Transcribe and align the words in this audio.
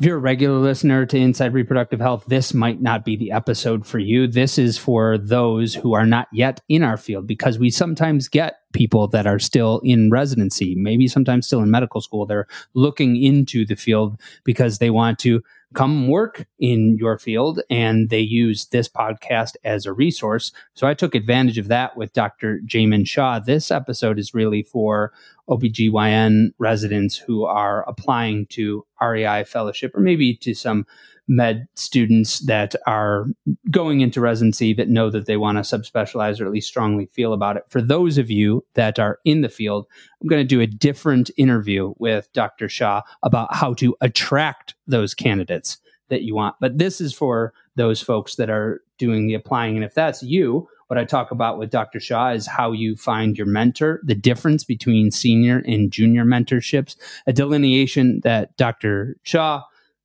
If 0.00 0.06
you're 0.06 0.16
a 0.16 0.20
regular 0.20 0.58
listener 0.58 1.06
to 1.06 1.16
Inside 1.16 1.54
Reproductive 1.54 2.00
Health, 2.00 2.24
this 2.26 2.52
might 2.52 2.82
not 2.82 3.04
be 3.04 3.16
the 3.16 3.30
episode 3.30 3.86
for 3.86 4.00
you. 4.00 4.26
This 4.26 4.58
is 4.58 4.76
for 4.76 5.16
those 5.16 5.72
who 5.72 5.94
are 5.94 6.04
not 6.04 6.26
yet 6.32 6.60
in 6.68 6.82
our 6.82 6.96
field 6.96 7.28
because 7.28 7.60
we 7.60 7.70
sometimes 7.70 8.28
get 8.28 8.56
people 8.74 9.08
that 9.08 9.26
are 9.26 9.38
still 9.38 9.80
in 9.82 10.10
residency, 10.10 10.74
maybe 10.74 11.08
sometimes 11.08 11.46
still 11.46 11.62
in 11.62 11.70
medical 11.70 12.02
school. 12.02 12.26
They're 12.26 12.48
looking 12.74 13.16
into 13.16 13.64
the 13.64 13.76
field 13.76 14.20
because 14.44 14.78
they 14.78 14.90
want 14.90 15.18
to 15.20 15.42
come 15.74 16.06
work 16.08 16.46
in 16.58 16.96
your 16.98 17.18
field 17.18 17.60
and 17.68 18.10
they 18.10 18.20
use 18.20 18.66
this 18.66 18.88
podcast 18.88 19.56
as 19.64 19.86
a 19.86 19.92
resource. 19.92 20.52
So 20.74 20.86
I 20.86 20.94
took 20.94 21.14
advantage 21.14 21.58
of 21.58 21.68
that 21.68 21.96
with 21.96 22.12
Dr. 22.12 22.60
Jaimin 22.66 23.06
Shah. 23.06 23.40
This 23.40 23.70
episode 23.70 24.18
is 24.18 24.34
really 24.34 24.62
for 24.62 25.12
OBGYN 25.48 26.50
residents 26.58 27.16
who 27.16 27.44
are 27.44 27.84
applying 27.88 28.46
to 28.46 28.86
REI 29.00 29.44
fellowship 29.44 29.94
or 29.94 30.00
maybe 30.00 30.34
to 30.36 30.54
some 30.54 30.86
med 31.26 31.66
students 31.74 32.40
that 32.40 32.74
are 32.86 33.26
going 33.70 34.00
into 34.00 34.20
residency 34.20 34.74
that 34.74 34.88
know 34.88 35.10
that 35.10 35.26
they 35.26 35.36
want 35.36 35.56
to 35.56 35.62
subspecialize 35.62 36.40
or 36.40 36.46
at 36.46 36.52
least 36.52 36.68
strongly 36.68 37.06
feel 37.06 37.32
about 37.32 37.56
it. 37.56 37.64
For 37.68 37.80
those 37.80 38.18
of 38.18 38.30
you 38.30 38.64
that 38.74 38.98
are 38.98 39.18
in 39.24 39.40
the 39.40 39.48
field, 39.48 39.86
I'm 40.20 40.28
going 40.28 40.42
to 40.42 40.46
do 40.46 40.60
a 40.60 40.66
different 40.66 41.30
interview 41.36 41.94
with 41.98 42.32
Dr. 42.32 42.68
Shah 42.68 43.02
about 43.22 43.54
how 43.54 43.74
to 43.74 43.96
attract 44.00 44.74
those 44.86 45.14
candidates 45.14 45.78
that 46.08 46.22
you 46.22 46.34
want. 46.34 46.56
But 46.60 46.78
this 46.78 47.00
is 47.00 47.14
for 47.14 47.54
those 47.76 48.02
folks 48.02 48.36
that 48.36 48.50
are 48.50 48.82
doing 48.98 49.26
the 49.26 49.34
applying. 49.34 49.76
And 49.76 49.84
if 49.84 49.94
that's 49.94 50.22
you, 50.22 50.68
what 50.88 50.98
I 50.98 51.04
talk 51.04 51.30
about 51.30 51.58
with 51.58 51.70
Dr. 51.70 51.98
Shah 51.98 52.30
is 52.30 52.46
how 52.46 52.72
you 52.72 52.94
find 52.94 53.36
your 53.36 53.46
mentor, 53.46 54.00
the 54.04 54.14
difference 54.14 54.64
between 54.64 55.10
senior 55.10 55.62
and 55.66 55.90
junior 55.90 56.24
mentorships, 56.24 56.96
a 57.26 57.32
delineation 57.32 58.20
that 58.22 58.56
Dr. 58.56 59.16
Shah 59.22 59.62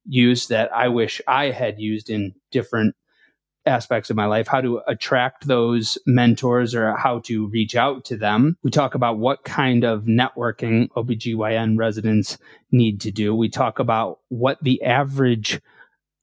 used 0.10 0.50
that 0.50 0.74
I 0.74 0.90
wish 0.90 1.22
I 1.28 1.52
had 1.52 1.80
used 1.80 2.10
in 2.10 2.34
different 2.52 2.96
aspects 3.66 4.10
of 4.10 4.16
my 4.16 4.26
life, 4.26 4.48
how 4.48 4.62
to 4.62 4.82
attract 4.88 5.48
those 5.48 5.98
mentors 6.06 6.74
or 6.74 6.96
how 6.96 7.20
to 7.20 7.48
reach 7.48 7.76
out 7.76 8.06
to 8.06 8.18
them. 8.18 8.58
We 8.64 8.72
talk 8.72 8.96
about 8.96 9.20
what 9.20 9.44
kind 9.44 9.84
of 9.84 10.04
networking 10.04 10.90
OBGYN 10.90 11.78
residents 11.78 12.38
need 12.72 13.02
to 13.02 13.12
do. 13.12 13.36
We 13.36 13.50
talk 13.50 13.80
about 13.80 14.20
what 14.30 14.58
the 14.64 14.82
average 14.84 15.62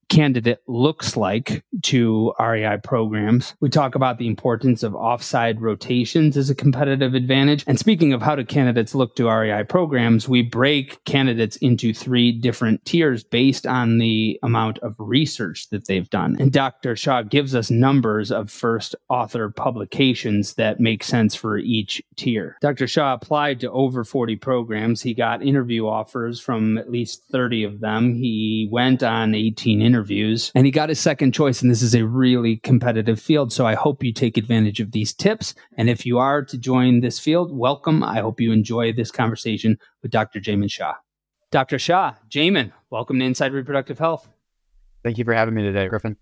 candidate 0.08 0.62
looks 0.66 1.16
like 1.16 1.64
to 1.82 2.32
REI 2.38 2.78
programs. 2.82 3.54
We 3.60 3.68
talk 3.68 3.94
about 3.94 4.18
the 4.18 4.26
importance 4.26 4.82
of 4.82 4.92
offsite 4.92 5.60
rotations 5.60 6.36
as 6.36 6.50
a 6.50 6.54
competitive 6.54 7.14
advantage. 7.14 7.64
And 7.66 7.78
speaking 7.78 8.12
of 8.12 8.22
how 8.22 8.36
do 8.36 8.44
candidates 8.44 8.94
look 8.94 9.16
to 9.16 9.28
REI 9.28 9.64
programs, 9.64 10.28
we 10.28 10.42
break 10.42 11.02
candidates 11.04 11.56
into 11.56 11.92
three 11.92 12.32
different 12.32 12.84
tiers 12.84 13.24
based 13.24 13.66
on 13.66 13.98
the 13.98 14.38
amount 14.42 14.78
of 14.80 14.94
research 14.98 15.68
that 15.70 15.86
they've 15.86 16.08
done. 16.08 16.36
And 16.38 16.52
Dr. 16.52 16.96
Shah 16.96 17.22
gives 17.22 17.54
us 17.54 17.70
numbers 17.70 18.30
of 18.30 18.50
first 18.50 18.94
author 19.08 19.50
publications 19.50 20.54
that 20.54 20.80
make 20.80 21.02
sense 21.02 21.34
for 21.34 21.58
each 21.58 22.02
tier. 22.16 22.56
Dr. 22.60 22.86
Shah 22.86 23.14
applied 23.14 23.60
to 23.60 23.70
over 23.70 24.04
40 24.04 24.36
programs. 24.36 25.02
He 25.02 25.14
got 25.14 25.42
interview 25.42 25.86
offers 25.86 26.40
from 26.40 26.78
at 26.78 26.90
least 26.90 27.24
30 27.30 27.64
of 27.64 27.80
them. 27.80 28.14
He 28.14 28.68
went 28.70 29.02
on 29.02 29.34
18 29.34 29.82
interviews 29.82 29.95
interviews 29.96 30.52
and 30.54 30.66
he 30.66 30.70
got 30.70 30.90
his 30.90 31.00
second 31.00 31.32
choice. 31.32 31.62
And 31.62 31.70
this 31.70 31.80
is 31.80 31.94
a 31.94 32.04
really 32.04 32.58
competitive 32.58 33.18
field. 33.18 33.50
So 33.52 33.66
I 33.66 33.74
hope 33.74 34.04
you 34.04 34.12
take 34.12 34.36
advantage 34.36 34.78
of 34.78 34.92
these 34.92 35.14
tips. 35.14 35.54
And 35.78 35.88
if 35.88 36.04
you 36.04 36.18
are 36.18 36.44
to 36.44 36.58
join 36.58 37.00
this 37.00 37.18
field, 37.18 37.56
welcome. 37.56 38.02
I 38.02 38.20
hope 38.20 38.40
you 38.40 38.52
enjoy 38.52 38.92
this 38.92 39.10
conversation 39.10 39.78
with 40.02 40.10
Dr. 40.10 40.38
Jaimin 40.38 40.70
Shah. 40.70 40.94
Dr. 41.50 41.78
Shah, 41.78 42.14
Jaimin, 42.28 42.72
welcome 42.90 43.18
to 43.20 43.24
Inside 43.24 43.52
Reproductive 43.52 43.98
Health. 43.98 44.28
Thank 45.02 45.16
you 45.16 45.24
for 45.24 45.32
having 45.32 45.54
me 45.54 45.62
today, 45.62 45.88
Griffin 45.88 46.16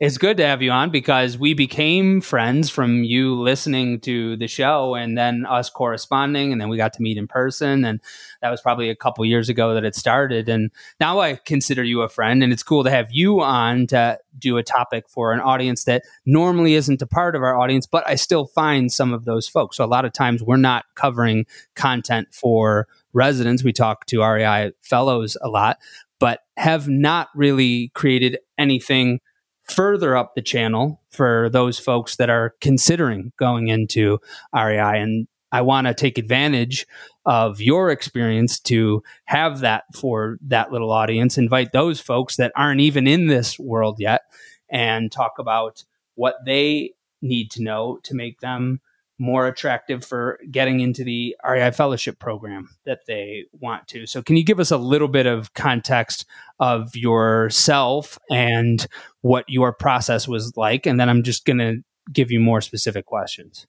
it's 0.00 0.18
good 0.18 0.36
to 0.38 0.46
have 0.46 0.60
you 0.60 0.72
on 0.72 0.90
because 0.90 1.38
we 1.38 1.54
became 1.54 2.20
friends 2.20 2.68
from 2.68 3.04
you 3.04 3.40
listening 3.40 4.00
to 4.00 4.36
the 4.36 4.48
show 4.48 4.96
and 4.96 5.16
then 5.16 5.46
us 5.46 5.70
corresponding 5.70 6.50
and 6.50 6.60
then 6.60 6.68
we 6.68 6.76
got 6.76 6.92
to 6.92 7.00
meet 7.02 7.16
in 7.16 7.28
person 7.28 7.84
and 7.84 8.00
that 8.42 8.50
was 8.50 8.60
probably 8.60 8.90
a 8.90 8.96
couple 8.96 9.24
years 9.24 9.48
ago 9.48 9.72
that 9.72 9.84
it 9.84 9.94
started. 9.94 10.48
And 10.48 10.72
now 10.98 11.20
I 11.20 11.36
consider 11.36 11.84
you 11.84 12.02
a 12.02 12.08
friend 12.08 12.42
and 12.42 12.52
it's 12.52 12.64
cool 12.64 12.82
to 12.82 12.90
have 12.90 13.12
you 13.12 13.40
on 13.40 13.86
to 13.88 14.18
do 14.36 14.56
a 14.56 14.64
topic 14.64 15.08
for 15.08 15.32
an 15.32 15.38
audience 15.38 15.84
that 15.84 16.02
normally 16.26 16.74
isn't 16.74 17.00
a 17.00 17.06
part 17.06 17.36
of 17.36 17.42
our 17.42 17.56
audience 17.56 17.86
but 17.86 18.06
I 18.08 18.16
still 18.16 18.46
find 18.46 18.90
some 18.90 19.12
of 19.12 19.24
those 19.24 19.46
folks. 19.46 19.76
So 19.76 19.84
a 19.84 19.86
lot 19.86 20.04
of 20.04 20.12
times 20.12 20.42
we're 20.42 20.56
not 20.56 20.86
covering 20.96 21.46
content 21.76 22.28
for 22.32 22.88
residents. 23.12 23.62
We 23.62 23.72
talk 23.72 24.06
to 24.06 24.24
REI 24.24 24.72
fellows 24.82 25.36
a 25.40 25.48
lot 25.48 25.78
but 26.18 26.40
have 26.56 26.88
not 26.88 27.28
really 27.34 27.90
created 27.94 28.38
anything 28.58 29.20
further 29.64 30.16
up 30.16 30.34
the 30.34 30.42
channel 30.42 31.00
for 31.10 31.48
those 31.50 31.78
folks 31.78 32.16
that 32.16 32.30
are 32.30 32.54
considering 32.60 33.32
going 33.38 33.68
into 33.68 34.18
REI. 34.54 35.00
And 35.00 35.26
I 35.52 35.62
want 35.62 35.86
to 35.86 35.94
take 35.94 36.18
advantage 36.18 36.86
of 37.24 37.60
your 37.60 37.90
experience 37.90 38.58
to 38.60 39.02
have 39.26 39.60
that 39.60 39.84
for 39.94 40.38
that 40.42 40.72
little 40.72 40.90
audience, 40.90 41.38
invite 41.38 41.72
those 41.72 42.00
folks 42.00 42.36
that 42.36 42.52
aren't 42.56 42.80
even 42.80 43.06
in 43.06 43.28
this 43.28 43.58
world 43.58 43.96
yet 43.98 44.22
and 44.68 45.10
talk 45.10 45.38
about 45.38 45.84
what 46.16 46.36
they 46.44 46.92
need 47.22 47.50
to 47.52 47.62
know 47.62 47.98
to 48.02 48.14
make 48.14 48.40
them 48.40 48.80
more 49.24 49.46
attractive 49.46 50.04
for 50.04 50.38
getting 50.50 50.80
into 50.80 51.02
the 51.02 51.36
REI 51.48 51.70
fellowship 51.70 52.18
program 52.18 52.68
that 52.84 53.00
they 53.06 53.44
want 53.52 53.88
to. 53.88 54.06
So, 54.06 54.22
can 54.22 54.36
you 54.36 54.44
give 54.44 54.60
us 54.60 54.70
a 54.70 54.76
little 54.76 55.08
bit 55.08 55.26
of 55.26 55.54
context 55.54 56.26
of 56.60 56.94
yourself 56.94 58.18
and 58.30 58.86
what 59.22 59.44
your 59.48 59.72
process 59.72 60.28
was 60.28 60.56
like? 60.56 60.86
And 60.86 61.00
then 61.00 61.08
I'm 61.08 61.22
just 61.22 61.44
going 61.44 61.58
to 61.58 61.76
give 62.12 62.30
you 62.30 62.40
more 62.40 62.60
specific 62.60 63.06
questions. 63.06 63.66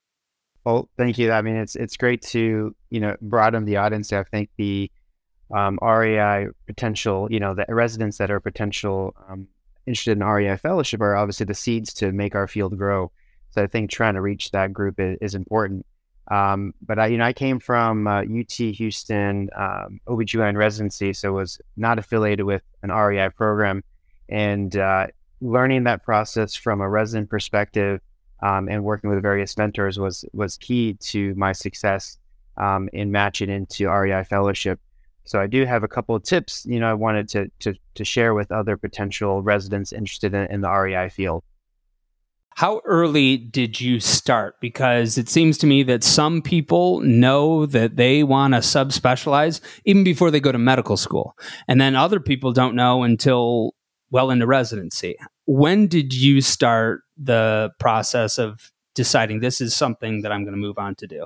Well, 0.66 0.89
thank 0.97 1.17
you. 1.17 1.31
I 1.31 1.41
mean, 1.41 1.55
it's 1.55 1.75
it's 1.75 1.95
great 1.95 2.22
to 2.23 2.75
you 2.89 2.99
know 2.99 3.16
broaden 3.22 3.66
the 3.66 3.77
audience. 3.77 4.11
I 4.11 4.23
think 4.23 4.49
the 4.57 4.91
um, 5.55 5.77
REI 5.81 6.47
potential, 6.66 7.27
you 7.31 7.39
know, 7.39 7.53
the 7.53 7.66
residents 7.69 8.17
that 8.17 8.31
are 8.31 8.39
potential 8.39 9.16
um, 9.29 9.47
interested 9.85 10.17
in 10.17 10.23
REI 10.23 10.57
fellowship 10.57 11.01
are 11.01 11.16
obviously 11.16 11.45
the 11.45 11.53
seeds 11.53 11.93
to 11.95 12.11
make 12.11 12.35
our 12.35 12.47
field 12.47 12.77
grow. 12.77 13.11
So 13.55 13.63
I 13.63 13.67
think 13.67 13.89
trying 13.89 14.16
to 14.16 14.21
reach 14.21 14.51
that 14.51 14.73
group 14.73 14.99
is, 14.99 15.17
is 15.21 15.33
important. 15.33 15.85
Um, 16.29 16.73
but 16.85 16.99
I, 16.99 17.07
you 17.07 17.17
know, 17.17 17.23
I 17.23 17.31
came 17.31 17.57
from 17.57 18.05
uh, 18.05 18.23
UT 18.23 18.51
Houston 18.51 19.49
um, 19.55 20.01
OBGYN 20.07 20.57
residency, 20.57 21.13
so 21.13 21.31
was 21.31 21.61
not 21.77 21.97
affiliated 21.97 22.45
with 22.45 22.63
an 22.83 22.91
REI 22.91 23.29
program. 23.29 23.81
And 24.27 24.75
uh, 24.75 25.07
learning 25.39 25.85
that 25.85 26.03
process 26.03 26.53
from 26.53 26.81
a 26.81 26.89
resident 26.89 27.29
perspective 27.29 28.01
um, 28.43 28.67
and 28.67 28.83
working 28.83 29.09
with 29.09 29.21
various 29.21 29.57
mentors 29.57 29.97
was 29.97 30.25
was 30.33 30.57
key 30.57 30.95
to 30.95 31.33
my 31.35 31.53
success 31.53 32.17
um, 32.57 32.89
in 32.91 33.09
matching 33.09 33.49
into 33.49 33.89
REI 33.89 34.25
fellowship. 34.25 34.81
So 35.23 35.39
I 35.39 35.47
do 35.47 35.66
have 35.66 35.83
a 35.83 35.87
couple 35.87 36.13
of 36.13 36.23
tips, 36.23 36.66
you 36.66 36.81
know, 36.81 36.89
I 36.89 36.93
wanted 36.93 37.29
to 37.29 37.49
to, 37.59 37.75
to 37.93 38.03
share 38.03 38.33
with 38.33 38.51
other 38.51 38.75
potential 38.75 39.41
residents 39.41 39.93
interested 39.93 40.33
in, 40.33 40.51
in 40.51 40.59
the 40.59 40.69
REI 40.69 41.07
field. 41.07 41.45
How 42.55 42.79
early 42.85 43.35
did 43.35 43.81
you 43.81 43.99
start? 43.99 44.61
Because 44.61 45.17
it 45.17 45.27
seems 45.27 45.57
to 45.57 45.67
me 45.67 45.83
that 45.83 46.05
some 46.05 46.41
people 46.41 47.01
know 47.01 47.66
that 47.66 47.97
they 47.97 48.23
want 48.23 48.53
to 48.53 48.61
subspecialize 48.61 49.59
even 49.83 50.05
before 50.05 50.31
they 50.31 50.39
go 50.39 50.53
to 50.53 50.57
medical 50.57 50.95
school. 50.95 51.35
And 51.67 51.81
then 51.81 51.97
other 51.97 52.21
people 52.21 52.53
don't 52.53 52.73
know 52.73 53.03
until 53.03 53.75
well 54.09 54.31
into 54.31 54.47
residency. 54.47 55.17
When 55.45 55.88
did 55.88 56.13
you 56.13 56.39
start 56.39 57.01
the 57.17 57.71
process 57.77 58.38
of 58.38 58.72
deciding 58.93 59.41
this 59.41 59.59
is 59.59 59.75
something 59.75 60.22
that 60.22 60.31
I'm 60.31 60.45
going 60.45 60.55
to 60.55 60.57
move 60.57 60.77
on 60.77 60.95
to 60.95 61.07
do? 61.07 61.25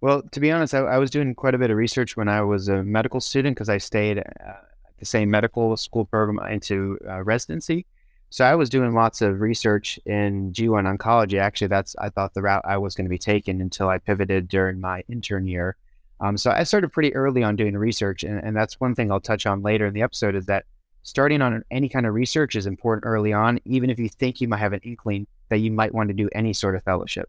Well, 0.00 0.22
to 0.30 0.38
be 0.38 0.52
honest, 0.52 0.72
I, 0.72 0.82
I 0.82 0.98
was 0.98 1.10
doing 1.10 1.34
quite 1.34 1.56
a 1.56 1.58
bit 1.58 1.72
of 1.72 1.76
research 1.76 2.16
when 2.16 2.28
I 2.28 2.42
was 2.42 2.68
a 2.68 2.84
medical 2.84 3.20
student 3.20 3.56
because 3.56 3.68
I 3.68 3.78
stayed 3.78 4.18
at 4.18 4.62
the 5.00 5.04
same 5.04 5.32
medical 5.32 5.76
school 5.76 6.04
program 6.04 6.38
into 6.48 6.96
uh, 7.08 7.24
residency. 7.24 7.86
So 8.30 8.44
I 8.44 8.54
was 8.54 8.70
doing 8.70 8.94
lots 8.94 9.22
of 9.22 9.40
research 9.40 9.98
in 10.06 10.52
GYN 10.52 10.96
oncology. 10.96 11.40
Actually, 11.40 11.66
that's 11.66 11.96
I 11.98 12.10
thought 12.10 12.32
the 12.32 12.42
route 12.42 12.62
I 12.64 12.78
was 12.78 12.94
going 12.94 13.06
to 13.06 13.10
be 13.10 13.18
taking 13.18 13.60
until 13.60 13.88
I 13.88 13.98
pivoted 13.98 14.46
during 14.48 14.80
my 14.80 15.02
intern 15.08 15.48
year. 15.48 15.76
Um, 16.20 16.36
so 16.36 16.52
I 16.52 16.62
started 16.62 16.92
pretty 16.92 17.14
early 17.14 17.42
on 17.42 17.56
doing 17.56 17.76
research, 17.76 18.22
and, 18.22 18.38
and 18.38 18.56
that's 18.56 18.78
one 18.78 18.94
thing 18.94 19.10
I'll 19.10 19.20
touch 19.20 19.46
on 19.46 19.62
later 19.62 19.86
in 19.86 19.94
the 19.94 20.02
episode 20.02 20.36
is 20.36 20.46
that 20.46 20.64
starting 21.02 21.42
on 21.42 21.64
any 21.72 21.88
kind 21.88 22.06
of 22.06 22.14
research 22.14 22.54
is 22.54 22.66
important 22.66 23.04
early 23.04 23.32
on, 23.32 23.58
even 23.64 23.90
if 23.90 23.98
you 23.98 24.08
think 24.08 24.40
you 24.40 24.46
might 24.46 24.58
have 24.58 24.74
an 24.74 24.80
inkling 24.84 25.26
that 25.48 25.58
you 25.58 25.72
might 25.72 25.92
want 25.92 26.08
to 26.08 26.14
do 26.14 26.28
any 26.32 26.52
sort 26.52 26.76
of 26.76 26.84
fellowship. 26.84 27.28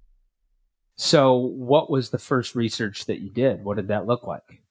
So, 0.98 1.36
what 1.36 1.90
was 1.90 2.12
the 2.12 2.20
first 2.20 2.54
research 2.54 3.06
that 3.06 3.22
you 3.22 3.32
did? 3.32 3.64
What 3.64 3.78
did 3.78 3.88
that 3.88 4.06
look 4.06 4.28
like? 4.28 4.62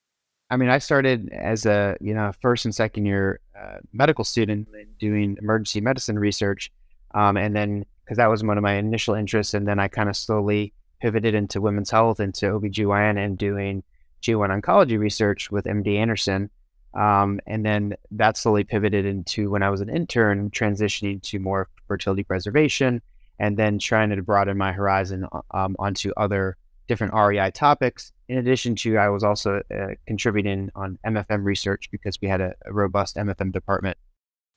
I 0.51 0.57
mean, 0.57 0.69
I 0.69 0.79
started 0.79 1.31
as 1.33 1.65
a 1.65 1.97
you 2.01 2.13
know 2.13 2.33
first 2.41 2.65
and 2.65 2.75
second 2.75 3.07
year 3.07 3.41
uh, 3.59 3.79
medical 3.93 4.25
student 4.25 4.69
doing 4.99 5.37
emergency 5.41 5.81
medicine 5.81 6.19
research, 6.19 6.73
um, 7.15 7.37
and 7.37 7.55
then 7.55 7.85
because 8.05 8.17
that 8.17 8.29
was 8.29 8.43
one 8.43 8.59
of 8.59 8.63
my 8.63 8.75
initial 8.75 9.15
interests, 9.15 9.55
and 9.55 9.67
then 9.67 9.79
I 9.79 9.89
kind 9.89 10.09
of 10.09 10.17
slowly 10.17 10.73
pivoted 11.01 11.35
into 11.35 11.61
women's 11.61 11.91
health, 11.91 12.21
into 12.21 12.47
OBGYN, 12.47 13.25
and 13.25 13.39
doing 13.39 13.83
GYN 14.23 14.61
oncology 14.61 14.99
research 14.99 15.51
with 15.51 15.65
MD 15.65 15.97
Anderson. 15.97 16.51
Um, 16.93 17.41
and 17.47 17.65
then 17.65 17.95
that 18.11 18.37
slowly 18.37 18.65
pivoted 18.65 19.07
into 19.07 19.49
when 19.49 19.63
I 19.63 19.71
was 19.71 19.81
an 19.81 19.89
intern, 19.89 20.51
transitioning 20.51 21.23
to 21.23 21.39
more 21.39 21.69
fertility 21.87 22.25
preservation, 22.25 23.01
and 23.39 23.57
then 23.57 23.79
trying 23.79 24.11
to 24.11 24.23
broaden 24.23 24.59
my 24.59 24.73
horizon 24.73 25.27
um, 25.53 25.77
onto 25.79 26.11
other 26.17 26.57
different 26.91 27.15
REI 27.15 27.53
topics. 27.53 28.13
In 28.29 28.39
addition 28.39 28.75
to, 28.77 28.99
I 28.99 29.09
was 29.11 29.23
also 29.23 29.63
uh, 29.73 29.95
contributing 30.09 30.71
on 30.75 30.99
MFM 31.07 31.45
research 31.45 31.89
because 31.93 32.19
we 32.21 32.27
had 32.27 32.41
a, 32.41 32.53
a 32.67 32.73
robust 32.73 33.15
MFM 33.15 33.53
department. 33.53 33.97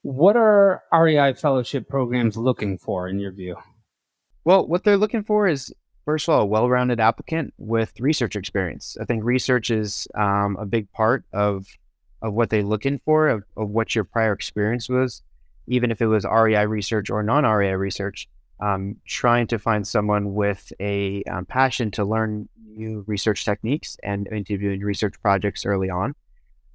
What 0.01 0.35
are 0.35 0.81
REI 0.91 1.35
fellowship 1.35 1.87
programs 1.87 2.35
looking 2.35 2.79
for 2.79 3.07
in 3.07 3.19
your 3.19 3.31
view? 3.31 3.55
Well, 4.43 4.67
what 4.67 4.83
they're 4.83 4.97
looking 4.97 5.23
for 5.23 5.47
is 5.47 5.71
first 6.05 6.27
of 6.27 6.33
all, 6.33 6.41
a 6.41 6.45
well-rounded 6.45 6.99
applicant 6.99 7.53
with 7.59 7.93
research 7.99 8.35
experience. 8.35 8.97
I 8.99 9.05
think 9.05 9.23
research 9.23 9.69
is 9.69 10.07
um, 10.15 10.57
a 10.59 10.65
big 10.65 10.91
part 10.91 11.23
of 11.31 11.67
of 12.23 12.33
what 12.33 12.49
they're 12.49 12.63
looking 12.63 12.99
for, 13.05 13.27
of, 13.27 13.43
of, 13.57 13.69
what 13.69 13.93
your 13.93 14.05
prior 14.05 14.31
experience 14.31 14.87
was, 14.87 15.21
even 15.67 15.91
if 15.91 16.01
it 16.01 16.07
was 16.07 16.23
REI 16.23 16.65
research 16.65 17.09
or 17.09 17.21
non-REI 17.21 17.73
research. 17.73 18.29
Um, 18.63 18.95
trying 19.05 19.47
to 19.47 19.59
find 19.59 19.85
someone 19.85 20.33
with 20.33 20.71
a 20.79 21.21
um, 21.23 21.45
passion 21.45 21.91
to 21.91 22.05
learn 22.05 22.47
new 22.65 23.03
research 23.07 23.43
techniques 23.43 23.97
and 24.03 24.25
interviewing 24.31 24.79
research 24.79 25.15
projects 25.21 25.65
early 25.65 25.89
on. 25.89 26.15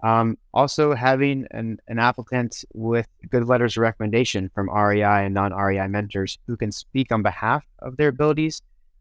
Um, 0.02 0.36
also, 0.52 0.94
having 0.94 1.46
an, 1.50 1.78
an 1.88 1.98
applicant 1.98 2.62
with 2.74 3.08
good 3.30 3.48
letters 3.48 3.76
of 3.76 3.80
recommendation 3.80 4.50
from 4.54 4.68
REI 4.70 5.24
and 5.24 5.32
non 5.32 5.54
REI 5.54 5.88
mentors 5.88 6.38
who 6.46 6.58
can 6.58 6.72
speak 6.72 7.10
on 7.10 7.22
behalf 7.22 7.64
of 7.78 7.96
their 7.96 8.08
abilities 8.08 8.60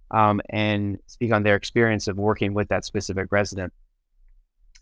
um, 0.10 0.40
and 0.50 0.98
speak 1.07 1.33
on 1.33 1.44
their 1.44 1.56
experience 1.56 2.07
of 2.07 2.18
working 2.18 2.54
with 2.54 2.69
that 2.69 2.86
specific 2.86 3.28
resident. 3.31 3.74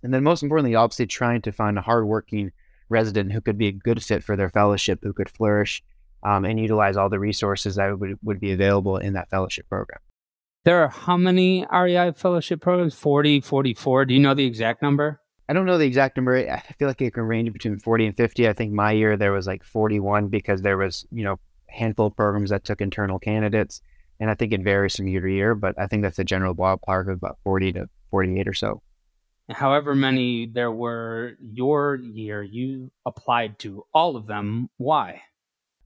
And 0.04 0.14
then, 0.14 0.24
most 0.24 0.44
importantly, 0.44 0.76
obviously, 0.76 1.08
trying 1.08 1.42
to 1.42 1.52
find 1.52 1.78
a 1.78 1.82
hardworking 1.82 2.52
resident 2.88 3.32
who 3.32 3.42
could 3.42 3.58
be 3.58 3.68
a 3.68 3.72
good 3.72 4.04
fit 4.04 4.24
for 4.24 4.36
their 4.36 4.50
fellowship, 4.50 5.00
who 5.02 5.12
could 5.12 5.30
flourish 5.30 5.84
um, 6.26 6.44
and 6.44 6.60
utilize 6.60 6.98
all 6.98 7.08
the 7.08 7.20
resources 7.20 7.76
that 7.76 8.00
would, 8.00 8.18
would 8.24 8.40
be 8.40 8.52
available 8.52 8.98
in 8.98 9.14
that 9.14 9.30
fellowship 9.30 9.70
program. 9.70 10.00
There 10.64 10.84
are 10.84 10.90
how 10.90 11.16
many 11.16 11.66
REI 11.72 12.14
fellowship 12.14 12.60
programs? 12.60 12.96
40, 12.96 13.42
44? 13.42 14.06
Do 14.06 14.14
you 14.16 14.20
know 14.20 14.34
the 14.34 14.46
exact 14.46 14.82
number? 14.82 15.22
I 15.48 15.54
don't 15.54 15.68
know 15.68 15.78
the 15.78 15.86
exact 15.86 16.18
number. 16.18 16.36
I 16.36 16.60
feel 16.80 16.88
like 16.88 17.00
it 17.02 17.14
can 17.14 17.24
range 17.24 17.54
between 17.54 17.78
40 17.78 18.08
and 18.08 18.18
50. 18.18 18.48
I 18.50 18.54
think 18.54 18.74
my 18.74 18.92
year 18.92 19.16
there 19.16 19.32
was 19.32 19.46
like 19.46 19.64
41 19.64 20.30
because 20.30 20.64
there 20.64 20.78
was, 20.78 21.06
you 21.12 21.24
know, 21.24 21.40
handful 21.68 22.08
of 22.08 22.16
programs 22.16 22.50
that 22.50 22.64
took 22.64 22.82
internal 22.82 23.20
candidates. 23.20 23.82
And 24.20 24.32
I 24.32 24.34
think 24.34 24.54
it 24.54 24.64
varies 24.64 24.96
from 24.96 25.08
year 25.08 25.22
to 25.22 25.32
year, 25.32 25.54
but 25.54 25.78
I 25.78 25.86
think 25.86 26.02
that's 26.02 26.18
a 26.18 26.24
general 26.24 26.56
ballpark 26.56 27.12
of 27.12 27.18
about 27.18 27.38
40 27.44 27.74
to 27.74 27.90
48 28.10 28.48
or 28.48 28.54
so. 28.54 28.82
However 29.52 29.94
many 29.94 30.48
there 30.48 30.72
were 30.72 31.38
your 31.40 31.98
year, 31.98 32.42
you 32.42 32.90
applied 33.06 33.60
to 33.60 33.84
all 33.94 34.16
of 34.16 34.26
them. 34.26 34.70
Why? 34.78 35.22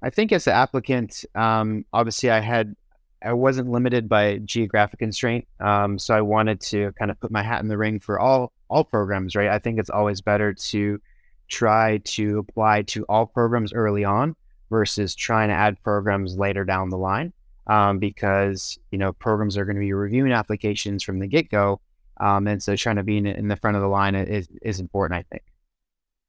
I 0.01 0.09
think 0.09 0.31
as 0.31 0.47
an 0.47 0.53
applicant, 0.53 1.25
um, 1.35 1.85
obviously 1.91 2.29
I 2.29 2.39
had, 2.39 2.75
I 3.23 3.33
wasn't 3.33 3.69
limited 3.69 4.07
by 4.07 4.37
geographic 4.37 4.99
constraint. 4.99 5.47
Um, 5.59 5.99
so 5.99 6.13
I 6.13 6.21
wanted 6.21 6.61
to 6.61 6.93
kind 6.93 7.11
of 7.11 7.19
put 7.19 7.31
my 7.31 7.43
hat 7.43 7.61
in 7.61 7.67
the 7.67 7.77
ring 7.77 7.99
for 7.99 8.19
all, 8.19 8.53
all 8.69 8.83
programs, 8.83 9.35
right? 9.35 9.49
I 9.49 9.59
think 9.59 9.77
it's 9.77 9.89
always 9.89 10.21
better 10.21 10.53
to 10.53 11.01
try 11.49 11.97
to 12.05 12.39
apply 12.39 12.83
to 12.83 13.03
all 13.09 13.25
programs 13.25 13.73
early 13.73 14.05
on 14.05 14.35
versus 14.69 15.15
trying 15.15 15.49
to 15.49 15.55
add 15.55 15.81
programs 15.83 16.37
later 16.37 16.63
down 16.63 16.89
the 16.89 16.97
line 16.97 17.33
um, 17.69 17.99
because 17.99 18.77
you 18.91 18.97
know 18.97 19.13
programs 19.13 19.57
are 19.57 19.63
going 19.63 19.75
to 19.75 19.81
be 19.81 19.93
reviewing 19.93 20.31
applications 20.31 21.03
from 21.03 21.19
the 21.19 21.27
get 21.27 21.49
go, 21.49 21.79
um, 22.19 22.47
and 22.47 22.61
so 22.61 22.75
trying 22.75 22.97
to 22.97 23.03
be 23.03 23.17
in, 23.17 23.25
in, 23.25 23.47
the 23.47 23.55
front 23.55 23.77
of 23.77 23.81
the 23.81 23.87
line 23.87 24.15
is 24.15 24.49
is 24.61 24.79
important. 24.79 25.19
I 25.19 25.23
think. 25.31 25.43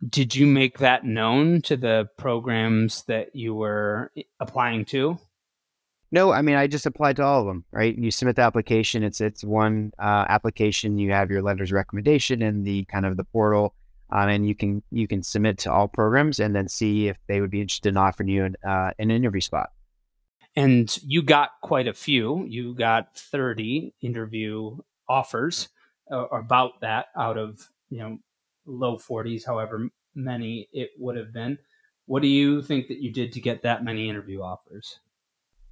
Did 0.09 0.35
you 0.35 0.47
make 0.47 0.79
that 0.79 1.05
known 1.05 1.61
to 1.63 1.77
the 1.77 2.09
programs 2.17 3.03
that 3.05 3.37
you 3.37 3.55
were 3.55 4.13
applying 4.41 4.87
to? 4.87 5.19
No, 6.13 6.33
I 6.33 6.43
mean 6.43 6.57
I 6.57 6.67
just 6.67 6.87
applied 6.87 7.17
to 7.17 7.23
all 7.23 7.41
of 7.41 7.47
them. 7.47 7.65
Right, 7.71 7.97
you 7.97 8.11
submit 8.11 8.37
the 8.37 8.43
application. 8.43 9.03
It's 9.03 9.21
it's 9.21 9.45
one 9.45 9.93
uh, 9.99 10.25
application. 10.29 10.99
You 10.99 11.13
have 11.13 11.31
your 11.31 11.43
letters 11.43 11.71
of 11.71 11.75
recommendation 11.75 12.43
and 12.43 12.65
the 12.65 12.85
kind 12.87 13.07
of 13.07 13.17
the 13.17 13.25
portal, 13.25 13.75
um, 14.11 14.29
and 14.29 14.49
you 14.49 14.55
can 14.55 14.83
you 14.91 15.07
can 15.07 15.23
submit 15.23 15.59
to 15.59 15.73
all 15.73 15.87
programs 15.87 16.41
and 16.41 16.57
then 16.57 16.69
see 16.69 17.09
if 17.09 17.19
they 17.29 17.41
would 17.41 17.51
be 17.51 17.61
interested 17.61 17.91
in 17.91 17.97
offering 17.97 18.29
you 18.29 18.45
an, 18.45 18.57
uh, 18.67 18.91
an 18.99 19.11
interview 19.11 19.41
spot. 19.41 19.71
And 20.57 20.99
you 21.05 21.23
got 21.23 21.51
quite 21.63 21.87
a 21.87 21.95
few. 21.95 22.45
You 22.49 22.75
got 22.75 23.15
30 23.17 23.95
interview 24.01 24.79
offers, 25.09 25.69
uh, 26.11 26.27
about 26.27 26.81
that 26.81 27.07
out 27.17 27.39
of, 27.39 27.69
you 27.89 27.99
know, 27.99 28.19
low 28.71 28.97
40s, 28.97 29.45
however 29.45 29.89
many 30.15 30.69
it 30.73 30.91
would 30.99 31.17
have 31.17 31.33
been. 31.33 31.59
What 32.07 32.23
do 32.23 32.29
you 32.29 32.63
think 32.63 32.89
that 32.89 32.99
you 32.99 33.13
did 33.13 33.33
to 33.33 33.41
get 33.41 33.63
that 33.63 33.85
many 33.85 34.09
interview 34.09 34.41
offers? 34.41 34.99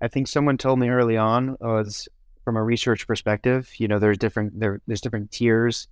I 0.00 0.08
think 0.08 0.28
someone 0.28 0.58
told 0.58 0.78
me 0.78 0.88
early 0.88 1.16
on 1.16 1.50
uh, 1.50 1.56
was 1.60 2.08
from 2.44 2.56
a 2.56 2.62
research 2.62 3.06
perspective, 3.06 3.72
you 3.78 3.88
know, 3.88 3.98
there's 3.98 4.16
different 4.16 4.58
there, 4.58 4.80
there's 4.86 5.00
different 5.00 5.30
tiers 5.30 5.88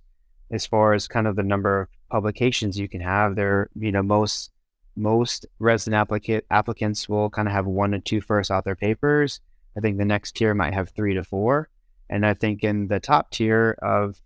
as 0.49 0.65
far 0.65 0.93
as 0.93 1.07
kind 1.07 1.27
of 1.27 1.35
the 1.35 1.43
number 1.43 1.81
of 1.81 1.89
publications 2.09 2.79
you 2.79 2.87
can 2.87 3.01
have. 3.01 3.35
There, 3.35 3.69
you 3.75 3.91
know, 3.91 4.01
most 4.01 4.51
most 4.95 5.45
resident 5.59 5.99
applicant 5.99 6.45
applicants 6.49 7.07
will 7.07 7.29
kind 7.29 7.47
of 7.47 7.53
have 7.53 7.67
one 7.67 7.91
to 7.91 7.99
two 7.99 8.21
first 8.21 8.49
author 8.49 8.75
papers. 8.75 9.39
I 9.77 9.81
think 9.81 9.97
the 9.97 10.05
next 10.05 10.35
tier 10.35 10.55
might 10.55 10.73
have 10.73 10.89
three 10.89 11.13
to 11.13 11.23
four, 11.23 11.69
and 12.09 12.25
I 12.25 12.33
think 12.33 12.63
in 12.63 12.87
the 12.87 12.99
top 12.99 13.29
tier 13.29 13.77
of 13.81 14.19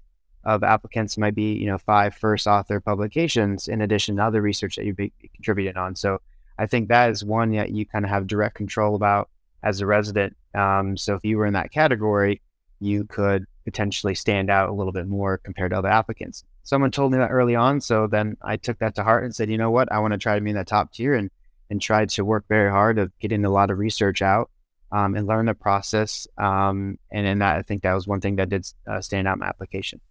of 0.44 0.64
applicants 0.64 1.18
might 1.18 1.36
be 1.36 1.54
you 1.54 1.68
know 1.68 1.78
five 1.78 2.16
first 2.16 2.48
author 2.48 2.80
publications 2.80 3.68
in 3.68 3.82
addition 3.82 4.16
to 4.16 4.24
other 4.24 4.42
research 4.42 4.76
that 4.76 4.86
you've 4.86 4.98
be 4.98 5.14
contributed 5.36 5.78
on. 5.78 5.96
So 5.96 6.20
I 6.58 6.68
think 6.68 6.90
that 6.90 7.12
is 7.12 7.24
one 7.24 7.52
that 7.52 7.72
you 7.72 7.86
kind 7.86 8.06
of 8.06 8.12
have 8.12 8.28
direct 8.28 8.56
control 8.56 8.96
about 8.96 9.30
as 9.64 9.82
a 9.82 9.86
resident. 9.86 10.36
Um, 10.54 10.98
so 10.98 11.16
if 11.16 11.24
you 11.24 11.38
were 11.38 11.46
in 11.46 11.54
that 11.54 11.72
category, 11.72 12.42
you 12.80 13.06
could 13.06 13.46
potentially 13.64 14.16
stand 14.16 14.50
out 14.50 14.70
a 14.70 14.74
little 14.74 14.92
bit 14.92 15.08
more 15.08 15.38
compared 15.38 15.72
to 15.72 15.78
other 15.78 15.88
applicants 15.88 16.44
someone 16.64 16.92
told 16.92 17.12
me 17.12 17.18
that 17.18 17.32
early 17.32 17.56
on. 17.56 17.82
So 17.82 18.08
then 18.08 18.38
I 18.42 18.58
took 18.58 18.80
that 18.80 18.96
to 18.96 19.04
heart 19.04 19.24
and 19.24 19.36
said, 19.36 19.50
you 19.50 19.58
know 19.58 19.72
what, 19.72 19.92
I 19.92 20.00
want 20.00 20.14
to 20.14 20.18
try 20.18 20.36
to 20.36 20.42
be 20.42 20.50
in 20.50 20.56
that 20.56 20.68
top 20.68 20.94
tier 20.94 21.14
and 21.14 21.30
and 21.70 21.82
tried 21.82 22.10
to 22.10 22.26
work 22.26 22.44
very 22.50 22.70
hard 22.70 22.98
of 22.98 23.18
getting 23.20 23.46
a 23.46 23.50
lot 23.50 23.72
of 23.72 23.78
research 23.78 24.22
out 24.22 24.50
um, 24.92 25.16
and 25.16 25.26
learn 25.26 25.46
the 25.46 25.54
process. 25.54 26.28
Um, 26.38 27.00
and 27.10 27.26
in 27.26 27.40
that, 27.40 27.56
I 27.56 27.62
think 27.62 27.84
that 27.84 27.94
was 27.94 28.06
one 28.06 28.20
thing 28.20 28.36
that 28.36 28.50
did 28.50 28.68
uh, 28.86 29.00
stand 29.00 29.26
out 29.26 29.40
my 29.40 29.48
application. 29.48 30.02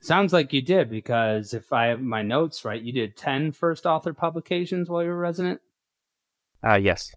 Sounds 0.00 0.32
like 0.32 0.52
you 0.52 0.62
did 0.62 0.90
because 0.90 1.54
if 1.54 1.72
I 1.72 1.86
have 1.86 2.00
my 2.00 2.22
notes 2.22 2.64
right, 2.64 2.80
you 2.80 2.92
did 2.92 3.16
10 3.16 3.52
first 3.52 3.86
author 3.86 4.12
publications 4.12 4.88
while 4.88 5.02
you 5.02 5.08
were 5.08 5.16
resident. 5.16 5.60
Uh, 6.66 6.76
yes. 6.76 7.12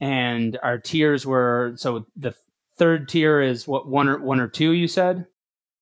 And 0.00 0.58
our 0.62 0.78
tiers 0.78 1.26
were 1.26 1.74
so 1.76 2.06
the 2.16 2.34
third 2.76 3.08
tier 3.08 3.40
is 3.40 3.68
what 3.68 3.88
one 3.88 4.08
or 4.08 4.18
one 4.18 4.40
or 4.40 4.48
two 4.48 4.72
you 4.72 4.88
said. 4.88 5.26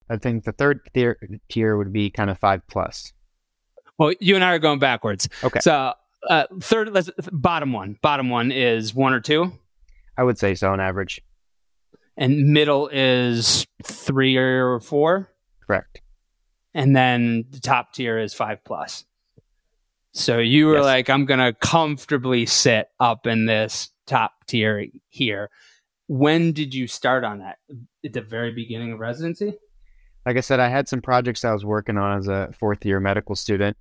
I 0.09 0.17
think 0.17 0.43
the 0.43 0.51
third 0.51 0.81
tier, 0.93 1.17
tier 1.49 1.77
would 1.77 1.91
be 1.91 2.09
kind 2.09 2.29
of 2.29 2.37
five 2.37 2.61
plus. 2.67 3.13
Well, 3.97 4.13
you 4.19 4.35
and 4.35 4.43
I 4.43 4.53
are 4.53 4.59
going 4.59 4.79
backwards. 4.79 5.29
Okay. 5.43 5.59
So 5.61 5.93
uh, 6.29 6.45
third, 6.59 6.91
let's, 6.91 7.09
bottom 7.31 7.73
one. 7.73 7.97
Bottom 8.01 8.29
one 8.29 8.51
is 8.51 8.93
one 8.93 9.13
or 9.13 9.19
two. 9.19 9.51
I 10.17 10.23
would 10.23 10.37
say 10.37 10.55
so 10.55 10.71
on 10.71 10.79
average. 10.79 11.21
And 12.15 12.53
middle 12.53 12.89
is 12.91 13.65
three 13.83 14.37
or 14.37 14.79
four. 14.79 15.29
Correct. 15.65 16.01
And 16.73 16.95
then 16.95 17.45
the 17.49 17.59
top 17.59 17.93
tier 17.93 18.17
is 18.17 18.33
five 18.33 18.63
plus. 18.63 19.05
So 20.11 20.39
you 20.39 20.67
were 20.67 20.77
yes. 20.77 20.85
like, 20.85 21.09
I'm 21.09 21.25
gonna 21.25 21.53
comfortably 21.53 22.45
sit 22.45 22.89
up 22.99 23.27
in 23.27 23.45
this 23.45 23.89
top 24.05 24.33
tier 24.47 24.87
here. 25.09 25.49
When 26.07 26.51
did 26.51 26.73
you 26.73 26.87
start 26.87 27.23
on 27.23 27.39
that? 27.39 27.57
At 28.05 28.13
the 28.13 28.21
very 28.21 28.51
beginning 28.51 28.91
of 28.91 28.99
residency? 28.99 29.53
like 30.25 30.37
I 30.37 30.41
said, 30.41 30.59
I 30.59 30.69
had 30.69 30.87
some 30.87 31.01
projects 31.01 31.43
I 31.43 31.51
was 31.51 31.65
working 31.65 31.97
on 31.97 32.17
as 32.17 32.27
a 32.27 32.49
fourth 32.57 32.85
year 32.85 32.99
medical 32.99 33.35
student 33.35 33.77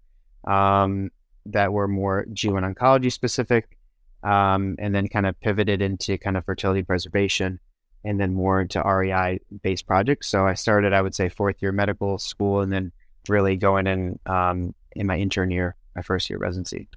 um, 0.46 1.10
that 1.46 1.72
were 1.72 1.88
more 1.88 2.26
GYN 2.32 2.74
oncology 2.74 3.12
specific, 3.12 3.78
um, 4.22 4.76
and 4.78 4.94
then 4.94 5.08
kind 5.08 5.26
of 5.26 5.38
pivoted 5.40 5.82
into 5.82 6.18
kind 6.18 6.36
of 6.36 6.44
fertility 6.44 6.82
preservation 6.82 7.60
and 8.04 8.20
then 8.20 8.34
more 8.34 8.60
into 8.60 8.82
REI 8.82 9.40
based 9.62 9.86
projects. 9.86 10.28
So 10.28 10.46
I 10.46 10.54
started, 10.54 10.92
I 10.92 11.02
would 11.02 11.14
say, 11.14 11.28
fourth 11.28 11.56
year 11.60 11.72
medical 11.72 12.18
school 12.18 12.60
and 12.60 12.72
then 12.72 12.92
really 13.28 13.56
going 13.56 13.86
in 13.86 14.18
um, 14.26 14.74
in 14.92 15.06
my 15.06 15.18
intern 15.18 15.50
year, 15.50 15.76
my 15.94 16.02
first 16.02 16.28
year 16.28 16.38
residency. 16.38 16.88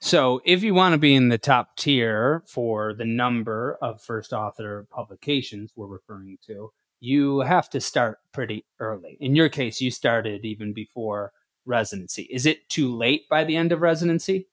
So, 0.00 0.40
if 0.44 0.62
you 0.62 0.74
want 0.74 0.92
to 0.92 0.98
be 0.98 1.14
in 1.14 1.28
the 1.28 1.38
top 1.38 1.76
tier 1.76 2.44
for 2.46 2.94
the 2.94 3.04
number 3.04 3.76
of 3.82 4.00
first 4.00 4.32
author 4.32 4.86
publications 4.92 5.72
we're 5.74 5.88
referring 5.88 6.38
to, 6.46 6.70
you 7.00 7.40
have 7.40 7.68
to 7.70 7.80
start 7.80 8.18
pretty 8.32 8.64
early. 8.78 9.16
In 9.20 9.34
your 9.34 9.48
case, 9.48 9.80
you 9.80 9.90
started 9.90 10.44
even 10.44 10.72
before 10.72 11.32
residency. 11.66 12.28
Is 12.30 12.46
it 12.46 12.68
too 12.68 12.96
late 12.96 13.28
by 13.28 13.42
the 13.42 13.56
end 13.56 13.72
of 13.72 13.80
residency? 13.80 14.48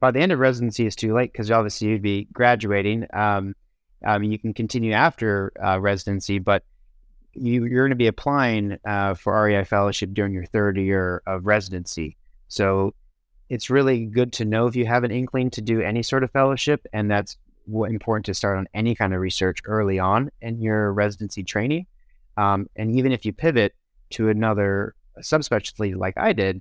By 0.00 0.10
the 0.10 0.20
end 0.20 0.32
of 0.32 0.38
residency 0.38 0.86
is 0.86 0.96
too 0.96 1.14
late 1.14 1.32
because 1.32 1.50
obviously 1.50 1.88
you'd 1.88 2.02
be 2.02 2.28
graduating. 2.32 3.06
Um, 3.12 3.54
I 4.04 4.18
mean, 4.18 4.32
you 4.32 4.38
can 4.38 4.54
continue 4.54 4.92
after 4.92 5.52
uh, 5.62 5.80
residency, 5.80 6.38
but 6.38 6.64
you, 7.34 7.64
are 7.64 7.68
going 7.68 7.90
to 7.90 7.96
be 7.96 8.06
applying 8.06 8.78
uh, 8.84 9.14
for 9.14 9.44
REI 9.44 9.64
fellowship 9.64 10.10
during 10.12 10.32
your 10.32 10.44
third 10.46 10.76
year 10.76 11.22
of 11.26 11.46
residency. 11.46 12.16
So 12.48 12.94
it's 13.48 13.70
really 13.70 14.06
good 14.06 14.32
to 14.34 14.44
know 14.44 14.66
if 14.66 14.76
you 14.76 14.86
have 14.86 15.04
an 15.04 15.10
inkling 15.10 15.50
to 15.50 15.60
do 15.60 15.80
any 15.80 16.02
sort 16.02 16.22
of 16.22 16.30
fellowship, 16.30 16.86
and 16.92 17.10
that's 17.10 17.36
important 17.66 18.26
to 18.26 18.34
start 18.34 18.58
on 18.58 18.68
any 18.74 18.94
kind 18.94 19.14
of 19.14 19.20
research 19.20 19.60
early 19.64 19.98
on 19.98 20.30
in 20.40 20.60
your 20.60 20.92
residency 20.92 21.42
training. 21.42 21.86
Um, 22.36 22.68
and 22.76 22.96
even 22.96 23.12
if 23.12 23.24
you 23.24 23.32
pivot 23.32 23.74
to 24.10 24.28
another 24.28 24.94
subspecialty 25.20 25.96
like 25.96 26.14
I 26.16 26.32
did, 26.32 26.60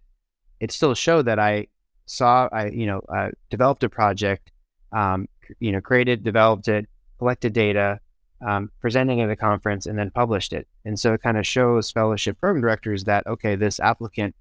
it 0.60 0.72
still 0.72 0.94
showed 0.94 1.26
that 1.26 1.40
I 1.40 1.68
saw, 2.06 2.48
I 2.52 2.68
you 2.68 2.86
know, 2.86 3.02
uh, 3.14 3.30
developed 3.50 3.84
a 3.84 3.90
project, 3.90 4.52
um, 4.92 5.28
you 5.60 5.72
know, 5.72 5.82
created, 5.82 6.24
developed 6.24 6.68
it, 6.68 6.88
collected 7.24 7.53
data, 7.53 8.01
um, 8.46 8.70
presenting 8.82 9.22
at 9.22 9.30
a 9.30 9.36
conference, 9.38 9.86
and 9.86 9.98
then 9.98 10.12
published 10.12 10.51
it. 10.51 10.68
And 10.84 11.00
so 11.00 11.13
it 11.13 11.22
kind 11.22 11.38
of 11.38 11.48
shows 11.48 11.89
fellowship 11.89 12.38
program 12.38 12.62
directors 12.62 13.06
that 13.06 13.25
okay, 13.25 13.56
this 13.56 13.80
applicant, 13.80 14.36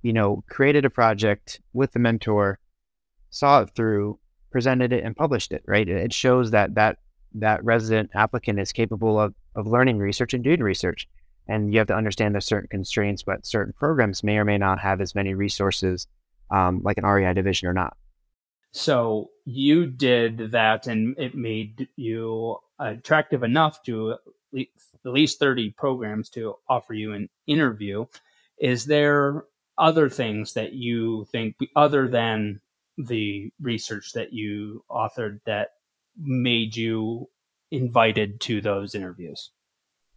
you 0.00 0.14
know, 0.14 0.42
created 0.48 0.86
a 0.86 0.90
project 0.90 1.60
with 1.74 1.92
the 1.92 1.98
mentor, 1.98 2.58
saw 3.28 3.60
it 3.60 3.70
through, 3.76 4.18
presented 4.50 4.90
it, 4.90 5.04
and 5.04 5.14
published 5.14 5.52
it. 5.52 5.62
Right? 5.66 5.86
It 5.86 6.14
shows 6.14 6.50
that 6.52 6.74
that 6.76 6.96
that 7.34 7.62
resident 7.62 8.10
applicant 8.14 8.58
is 8.58 8.72
capable 8.72 9.20
of 9.20 9.34
of 9.54 9.66
learning 9.66 9.98
research 9.98 10.32
and 10.32 10.42
doing 10.42 10.62
research. 10.62 11.06
And 11.46 11.74
you 11.74 11.78
have 11.78 11.88
to 11.88 11.96
understand 11.96 12.34
there's 12.34 12.46
certain 12.46 12.70
constraints, 12.70 13.22
but 13.22 13.44
certain 13.44 13.74
programs 13.78 14.24
may 14.24 14.38
or 14.38 14.46
may 14.46 14.56
not 14.56 14.78
have 14.78 15.02
as 15.02 15.14
many 15.14 15.34
resources 15.34 16.06
um, 16.50 16.80
like 16.82 16.96
an 16.96 17.04
REI 17.04 17.34
division 17.34 17.68
or 17.68 17.74
not. 17.74 17.98
So 18.74 19.30
you 19.44 19.86
did 19.86 20.50
that, 20.50 20.88
and 20.88 21.16
it 21.16 21.36
made 21.36 21.86
you 21.94 22.56
attractive 22.80 23.44
enough 23.44 23.80
to 23.84 24.16
at 24.52 24.66
least 25.04 25.38
30 25.38 25.70
programs 25.70 26.28
to 26.30 26.56
offer 26.68 26.92
you 26.92 27.12
an 27.12 27.28
interview. 27.46 28.06
Is 28.58 28.84
there 28.86 29.44
other 29.78 30.08
things 30.08 30.54
that 30.54 30.72
you 30.72 31.24
think, 31.30 31.54
other 31.76 32.08
than 32.08 32.60
the 32.98 33.52
research 33.60 34.12
that 34.14 34.32
you 34.32 34.84
authored, 34.90 35.38
that 35.46 35.74
made 36.20 36.76
you 36.76 37.28
invited 37.70 38.40
to 38.40 38.60
those 38.60 38.96
interviews? 38.96 39.50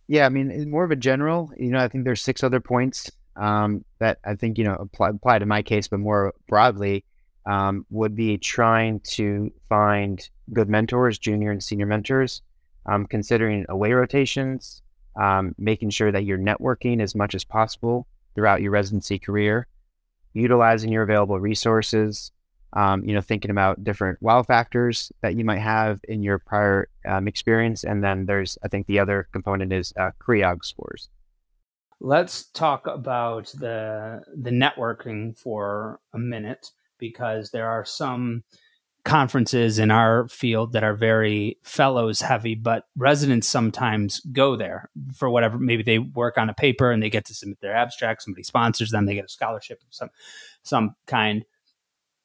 Yeah, 0.07 0.25
I 0.25 0.29
mean, 0.29 0.67
more 0.71 0.83
of 0.83 0.89
a 0.91 0.95
general. 0.95 1.51
You 1.55 1.69
know, 1.69 1.79
I 1.79 1.89
think 1.89 2.05
there's 2.05 2.23
six 2.23 2.43
other 2.43 2.59
points 2.59 3.11
um, 3.35 3.85
that 3.99 4.17
I 4.25 4.33
think 4.33 4.57
you 4.57 4.63
know 4.63 4.73
apply, 4.73 5.09
apply 5.09 5.37
to 5.37 5.45
my 5.45 5.61
case, 5.61 5.87
but 5.87 5.99
more 5.99 6.33
broadly 6.47 7.05
um, 7.47 7.85
would 7.89 8.13
be 8.13 8.37
trying 8.37 8.99
to 8.99 9.51
find 9.69 10.29
good 10.53 10.69
mentors, 10.69 11.17
junior 11.17 11.49
and 11.49 11.63
senior 11.63 11.85
mentors, 11.85 12.41
um, 12.85 13.05
considering 13.07 13.65
away 13.69 13.93
rotations, 13.93 14.81
um, 15.15 15.55
making 15.57 15.89
sure 15.89 16.11
that 16.11 16.25
you're 16.25 16.37
networking 16.37 17.01
as 17.01 17.15
much 17.15 17.33
as 17.33 17.45
possible 17.45 18.05
throughout 18.35 18.61
your 18.61 18.71
residency 18.71 19.17
career, 19.17 19.65
utilizing 20.33 20.91
your 20.91 21.03
available 21.03 21.39
resources, 21.39 22.31
um, 22.73 23.03
you 23.05 23.13
know, 23.13 23.21
thinking 23.21 23.49
about 23.49 23.81
different 23.81 24.21
wow 24.21 24.43
factors 24.43 25.09
that 25.21 25.35
you 25.35 25.45
might 25.45 25.59
have 25.59 26.01
in 26.07 26.21
your 26.21 26.37
prior 26.37 26.89
um, 27.05 27.29
experience. 27.29 27.85
And 27.85 28.03
then 28.03 28.25
there's, 28.25 28.57
I 28.61 28.67
think 28.67 28.87
the 28.87 28.99
other 28.99 29.29
component 29.31 29.71
is 29.71 29.93
uh, 29.97 30.11
CREOG 30.19 30.65
scores. 30.65 31.09
Let's 31.99 32.51
talk 32.51 32.85
about 32.85 33.47
the 33.57 34.21
the 34.35 34.51
networking 34.51 35.35
for 35.35 35.99
a 36.13 36.19
minute 36.19 36.69
because 36.99 37.51
there 37.51 37.69
are 37.69 37.85
some 37.85 38.43
conferences 39.07 39.79
in 39.79 39.89
our 39.89 40.27
field 40.27 40.73
that 40.73 40.83
are 40.83 40.93
very 40.93 41.57
fellows 41.63 42.19
heavy, 42.19 42.55
but 42.55 42.83
residents 42.97 43.47
sometimes 43.47 44.19
go 44.33 44.57
there 44.57 44.89
for 45.15 45.29
whatever. 45.29 45.57
Maybe 45.57 45.81
they 45.81 45.97
work 45.97 46.37
on 46.37 46.49
a 46.49 46.53
paper 46.53 46.91
and 46.91 47.01
they 47.01 47.09
get 47.09 47.23
to 47.25 47.33
submit 47.33 47.61
their 47.61 47.73
abstract. 47.73 48.23
Somebody 48.23 48.43
sponsors 48.43 48.91
them. 48.91 49.05
They 49.05 49.15
get 49.15 49.25
a 49.25 49.29
scholarship 49.29 49.81
of 49.81 49.93
some 49.93 50.09
some 50.61 50.95
kind. 51.07 51.45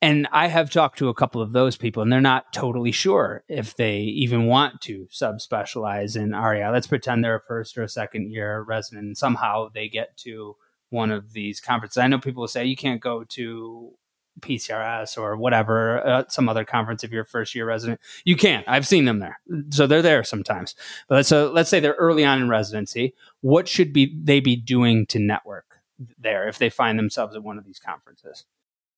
And 0.00 0.26
I 0.32 0.48
have 0.48 0.70
talked 0.70 0.98
to 0.98 1.08
a 1.08 1.14
couple 1.14 1.40
of 1.40 1.52
those 1.52 1.76
people, 1.76 2.02
and 2.02 2.12
they're 2.12 2.20
not 2.20 2.52
totally 2.52 2.90
sure 2.90 3.44
if 3.46 3.76
they 3.76 3.98
even 4.00 4.46
want 4.46 4.80
to 4.80 5.06
subspecialize 5.12 6.16
in 6.16 6.32
REI. 6.32 6.68
Let's 6.70 6.88
pretend 6.88 7.22
they're 7.22 7.36
a 7.36 7.40
first 7.40 7.78
or 7.78 7.84
a 7.84 7.88
second 7.88 8.32
year 8.32 8.60
resident, 8.62 9.06
and 9.06 9.16
somehow 9.16 9.68
they 9.72 9.88
get 9.88 10.16
to 10.18 10.56
one 10.90 11.12
of 11.12 11.32
these 11.32 11.60
conferences. 11.60 11.98
I 11.98 12.08
know 12.08 12.18
people 12.18 12.40
will 12.40 12.48
say 12.48 12.64
you 12.64 12.74
can't 12.74 13.00
go 13.00 13.22
to 13.22 13.92
PCRS 14.40 15.18
or 15.18 15.36
whatever, 15.36 16.06
uh, 16.06 16.24
some 16.28 16.48
other 16.48 16.64
conference 16.64 17.04
if 17.04 17.10
you're 17.10 17.22
a 17.22 17.26
first 17.26 17.54
year 17.54 17.66
resident. 17.66 18.00
You 18.24 18.36
can. 18.36 18.64
I've 18.66 18.86
seen 18.86 19.04
them 19.04 19.20
there. 19.20 19.40
So 19.70 19.86
they're 19.86 20.02
there 20.02 20.24
sometimes. 20.24 20.74
But 21.08 21.26
so 21.26 21.50
let's 21.52 21.70
say 21.70 21.80
they're 21.80 21.92
early 21.94 22.24
on 22.24 22.42
in 22.42 22.48
residency. 22.48 23.14
What 23.40 23.68
should 23.68 23.92
be 23.92 24.18
they 24.22 24.40
be 24.40 24.56
doing 24.56 25.06
to 25.06 25.18
network 25.18 25.80
there 26.18 26.48
if 26.48 26.58
they 26.58 26.70
find 26.70 26.98
themselves 26.98 27.36
at 27.36 27.42
one 27.42 27.58
of 27.58 27.64
these 27.64 27.78
conferences? 27.78 28.44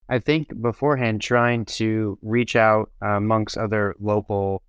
I 0.09 0.19
think 0.19 0.61
beforehand, 0.61 1.23
trying 1.23 1.65
to 1.65 2.19
reach 2.23 2.57
out 2.57 2.91
amongst 3.01 3.57
other 3.57 3.95
local 3.99 4.63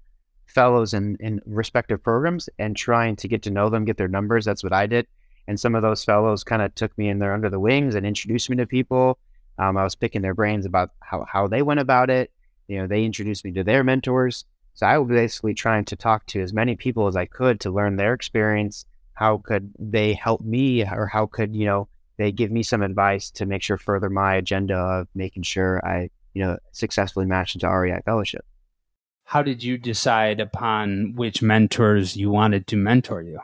fellows 0.46 0.94
in, 0.94 1.18
in 1.20 1.42
respective 1.46 2.02
programs 2.02 2.50
and 2.58 2.76
trying 2.78 3.18
to 3.18 3.28
get 3.28 3.44
to 3.44 3.52
know 3.52 3.70
them, 3.70 3.84
get 3.84 3.98
their 3.98 4.08
numbers. 4.08 4.46
That's 4.46 4.64
what 4.64 4.74
I 4.74 4.88
did. 4.88 5.08
And 5.48 5.60
some 5.60 5.76
of 5.76 5.82
those 5.82 6.04
fellows 6.04 6.44
kind 6.44 6.62
of 6.62 6.74
took 6.74 6.98
me 6.98 7.10
in 7.10 7.20
there 7.20 7.34
under 7.34 7.50
the 7.50 7.60
wings 7.60 7.94
and 7.96 8.06
introduced 8.06 8.50
me 8.50 8.56
to 8.58 8.66
people. 8.66 9.20
Um, 9.58 9.78
I 9.78 9.84
was 9.84 9.96
picking 9.96 10.22
their 10.22 10.34
brains 10.34 10.66
about 10.66 10.92
how, 11.00 11.26
how 11.28 11.48
they 11.48 11.62
went 11.62 11.80
about 11.80 12.10
it. 12.10 12.32
You 12.68 12.80
know, 12.80 12.88
they 12.88 13.04
introduced 13.04 13.46
me 13.46 13.52
to 13.54 13.64
their 13.64 13.84
mentors. 13.84 14.46
So 14.74 14.86
I 14.86 14.98
was 14.98 15.08
basically 15.08 15.54
trying 15.54 15.86
to 15.86 15.96
talk 15.96 16.26
to 16.28 16.42
as 16.42 16.54
many 16.54 16.76
people 16.76 17.08
as 17.08 17.16
I 17.16 17.26
could 17.26 17.60
to 17.62 17.72
learn 17.72 17.96
their 17.96 18.14
experience. 18.14 18.86
How 19.14 19.38
could 19.38 19.72
they 19.80 20.14
help 20.14 20.42
me, 20.42 20.84
or 20.84 21.08
how 21.08 21.28
could 21.28 21.56
you 21.56 21.66
know 21.66 21.88
they 22.18 22.32
give 22.32 22.52
me 22.52 22.64
some 22.64 22.82
advice 22.82 23.32
to 23.32 23.46
make 23.46 23.62
sure 23.62 23.78
further 23.78 24.10
my 24.10 24.36
agenda 24.36 24.76
of 24.76 25.08
making 25.16 25.44
sure 25.44 25.86
I, 25.86 26.10
you 26.34 26.44
know, 26.44 26.58
successfully 26.72 27.26
match 27.26 27.56
into 27.56 27.70
REI 27.70 28.02
fellowship. 28.06 28.46
How 29.26 29.42
did 29.42 29.64
you 29.64 29.78
decide 29.78 30.40
upon 30.40 31.14
which 31.16 31.42
mentors 31.42 32.16
you 32.16 32.30
wanted 32.30 32.68
to 32.68 32.78
mentor 32.78 33.22
you? 33.22 33.40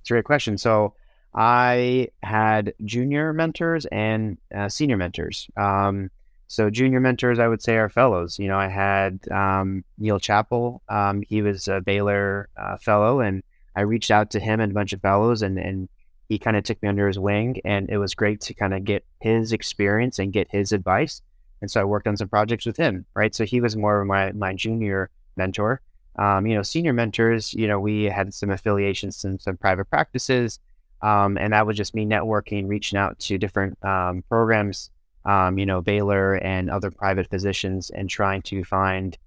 It's 0.00 0.10
a 0.10 0.14
great 0.14 0.24
question. 0.24 0.58
So 0.58 0.94
I 1.34 2.08
had 2.22 2.74
junior 2.84 3.32
mentors 3.32 3.86
and 3.86 4.38
uh, 4.54 4.68
senior 4.68 4.96
mentors. 4.96 5.48
Um, 5.56 6.10
so 6.46 6.70
junior 6.70 7.00
mentors, 7.00 7.38
I 7.38 7.48
would 7.48 7.62
say, 7.62 7.76
are 7.76 7.88
fellows. 7.88 8.38
You 8.38 8.48
know, 8.48 8.58
I 8.58 8.68
had 8.68 9.20
um, 9.30 9.84
Neil 9.98 10.20
Chappell. 10.20 10.82
Um, 10.88 11.22
he 11.26 11.42
was 11.42 11.66
a 11.66 11.80
Baylor 11.80 12.48
uh, 12.56 12.76
fellow, 12.76 13.20
and 13.20 13.42
I 13.74 13.80
reached 13.80 14.10
out 14.10 14.30
to 14.32 14.40
him 14.40 14.60
and 14.60 14.70
a 14.70 14.74
bunch 14.74 14.92
of 14.92 15.00
fellows, 15.00 15.42
and 15.42 15.58
and 15.58 15.88
he 16.28 16.38
kind 16.38 16.56
of 16.56 16.64
took 16.64 16.80
me 16.82 16.88
under 16.88 17.06
his 17.06 17.18
wing, 17.18 17.60
and 17.64 17.90
it 17.90 17.98
was 17.98 18.14
great 18.14 18.40
to 18.42 18.54
kind 18.54 18.72
of 18.72 18.84
get 18.84 19.04
his 19.20 19.52
experience 19.52 20.18
and 20.18 20.32
get 20.32 20.46
his 20.50 20.72
advice. 20.72 21.20
And 21.60 21.70
so 21.70 21.80
I 21.80 21.84
worked 21.84 22.06
on 22.06 22.16
some 22.16 22.28
projects 22.28 22.66
with 22.66 22.76
him, 22.76 23.06
right? 23.14 23.34
So 23.34 23.44
he 23.44 23.60
was 23.60 23.76
more 23.76 24.00
of 24.00 24.06
my 24.06 24.32
my 24.32 24.54
junior 24.54 25.10
mentor. 25.36 25.80
Um, 26.16 26.46
you 26.46 26.54
know, 26.54 26.62
senior 26.62 26.92
mentors, 26.92 27.52
you 27.54 27.66
know, 27.66 27.80
we 27.80 28.04
had 28.04 28.32
some 28.32 28.50
affiliations 28.50 29.24
in 29.24 29.40
some 29.40 29.56
private 29.56 29.86
practices, 29.86 30.60
um, 31.04 31.36
and 31.36 31.52
that 31.52 31.66
was 31.66 31.76
just 31.76 31.94
me 31.94 32.06
networking, 32.06 32.66
reaching 32.66 32.98
out 32.98 33.18
to 33.18 33.36
different 33.36 33.76
um, 33.84 34.24
programs, 34.26 34.90
um, 35.26 35.58
you 35.58 35.66
know, 35.66 35.82
Baylor 35.82 36.36
and 36.36 36.70
other 36.70 36.90
private 36.90 37.28
physicians, 37.28 37.90
and 37.90 38.08
trying 38.08 38.40
to 38.42 38.64
find 38.64 39.18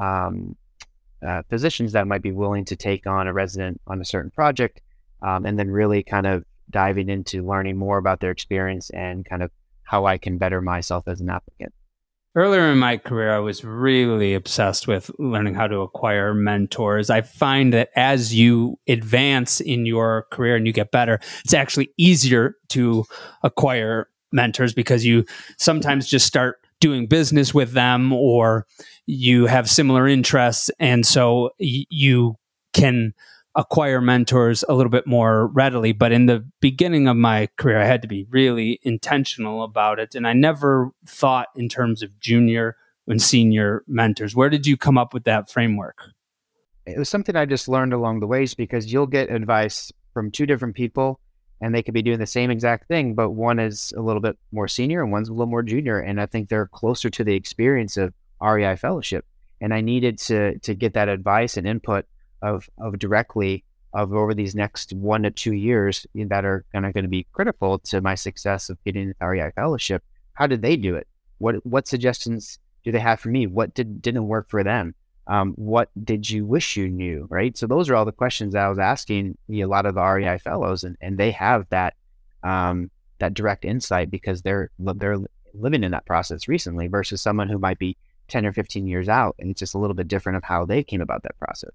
um, 0.00 0.56
uh, 1.24 1.42
physicians 1.48 1.92
that 1.92 2.08
might 2.08 2.22
be 2.22 2.32
willing 2.32 2.64
to 2.64 2.74
take 2.74 3.06
on 3.06 3.28
a 3.28 3.32
resident 3.32 3.80
on 3.86 4.00
a 4.00 4.04
certain 4.04 4.32
project 4.32 4.80
um, 5.22 5.46
and 5.46 5.56
then 5.56 5.70
really 5.70 6.02
kind 6.02 6.26
of 6.26 6.44
diving 6.68 7.08
into 7.08 7.46
learning 7.46 7.76
more 7.76 7.98
about 7.98 8.18
their 8.18 8.32
experience 8.32 8.90
and 8.90 9.24
kind 9.24 9.42
of 9.42 9.52
how 9.84 10.06
I 10.06 10.18
can 10.18 10.36
better 10.36 10.60
myself 10.60 11.06
as 11.06 11.20
an 11.20 11.30
applicant. 11.30 11.72
Earlier 12.36 12.70
in 12.70 12.78
my 12.78 12.96
career, 12.96 13.34
I 13.34 13.40
was 13.40 13.64
really 13.64 14.34
obsessed 14.34 14.86
with 14.86 15.10
learning 15.18 15.54
how 15.54 15.66
to 15.66 15.80
acquire 15.80 16.32
mentors. 16.32 17.10
I 17.10 17.22
find 17.22 17.72
that 17.72 17.90
as 17.96 18.32
you 18.32 18.78
advance 18.86 19.60
in 19.60 19.84
your 19.84 20.26
career 20.30 20.54
and 20.54 20.64
you 20.64 20.72
get 20.72 20.92
better, 20.92 21.18
it's 21.44 21.54
actually 21.54 21.90
easier 21.96 22.54
to 22.68 23.04
acquire 23.42 24.08
mentors 24.30 24.72
because 24.72 25.04
you 25.04 25.24
sometimes 25.58 26.06
just 26.06 26.24
start 26.24 26.60
doing 26.78 27.08
business 27.08 27.52
with 27.52 27.72
them 27.72 28.12
or 28.12 28.64
you 29.06 29.46
have 29.46 29.68
similar 29.68 30.06
interests. 30.06 30.70
And 30.78 31.04
so 31.04 31.50
you 31.58 32.36
can 32.72 33.12
acquire 33.56 34.00
mentors 34.00 34.64
a 34.68 34.74
little 34.74 34.90
bit 34.90 35.06
more 35.06 35.48
readily. 35.48 35.92
But 35.92 36.12
in 36.12 36.26
the 36.26 36.44
beginning 36.60 37.08
of 37.08 37.16
my 37.16 37.48
career, 37.56 37.78
I 37.78 37.86
had 37.86 38.02
to 38.02 38.08
be 38.08 38.26
really 38.30 38.78
intentional 38.82 39.64
about 39.64 39.98
it. 39.98 40.14
And 40.14 40.26
I 40.26 40.32
never 40.32 40.92
thought 41.06 41.48
in 41.56 41.68
terms 41.68 42.02
of 42.02 42.18
junior 42.20 42.76
and 43.06 43.20
senior 43.20 43.82
mentors. 43.88 44.36
Where 44.36 44.50
did 44.50 44.66
you 44.66 44.76
come 44.76 44.96
up 44.96 45.12
with 45.12 45.24
that 45.24 45.50
framework? 45.50 45.98
It 46.86 46.98
was 46.98 47.08
something 47.08 47.36
I 47.36 47.44
just 47.44 47.68
learned 47.68 47.92
along 47.92 48.20
the 48.20 48.26
ways 48.26 48.54
because 48.54 48.92
you'll 48.92 49.06
get 49.06 49.30
advice 49.30 49.92
from 50.14 50.30
two 50.30 50.46
different 50.46 50.76
people 50.76 51.20
and 51.60 51.74
they 51.74 51.82
could 51.82 51.94
be 51.94 52.02
doing 52.02 52.18
the 52.18 52.26
same 52.26 52.50
exact 52.50 52.88
thing, 52.88 53.14
but 53.14 53.30
one 53.30 53.58
is 53.58 53.92
a 53.96 54.00
little 54.00 54.22
bit 54.22 54.38
more 54.50 54.66
senior 54.66 55.02
and 55.02 55.12
one's 55.12 55.28
a 55.28 55.32
little 55.32 55.46
more 55.46 55.62
junior. 55.62 55.98
And 55.98 56.20
I 56.20 56.26
think 56.26 56.48
they're 56.48 56.66
closer 56.66 57.10
to 57.10 57.24
the 57.24 57.34
experience 57.34 57.96
of 57.96 58.14
REI 58.40 58.76
fellowship. 58.76 59.26
And 59.60 59.74
I 59.74 59.82
needed 59.82 60.18
to 60.20 60.58
to 60.60 60.74
get 60.74 60.94
that 60.94 61.10
advice 61.10 61.58
and 61.58 61.66
input 61.66 62.06
of 62.42 62.68
of 62.78 62.98
directly 62.98 63.64
of 63.92 64.12
over 64.12 64.34
these 64.34 64.54
next 64.54 64.92
one 64.92 65.22
to 65.24 65.30
two 65.30 65.52
years 65.52 66.06
that 66.14 66.44
are 66.44 66.64
kind 66.72 66.86
of 66.86 66.94
going 66.94 67.04
to 67.04 67.10
be 67.10 67.26
critical 67.32 67.78
to 67.80 68.00
my 68.00 68.14
success 68.14 68.70
of 68.70 68.82
getting 68.84 69.08
the 69.08 69.26
REI 69.26 69.50
fellowship. 69.56 70.02
how 70.34 70.46
did 70.46 70.62
they 70.62 70.76
do 70.76 70.94
it? 70.94 71.06
What 71.38 71.64
what 71.66 71.88
suggestions 71.88 72.58
do 72.84 72.92
they 72.92 73.00
have 73.00 73.20
for 73.20 73.28
me? 73.28 73.46
What 73.46 73.74
did 73.74 74.00
didn't 74.00 74.28
work 74.28 74.48
for 74.48 74.62
them? 74.62 74.94
Um, 75.26 75.52
what 75.54 75.90
did 76.02 76.28
you 76.28 76.44
wish 76.44 76.76
you 76.76 76.88
knew? 76.88 77.26
Right. 77.30 77.56
So 77.56 77.66
those 77.66 77.88
are 77.88 77.94
all 77.94 78.04
the 78.04 78.12
questions 78.12 78.54
I 78.54 78.68
was 78.68 78.78
asking 78.78 79.36
a 79.50 79.64
lot 79.64 79.86
of 79.86 79.94
the 79.94 80.02
REI 80.02 80.38
fellows, 80.38 80.82
and, 80.82 80.96
and 81.00 81.18
they 81.18 81.30
have 81.32 81.66
that 81.70 81.94
um, 82.42 82.90
that 83.18 83.34
direct 83.34 83.64
insight 83.64 84.10
because 84.10 84.42
they're 84.42 84.70
they're 84.78 85.18
living 85.54 85.84
in 85.84 85.92
that 85.92 86.06
process 86.06 86.48
recently 86.48 86.88
versus 86.88 87.20
someone 87.20 87.48
who 87.48 87.58
might 87.58 87.78
be 87.78 87.96
10 88.28 88.46
or 88.46 88.52
15 88.52 88.86
years 88.86 89.08
out 89.08 89.34
and 89.38 89.50
it's 89.50 89.58
just 89.58 89.74
a 89.74 89.78
little 89.78 89.94
bit 89.94 90.06
different 90.08 90.36
of 90.36 90.44
how 90.44 90.64
they 90.64 90.82
came 90.82 91.00
about 91.00 91.22
that 91.22 91.38
process. 91.38 91.70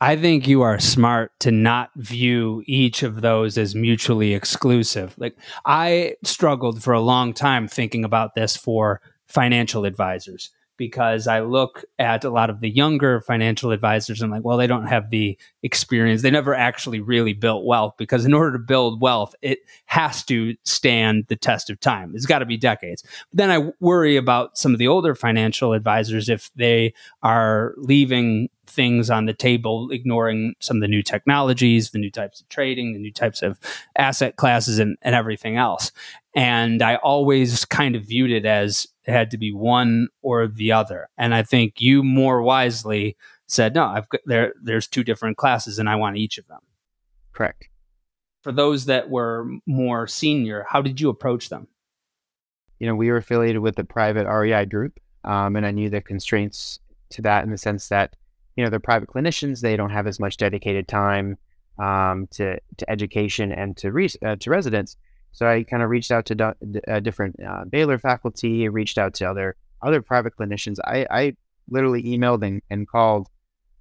I 0.00 0.16
think 0.16 0.46
you 0.46 0.60
are 0.60 0.78
smart 0.78 1.32
to 1.40 1.50
not 1.50 1.90
view 1.96 2.62
each 2.66 3.02
of 3.02 3.22
those 3.22 3.56
as 3.56 3.74
mutually 3.74 4.34
exclusive. 4.34 5.14
Like 5.16 5.38
I 5.64 6.16
struggled 6.22 6.82
for 6.82 6.92
a 6.92 7.00
long 7.00 7.32
time 7.32 7.66
thinking 7.66 8.04
about 8.04 8.34
this 8.34 8.56
for 8.56 9.00
financial 9.26 9.86
advisors 9.86 10.50
because 10.76 11.26
I 11.26 11.40
look 11.40 11.84
at 11.98 12.24
a 12.24 12.30
lot 12.30 12.50
of 12.50 12.60
the 12.60 12.68
younger 12.68 13.22
financial 13.22 13.70
advisors 13.70 14.20
and 14.20 14.30
like, 14.30 14.44
well, 14.44 14.58
they 14.58 14.66
don't 14.66 14.86
have 14.86 15.08
the 15.08 15.38
experience. 15.62 16.20
They 16.20 16.30
never 16.30 16.54
actually 16.54 17.00
really 17.00 17.32
built 17.32 17.64
wealth 17.64 17.94
because 17.96 18.26
in 18.26 18.34
order 18.34 18.52
to 18.52 18.62
build 18.62 19.00
wealth, 19.00 19.34
it 19.40 19.60
has 19.86 20.22
to 20.24 20.54
stand 20.64 21.24
the 21.28 21.36
test 21.36 21.70
of 21.70 21.80
time. 21.80 22.12
It's 22.14 22.26
got 22.26 22.40
to 22.40 22.46
be 22.46 22.58
decades. 22.58 23.02
But 23.02 23.38
then 23.38 23.50
I 23.50 23.72
worry 23.80 24.16
about 24.16 24.58
some 24.58 24.72
of 24.72 24.78
the 24.78 24.88
older 24.88 25.14
financial 25.14 25.72
advisors 25.72 26.28
if 26.28 26.50
they 26.54 26.92
are 27.22 27.72
leaving 27.78 28.50
things 28.66 29.10
on 29.10 29.26
the 29.26 29.32
table, 29.32 29.90
ignoring 29.90 30.54
some 30.60 30.78
of 30.78 30.80
the 30.80 30.88
new 30.88 31.02
technologies, 31.02 31.90
the 31.90 31.98
new 31.98 32.10
types 32.10 32.40
of 32.40 32.48
trading, 32.48 32.92
the 32.92 32.98
new 32.98 33.12
types 33.12 33.42
of 33.42 33.58
asset 33.96 34.36
classes, 34.36 34.78
and, 34.78 34.96
and 35.02 35.14
everything 35.14 35.56
else. 35.56 35.92
And 36.34 36.82
I 36.82 36.96
always 36.96 37.64
kind 37.64 37.96
of 37.96 38.04
viewed 38.04 38.30
it 38.30 38.44
as 38.44 38.86
it 39.04 39.12
had 39.12 39.30
to 39.30 39.38
be 39.38 39.52
one 39.52 40.08
or 40.22 40.46
the 40.46 40.72
other. 40.72 41.08
And 41.16 41.34
I 41.34 41.42
think 41.42 41.80
you 41.80 42.02
more 42.02 42.42
wisely 42.42 43.16
said, 43.46 43.74
no, 43.74 43.86
I've 43.86 44.08
got, 44.08 44.20
there, 44.26 44.52
there's 44.60 44.86
two 44.86 45.04
different 45.04 45.36
classes 45.36 45.78
and 45.78 45.88
I 45.88 45.96
want 45.96 46.16
each 46.16 46.38
of 46.38 46.46
them. 46.48 46.60
Correct. 47.32 47.68
For 48.42 48.52
those 48.52 48.86
that 48.86 49.10
were 49.10 49.48
more 49.66 50.06
senior, 50.06 50.66
how 50.68 50.82
did 50.82 51.00
you 51.00 51.08
approach 51.08 51.48
them? 51.48 51.68
You 52.78 52.86
know, 52.86 52.94
we 52.94 53.10
were 53.10 53.16
affiliated 53.16 53.62
with 53.62 53.76
the 53.76 53.84
private 53.84 54.26
REI 54.26 54.66
group, 54.66 55.00
um, 55.24 55.56
and 55.56 55.66
I 55.66 55.70
knew 55.70 55.88
the 55.88 56.00
constraints 56.00 56.78
to 57.10 57.22
that 57.22 57.44
in 57.44 57.50
the 57.50 57.58
sense 57.58 57.88
that, 57.88 58.16
you 58.56 58.64
know, 58.64 58.70
they're 58.70 58.80
private 58.80 59.08
clinicians. 59.08 59.60
They 59.60 59.76
don't 59.76 59.90
have 59.90 60.06
as 60.06 60.18
much 60.18 60.36
dedicated 60.36 60.88
time 60.88 61.36
um, 61.78 62.26
to, 62.32 62.58
to 62.78 62.90
education 62.90 63.52
and 63.52 63.76
to, 63.76 63.92
re- 63.92 64.10
uh, 64.24 64.36
to 64.36 64.50
residents. 64.50 64.96
So 65.32 65.46
I 65.46 65.64
kind 65.64 65.82
of 65.82 65.90
reached 65.90 66.10
out 66.10 66.24
to 66.26 66.34
do, 66.34 66.52
uh, 66.88 67.00
different 67.00 67.36
uh, 67.46 67.64
Baylor 67.66 67.98
faculty, 67.98 68.68
reached 68.68 68.96
out 68.96 69.14
to 69.14 69.28
other 69.28 69.56
other 69.82 70.00
private 70.00 70.32
clinicians. 70.34 70.78
I, 70.84 71.06
I 71.10 71.36
literally 71.68 72.02
emailed 72.02 72.42
and, 72.42 72.62
and 72.70 72.88
called 72.88 73.28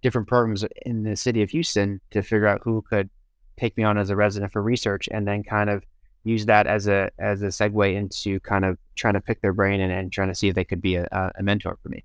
different 0.01 0.27
programs 0.27 0.65
in 0.85 1.03
the 1.03 1.15
city 1.15 1.41
of 1.41 1.49
Houston 1.51 2.01
to 2.11 2.21
figure 2.21 2.47
out 2.47 2.59
who 2.61 2.81
could 2.81 3.09
take 3.57 3.77
me 3.77 3.85
on 3.85 3.97
as 3.97 4.09
a 4.09 4.15
resident 4.17 4.51
for 4.51 4.61
research, 4.61 5.07
and 5.09 5.25
then 5.25 5.43
kind 5.43 5.69
of 5.69 5.85
use 6.25 6.45
that 6.47 6.67
as 6.67 6.87
a 6.87 7.09
as 7.19 7.41
a 7.41 7.47
segue 7.47 7.95
into 7.95 8.41
kind 8.41 8.65
of 8.65 8.77
trying 8.95 9.13
to 9.13 9.21
pick 9.21 9.41
their 9.41 9.53
brain 9.53 9.79
and, 9.79 9.93
and 9.93 10.11
trying 10.11 10.27
to 10.27 10.35
see 10.35 10.49
if 10.49 10.55
they 10.55 10.65
could 10.65 10.81
be 10.81 10.95
a, 10.95 11.31
a 11.39 11.41
mentor 11.41 11.77
for 11.81 11.87
me. 11.87 12.03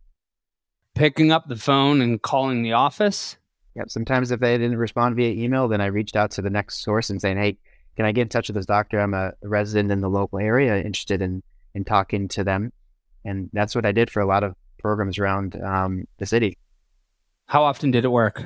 Picking 1.00 1.32
up 1.32 1.48
the 1.48 1.56
phone 1.56 2.02
and 2.02 2.20
calling 2.20 2.62
the 2.62 2.74
office. 2.74 3.38
Yep. 3.74 3.88
Sometimes 3.88 4.30
if 4.30 4.40
they 4.40 4.58
didn't 4.58 4.76
respond 4.76 5.16
via 5.16 5.30
email, 5.30 5.66
then 5.66 5.80
I 5.80 5.86
reached 5.86 6.14
out 6.14 6.30
to 6.32 6.42
the 6.42 6.50
next 6.50 6.84
source 6.84 7.08
and 7.08 7.18
saying, 7.22 7.38
"Hey, 7.38 7.56
can 7.96 8.04
I 8.04 8.12
get 8.12 8.20
in 8.20 8.28
touch 8.28 8.50
with 8.50 8.56
this 8.56 8.66
doctor? 8.66 9.00
I'm 9.00 9.14
a 9.14 9.32
resident 9.42 9.90
in 9.90 10.02
the 10.02 10.10
local 10.10 10.38
area, 10.38 10.76
interested 10.76 11.22
in 11.22 11.42
in 11.74 11.86
talking 11.86 12.28
to 12.28 12.44
them, 12.44 12.74
and 13.24 13.48
that's 13.54 13.74
what 13.74 13.86
I 13.86 13.92
did 13.92 14.10
for 14.10 14.20
a 14.20 14.26
lot 14.26 14.44
of 14.44 14.54
programs 14.78 15.18
around 15.18 15.58
um, 15.62 16.04
the 16.18 16.26
city. 16.26 16.58
How 17.46 17.62
often 17.62 17.90
did 17.92 18.04
it 18.04 18.08
work? 18.08 18.44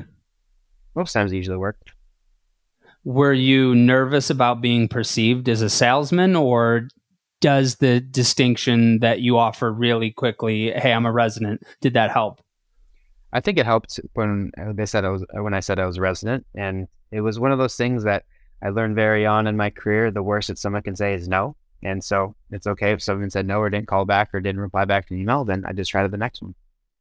Most 0.94 1.12
times, 1.12 1.32
it 1.32 1.36
usually 1.36 1.56
worked. 1.56 1.90
Were 3.02 3.32
you 3.32 3.74
nervous 3.74 4.30
about 4.30 4.60
being 4.60 4.86
perceived 4.86 5.48
as 5.48 5.60
a 5.60 5.68
salesman, 5.68 6.36
or 6.36 6.86
does 7.40 7.78
the 7.78 7.98
distinction 7.98 9.00
that 9.00 9.18
you 9.22 9.38
offer 9.38 9.72
really 9.72 10.12
quickly, 10.12 10.70
"Hey, 10.70 10.92
I'm 10.92 11.04
a 11.04 11.10
resident," 11.10 11.64
did 11.80 11.94
that 11.94 12.12
help? 12.12 12.40
I 13.34 13.40
think 13.40 13.58
it 13.58 13.66
helped 13.66 14.00
when 14.14 14.52
they 14.74 14.86
said 14.86 15.04
I 15.04 15.10
was 15.10 15.24
when 15.32 15.54
I 15.54 15.60
said 15.60 15.78
I 15.78 15.86
was 15.86 15.98
a 15.98 16.00
resident, 16.00 16.46
and 16.54 16.86
it 17.10 17.20
was 17.20 17.38
one 17.38 17.52
of 17.52 17.58
those 17.58 17.76
things 17.76 18.04
that 18.04 18.24
I 18.62 18.70
learned 18.70 18.94
very 18.94 19.26
on 19.26 19.46
in 19.46 19.56
my 19.56 19.70
career 19.70 20.10
the 20.10 20.22
worst 20.22 20.48
that 20.48 20.58
someone 20.58 20.82
can 20.82 20.96
say 20.96 21.14
is 21.14 21.28
no. 21.28 21.56
And 21.82 22.02
so 22.02 22.34
it's 22.50 22.66
okay 22.66 22.92
if 22.92 23.02
someone 23.02 23.28
said 23.28 23.46
no 23.46 23.58
or 23.58 23.68
didn't 23.68 23.88
call 23.88 24.06
back 24.06 24.30
or 24.32 24.40
didn't 24.40 24.60
reply 24.60 24.86
back 24.86 25.08
to 25.08 25.14
an 25.14 25.20
email, 25.20 25.44
then 25.44 25.64
I 25.66 25.72
just 25.72 25.90
try 25.90 26.02
to 26.02 26.08
the 26.08 26.16
next 26.16 26.40
one. 26.40 26.54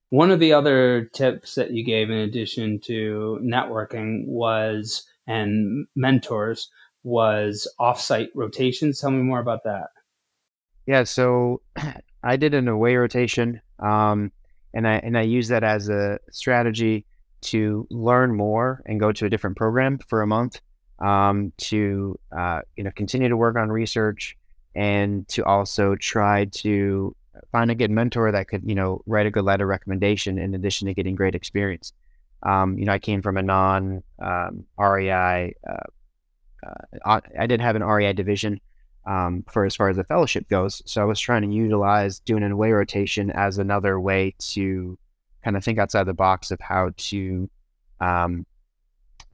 One 0.09 0.29
of 0.29 0.39
the 0.39 0.53
other 0.53 1.09
tips 1.13 1.55
that 1.55 1.71
you 1.71 1.85
gave 1.85 2.09
in 2.09 2.17
addition 2.17 2.79
to 2.81 3.39
networking 3.41 4.27
was 4.27 5.07
and 5.25 5.87
mentors 5.95 6.69
was 7.03 7.71
offsite 7.79 8.29
rotations. 8.35 8.99
Tell 8.99 9.11
me 9.11 9.23
more 9.23 9.39
about 9.39 9.63
that. 9.63 9.87
Yeah, 10.85 11.03
so 11.03 11.61
I 12.23 12.35
did 12.35 12.53
an 12.53 12.67
away 12.67 12.95
rotation, 12.95 13.61
um, 13.79 14.31
and 14.73 14.87
I 14.87 14.95
and 14.95 15.17
I 15.17 15.21
use 15.21 15.47
that 15.49 15.63
as 15.63 15.89
a 15.89 16.19
strategy 16.31 17.05
to 17.41 17.87
learn 17.89 18.35
more 18.35 18.81
and 18.85 18.99
go 18.99 19.11
to 19.11 19.25
a 19.25 19.29
different 19.29 19.57
program 19.57 19.99
for 20.07 20.21
a 20.21 20.27
month 20.27 20.61
um, 20.99 21.51
to 21.57 22.17
uh, 22.35 22.61
you 22.75 22.83
know 22.83 22.91
continue 22.95 23.29
to 23.29 23.37
work 23.37 23.55
on 23.55 23.69
research 23.69 24.37
and 24.75 25.27
to 25.27 25.43
also 25.45 25.95
try 25.95 26.45
to 26.45 27.15
find 27.51 27.71
a 27.71 27.75
good 27.75 27.91
mentor 27.91 28.31
that 28.31 28.47
could 28.47 28.63
you 28.65 28.75
know 28.75 29.01
write 29.05 29.25
a 29.25 29.31
good 29.31 29.45
letter 29.45 29.65
of 29.65 29.69
recommendation 29.69 30.37
in 30.37 30.53
addition 30.55 30.87
to 30.87 30.93
getting 30.93 31.15
great 31.15 31.35
experience. 31.35 31.93
Um, 32.43 32.77
you 32.77 32.85
know, 32.85 32.93
I 32.93 32.99
came 32.99 33.21
from 33.21 33.37
a 33.37 33.43
non 33.43 34.03
um, 34.21 34.65
REI. 34.77 35.55
Uh, 35.67 35.75
uh, 37.05 37.19
I 37.37 37.47
didn't 37.47 37.61
have 37.61 37.75
an 37.75 37.83
REI 37.83 38.13
division 38.13 38.61
um, 39.05 39.43
for 39.49 39.65
as 39.65 39.75
far 39.75 39.89
as 39.89 39.97
the 39.97 40.03
fellowship 40.03 40.47
goes, 40.49 40.81
so 40.85 41.01
I 41.01 41.05
was 41.05 41.19
trying 41.19 41.41
to 41.41 41.55
utilize 41.55 42.19
doing 42.19 42.43
an 42.43 42.51
away 42.51 42.71
rotation 42.71 43.31
as 43.31 43.57
another 43.57 43.99
way 43.99 44.35
to 44.53 44.97
kind 45.43 45.57
of 45.57 45.63
think 45.63 45.77
outside 45.77 46.05
the 46.05 46.13
box 46.13 46.51
of 46.51 46.59
how 46.61 46.91
to 46.95 47.49
um, 47.99 48.45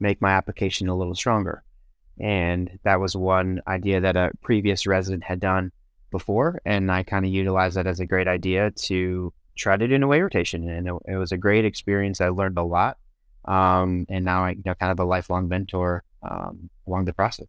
make 0.00 0.20
my 0.20 0.32
application 0.32 0.88
a 0.88 0.96
little 0.96 1.14
stronger. 1.14 1.62
And 2.18 2.78
that 2.82 3.00
was 3.00 3.16
one 3.16 3.62
idea 3.66 4.00
that 4.00 4.16
a 4.16 4.30
previous 4.42 4.86
resident 4.86 5.24
had 5.24 5.40
done 5.40 5.72
before. 6.10 6.60
And 6.64 6.90
I 6.90 7.02
kind 7.02 7.24
of 7.24 7.30
utilized 7.30 7.76
that 7.76 7.86
as 7.86 8.00
a 8.00 8.06
great 8.06 8.28
idea 8.28 8.72
to 8.72 9.32
try 9.56 9.76
to 9.76 9.88
do 9.88 9.94
an 9.94 10.02
away 10.02 10.20
rotation. 10.20 10.68
And 10.68 10.88
it, 10.88 10.94
it 11.06 11.16
was 11.16 11.32
a 11.32 11.38
great 11.38 11.64
experience. 11.64 12.20
I 12.20 12.28
learned 12.28 12.58
a 12.58 12.62
lot. 12.62 12.98
Um, 13.44 14.06
and 14.08 14.24
now 14.24 14.44
I, 14.44 14.50
you 14.50 14.62
know, 14.66 14.74
kind 14.74 14.92
of 14.92 15.00
a 15.00 15.04
lifelong 15.04 15.48
mentor 15.48 16.04
um, 16.22 16.68
along 16.86 17.06
the 17.06 17.14
process. 17.14 17.46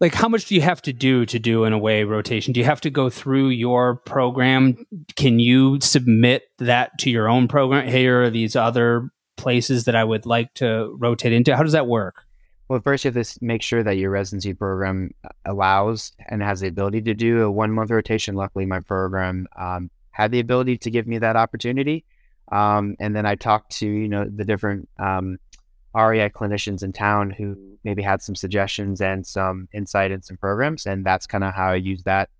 Like, 0.00 0.14
how 0.14 0.28
much 0.28 0.46
do 0.46 0.54
you 0.54 0.60
have 0.60 0.82
to 0.82 0.92
do 0.92 1.24
to 1.26 1.38
do 1.38 1.64
an 1.64 1.72
away 1.72 2.04
rotation? 2.04 2.52
Do 2.52 2.60
you 2.60 2.66
have 2.66 2.80
to 2.82 2.90
go 2.90 3.08
through 3.08 3.50
your 3.50 3.96
program? 3.96 4.84
Can 5.14 5.38
you 5.38 5.80
submit 5.80 6.44
that 6.58 6.98
to 6.98 7.10
your 7.10 7.28
own 7.28 7.46
program? 7.46 7.88
Here 7.88 8.24
are 8.24 8.30
these 8.30 8.56
other 8.56 9.10
places 9.36 9.84
that 9.84 9.94
I 9.94 10.02
would 10.02 10.26
like 10.26 10.52
to 10.54 10.94
rotate 10.98 11.32
into? 11.32 11.56
How 11.56 11.62
does 11.62 11.72
that 11.72 11.86
work? 11.86 12.24
Well, 12.68 12.80
first 12.80 13.04
you 13.04 13.12
have 13.12 13.26
to 13.26 13.38
make 13.40 13.62
sure 13.62 13.82
that 13.82 13.96
your 13.98 14.10
residency 14.10 14.54
program 14.54 15.10
uh, 15.22 15.28
allows 15.44 16.12
and 16.28 16.42
has 16.42 16.60
the 16.60 16.68
ability 16.68 17.02
to 17.02 17.14
do 17.14 17.42
a 17.42 17.50
one 17.50 17.70
month 17.70 17.90
rotation. 17.90 18.34
Luckily, 18.34 18.66
my 18.66 18.80
program 18.80 19.46
um, 19.56 19.90
had 20.10 20.30
the 20.30 20.40
ability 20.40 20.78
to 20.78 20.90
give 20.90 21.06
me 21.06 21.18
that 21.18 21.36
opportunity. 21.36 22.04
Um, 22.50 22.96
and 23.00 23.14
then 23.14 23.26
I 23.26 23.34
talked 23.34 23.78
to 23.78 23.86
you 23.86 24.08
know 24.08 24.24
the 24.24 24.44
different 24.44 24.88
um, 24.98 25.38
REI 25.94 26.30
clinicians 26.30 26.82
in 26.82 26.92
town 26.92 27.30
who 27.30 27.56
maybe 27.84 28.02
had 28.02 28.22
some 28.22 28.34
suggestions 28.34 29.00
and 29.00 29.26
some 29.26 29.68
insight 29.72 30.10
in 30.10 30.22
some 30.22 30.36
programs, 30.36 30.86
and 30.86 31.04
that's 31.04 31.26
kind 31.26 31.44
of 31.44 31.54
how 31.54 31.68
I 31.68 31.76
used 31.76 32.04
that 32.04 32.30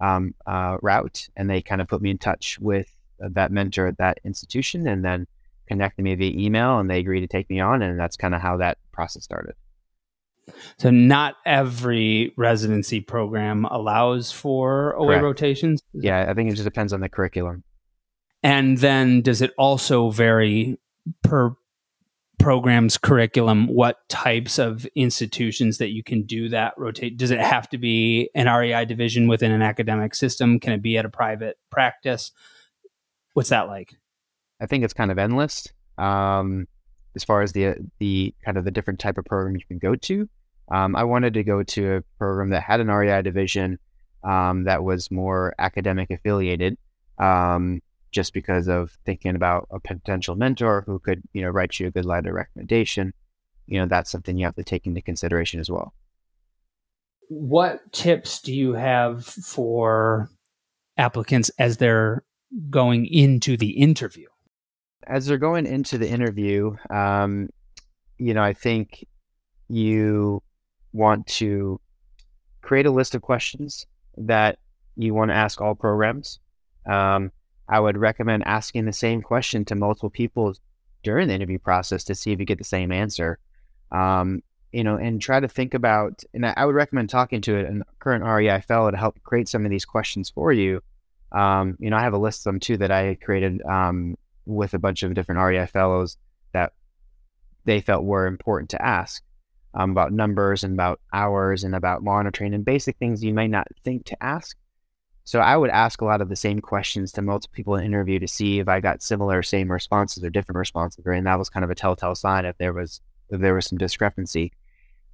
um, 0.00 0.34
uh, 0.46 0.76
route. 0.82 1.28
And 1.36 1.48
they 1.48 1.62
kind 1.62 1.80
of 1.80 1.88
put 1.88 2.02
me 2.02 2.10
in 2.10 2.18
touch 2.18 2.58
with 2.60 2.88
uh, 3.22 3.28
that 3.32 3.52
mentor 3.52 3.86
at 3.86 3.98
that 3.98 4.18
institution, 4.24 4.86
and 4.86 5.04
then 5.04 5.26
connected 5.68 6.02
me 6.02 6.14
via 6.14 6.32
email 6.36 6.78
and 6.78 6.90
they 6.90 6.98
agreed 6.98 7.20
to 7.20 7.28
take 7.28 7.48
me 7.48 7.60
on. 7.60 7.82
And 7.82 8.00
that's 8.00 8.16
kind 8.16 8.34
of 8.34 8.40
how 8.40 8.56
that 8.56 8.78
process 8.90 9.22
started. 9.22 9.54
So, 10.78 10.90
not 10.90 11.36
every 11.44 12.32
residency 12.38 13.00
program 13.00 13.66
allows 13.66 14.32
for 14.32 14.92
away 14.92 15.16
Correct. 15.16 15.24
rotations? 15.24 15.82
Yeah, 15.92 16.24
I 16.26 16.32
think 16.32 16.50
it 16.50 16.54
just 16.54 16.64
depends 16.64 16.94
on 16.94 17.00
the 17.00 17.08
curriculum. 17.10 17.64
And 18.42 18.78
then, 18.78 19.20
does 19.20 19.42
it 19.42 19.52
also 19.58 20.08
vary 20.08 20.78
per 21.22 21.54
program's 22.38 22.96
curriculum 22.96 23.66
what 23.66 24.08
types 24.08 24.58
of 24.58 24.86
institutions 24.94 25.78
that 25.78 25.90
you 25.90 26.02
can 26.02 26.22
do 26.22 26.48
that 26.48 26.72
rotate 26.76 27.16
does 27.16 27.30
it 27.30 27.40
have 27.40 27.68
to 27.68 27.78
be 27.78 28.30
an 28.34 28.46
rei 28.46 28.84
division 28.84 29.28
within 29.28 29.50
an 29.50 29.62
academic 29.62 30.14
system? 30.14 30.60
Can 30.60 30.72
it 30.72 30.82
be 30.82 30.96
at 30.96 31.04
a 31.04 31.10
private 31.10 31.58
practice? 31.70 32.32
What's 33.34 33.50
that 33.50 33.68
like? 33.68 33.94
I 34.60 34.66
think 34.66 34.84
it's 34.84 34.94
kind 34.94 35.10
of 35.10 35.18
endless 35.18 35.68
um, 35.98 36.66
as 37.14 37.24
far 37.24 37.42
as 37.42 37.52
the 37.52 37.74
the 37.98 38.34
kind 38.44 38.56
of 38.56 38.64
the 38.64 38.70
different 38.70 39.00
type 39.00 39.18
of 39.18 39.24
program 39.24 39.56
you 39.56 39.66
can 39.66 39.78
go 39.78 39.94
to. 39.94 40.28
Um, 40.70 40.96
I 40.96 41.04
wanted 41.04 41.34
to 41.34 41.44
go 41.44 41.62
to 41.62 41.96
a 41.96 42.02
program 42.18 42.50
that 42.50 42.62
had 42.62 42.80
an 42.80 42.88
REI 42.88 43.22
division 43.22 43.78
um, 44.22 44.64
that 44.64 44.84
was 44.84 45.10
more 45.10 45.54
academic 45.58 46.10
affiliated, 46.10 46.76
um, 47.18 47.80
just 48.10 48.32
because 48.32 48.68
of 48.68 48.96
thinking 49.04 49.34
about 49.34 49.68
a 49.70 49.80
potential 49.80 50.34
mentor 50.34 50.82
who 50.86 50.98
could, 50.98 51.22
you 51.32 51.42
know, 51.42 51.50
write 51.50 51.78
you 51.78 51.86
a 51.86 51.90
good 51.90 52.04
letter 52.04 52.30
of 52.30 52.34
recommendation. 52.34 53.12
You 53.66 53.80
know, 53.80 53.86
that's 53.86 54.10
something 54.10 54.36
you 54.36 54.46
have 54.46 54.56
to 54.56 54.64
take 54.64 54.86
into 54.86 55.02
consideration 55.02 55.60
as 55.60 55.70
well. 55.70 55.92
What 57.28 57.92
tips 57.92 58.40
do 58.40 58.54
you 58.54 58.72
have 58.72 59.26
for 59.26 60.30
applicants 60.96 61.50
as 61.58 61.76
they're 61.76 62.24
going 62.70 63.06
into 63.06 63.56
the 63.56 63.70
interview? 63.70 64.28
As 65.06 65.26
they're 65.26 65.38
going 65.38 65.66
into 65.66 65.98
the 65.98 66.08
interview, 66.08 66.76
um, 66.90 67.50
you 68.16 68.34
know, 68.34 68.42
I 68.42 68.54
think 68.54 69.06
you 69.68 70.42
want 70.92 71.26
to 71.26 71.80
create 72.62 72.86
a 72.86 72.90
list 72.90 73.14
of 73.14 73.22
questions 73.22 73.86
that 74.16 74.58
you 74.96 75.14
want 75.14 75.30
to 75.30 75.34
ask 75.34 75.60
all 75.60 75.74
programs. 75.74 76.40
Um, 76.86 77.30
I 77.68 77.80
would 77.80 77.96
recommend 77.96 78.44
asking 78.46 78.84
the 78.84 78.92
same 78.92 79.22
question 79.22 79.64
to 79.66 79.74
multiple 79.74 80.10
people 80.10 80.54
during 81.02 81.28
the 81.28 81.34
interview 81.34 81.58
process 81.58 82.04
to 82.04 82.14
see 82.14 82.32
if 82.32 82.38
you 82.38 82.46
get 82.46 82.58
the 82.58 82.64
same 82.64 82.92
answer. 82.92 83.38
Um, 83.92 84.42
you 84.72 84.84
know, 84.84 84.96
and 84.96 85.20
try 85.20 85.40
to 85.40 85.48
think 85.48 85.72
about, 85.72 86.22
and 86.34 86.44
I 86.44 86.64
would 86.66 86.74
recommend 86.74 87.08
talking 87.08 87.40
to 87.42 87.58
a 87.58 87.72
current 88.00 88.24
REI 88.24 88.60
fellow 88.60 88.90
to 88.90 88.96
help 88.96 89.22
create 89.22 89.48
some 89.48 89.64
of 89.64 89.70
these 89.70 89.86
questions 89.86 90.28
for 90.28 90.52
you. 90.52 90.82
Um, 91.32 91.76
you 91.78 91.88
know, 91.88 91.96
I 91.96 92.02
have 92.02 92.12
a 92.12 92.18
list 92.18 92.40
of 92.40 92.52
them 92.52 92.60
too 92.60 92.76
that 92.78 92.90
I 92.90 93.14
created 93.14 93.62
um, 93.62 94.16
with 94.44 94.74
a 94.74 94.78
bunch 94.78 95.02
of 95.02 95.14
different 95.14 95.40
REI 95.40 95.66
fellows 95.66 96.18
that 96.52 96.72
they 97.64 97.80
felt 97.80 98.04
were 98.04 98.26
important 98.26 98.70
to 98.70 98.82
ask 98.82 99.22
um, 99.74 99.90
about 99.90 100.12
numbers 100.12 100.64
and 100.64 100.74
about 100.74 101.00
hours 101.12 101.64
and 101.64 101.74
about 101.74 102.02
monitoring 102.02 102.52
and 102.52 102.64
basic 102.64 102.96
things 102.98 103.24
you 103.24 103.32
may 103.32 103.48
not 103.48 103.68
think 103.84 104.04
to 104.06 104.22
ask. 104.22 104.57
So 105.28 105.40
I 105.40 105.58
would 105.58 105.68
ask 105.68 106.00
a 106.00 106.06
lot 106.06 106.22
of 106.22 106.30
the 106.30 106.36
same 106.36 106.58
questions 106.58 107.12
to 107.12 107.20
multiple 107.20 107.54
people 107.54 107.76
in 107.76 107.84
interview 107.84 108.18
to 108.18 108.26
see 108.26 108.60
if 108.60 108.66
I 108.66 108.80
got 108.80 109.02
similar, 109.02 109.42
same 109.42 109.70
responses 109.70 110.24
or 110.24 110.30
different 110.30 110.56
responses, 110.56 111.04
and 111.04 111.26
that 111.26 111.38
was 111.38 111.50
kind 111.50 111.64
of 111.64 111.70
a 111.70 111.74
telltale 111.74 112.14
sign 112.14 112.46
if 112.46 112.56
there 112.56 112.72
was 112.72 113.02
if 113.28 113.38
there 113.38 113.54
was 113.54 113.66
some 113.66 113.76
discrepancy. 113.76 114.54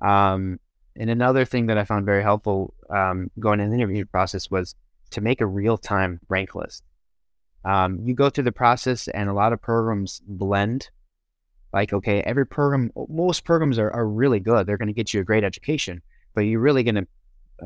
Um, 0.01 0.61
and 0.95 1.11
another 1.11 1.45
thing 1.45 1.67
that 1.67 1.79
I 1.79 1.85
found 1.85 2.07
very 2.07 2.23
helpful 2.23 2.75
um, 2.91 3.29
going 3.41 3.59
in 3.59 3.71
the 3.71 3.75
interview 3.75 4.05
process 4.05 4.49
was 4.49 4.77
to 5.11 5.21
make 5.21 5.41
a 5.41 5.47
real 5.47 5.77
time 5.77 6.21
rank 6.29 6.55
list. 6.55 6.85
Um, 7.65 7.99
you 8.05 8.15
go 8.15 8.31
through 8.31 8.45
the 8.45 8.53
process, 8.53 9.09
and 9.09 9.29
a 9.29 9.35
lot 9.35 9.53
of 9.53 9.61
programs 9.61 10.23
blend 10.25 10.91
like, 11.73 11.93
okay, 11.93 12.21
every 12.21 12.47
program, 12.47 12.93
most 13.09 13.43
programs 13.43 13.81
are, 13.81 13.91
are 13.91 14.07
really 14.07 14.39
good. 14.39 14.69
They're 14.69 14.79
going 14.79 14.87
to 14.87 14.95
get 14.95 15.13
you 15.13 15.21
a 15.21 15.25
great 15.25 15.43
education, 15.43 16.03
but 16.37 16.43
you're 16.43 16.61
really 16.61 16.85
going 16.85 16.95
to 16.95 17.07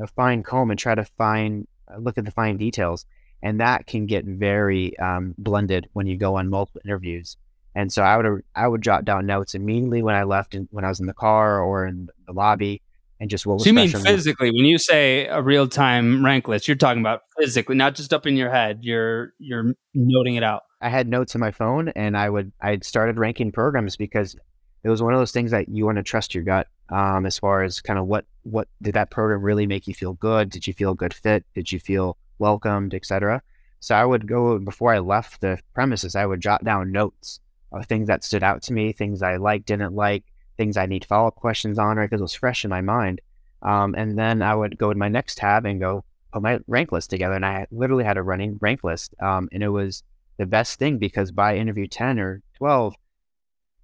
uh, 0.02 0.06
find 0.16 0.42
comb 0.42 0.70
and 0.70 0.80
try 0.80 0.94
to 0.94 1.04
find, 1.04 1.68
look 1.98 2.18
at 2.18 2.24
the 2.24 2.30
fine 2.30 2.56
details. 2.56 3.06
And 3.42 3.60
that 3.60 3.86
can 3.86 4.06
get 4.06 4.24
very 4.24 4.98
um, 4.98 5.34
blended 5.38 5.88
when 5.92 6.06
you 6.06 6.16
go 6.16 6.36
on 6.36 6.48
multiple 6.50 6.80
interviews. 6.84 7.36
And 7.74 7.92
so 7.92 8.02
I 8.02 8.16
would 8.16 8.42
I 8.56 8.66
would 8.66 8.82
jot 8.82 9.04
down 9.04 9.26
notes 9.26 9.54
immediately 9.54 10.02
when 10.02 10.16
I 10.16 10.24
left 10.24 10.54
and 10.54 10.66
when 10.72 10.84
I 10.84 10.88
was 10.88 10.98
in 10.98 11.06
the 11.06 11.14
car 11.14 11.62
or 11.62 11.86
in 11.86 12.08
the 12.26 12.32
lobby 12.32 12.82
and 13.20 13.30
just 13.30 13.46
what 13.46 13.54
was. 13.54 13.64
So 13.64 13.68
you 13.68 13.74
mean 13.74 13.90
physically 13.90 14.50
when 14.50 14.64
you 14.64 14.78
say 14.78 15.26
a 15.26 15.42
real 15.42 15.68
time 15.68 16.24
rank 16.24 16.48
list, 16.48 16.68
you're 16.68 16.76
talking 16.76 17.00
about 17.00 17.22
physically, 17.38 17.76
not 17.76 17.94
just 17.94 18.12
up 18.12 18.26
in 18.26 18.36
your 18.36 18.50
head. 18.50 18.80
You're 18.82 19.32
you're 19.38 19.74
noting 19.94 20.36
it 20.36 20.42
out. 20.42 20.62
I 20.80 20.88
had 20.88 21.08
notes 21.08 21.34
on 21.34 21.40
my 21.40 21.50
phone, 21.50 21.88
and 21.90 22.16
I 22.16 22.30
would 22.30 22.52
I 22.60 22.78
started 22.82 23.18
ranking 23.18 23.52
programs 23.52 23.96
because 23.96 24.36
it 24.82 24.88
was 24.88 25.02
one 25.02 25.14
of 25.14 25.20
those 25.20 25.32
things 25.32 25.50
that 25.50 25.68
you 25.68 25.84
want 25.84 25.96
to 25.96 26.02
trust 26.02 26.34
your 26.34 26.44
gut. 26.44 26.68
Um, 26.90 27.26
as 27.26 27.38
far 27.38 27.64
as 27.64 27.82
kind 27.82 27.98
of 27.98 28.06
what 28.06 28.24
what 28.44 28.66
did 28.80 28.94
that 28.94 29.10
program 29.10 29.42
really 29.42 29.66
make 29.66 29.86
you 29.86 29.94
feel 29.94 30.14
good? 30.14 30.48
Did 30.48 30.66
you 30.66 30.72
feel 30.72 30.94
good 30.94 31.12
fit? 31.12 31.44
Did 31.54 31.70
you 31.70 31.78
feel 31.78 32.16
welcomed, 32.38 32.94
etc. 32.94 33.42
So 33.80 33.94
I 33.94 34.04
would 34.04 34.26
go 34.26 34.58
before 34.58 34.92
I 34.92 34.98
left 34.98 35.40
the 35.40 35.58
premises. 35.74 36.16
I 36.16 36.26
would 36.26 36.40
jot 36.40 36.64
down 36.64 36.92
notes 36.92 37.40
of 37.72 37.86
things 37.86 38.08
that 38.08 38.24
stood 38.24 38.42
out 38.42 38.62
to 38.62 38.72
me, 38.72 38.92
things 38.92 39.22
I 39.22 39.36
liked, 39.36 39.66
didn't 39.66 39.94
like, 39.94 40.24
things 40.56 40.76
I 40.76 40.86
need 40.86 41.04
follow 41.04 41.28
up 41.28 41.36
questions 41.36 41.78
on, 41.78 41.96
right? 41.96 42.08
Because 42.08 42.20
it 42.20 42.24
was 42.24 42.34
fresh 42.34 42.64
in 42.64 42.70
my 42.70 42.80
mind. 42.80 43.20
Um, 43.62 43.94
and 43.96 44.18
then 44.18 44.42
I 44.42 44.54
would 44.54 44.78
go 44.78 44.92
to 44.92 44.98
my 44.98 45.08
next 45.08 45.38
tab 45.38 45.66
and 45.66 45.80
go 45.80 46.04
put 46.32 46.42
my 46.42 46.60
rank 46.66 46.92
list 46.92 47.10
together. 47.10 47.34
And 47.34 47.46
I 47.46 47.66
literally 47.70 48.04
had 48.04 48.16
a 48.16 48.22
running 48.22 48.58
rank 48.60 48.84
list. 48.84 49.14
Um, 49.20 49.48
and 49.52 49.62
it 49.62 49.68
was 49.68 50.02
the 50.38 50.46
best 50.46 50.78
thing 50.78 50.98
because 50.98 51.32
by 51.32 51.56
interview 51.56 51.86
10 51.86 52.18
or 52.18 52.42
12, 52.56 52.94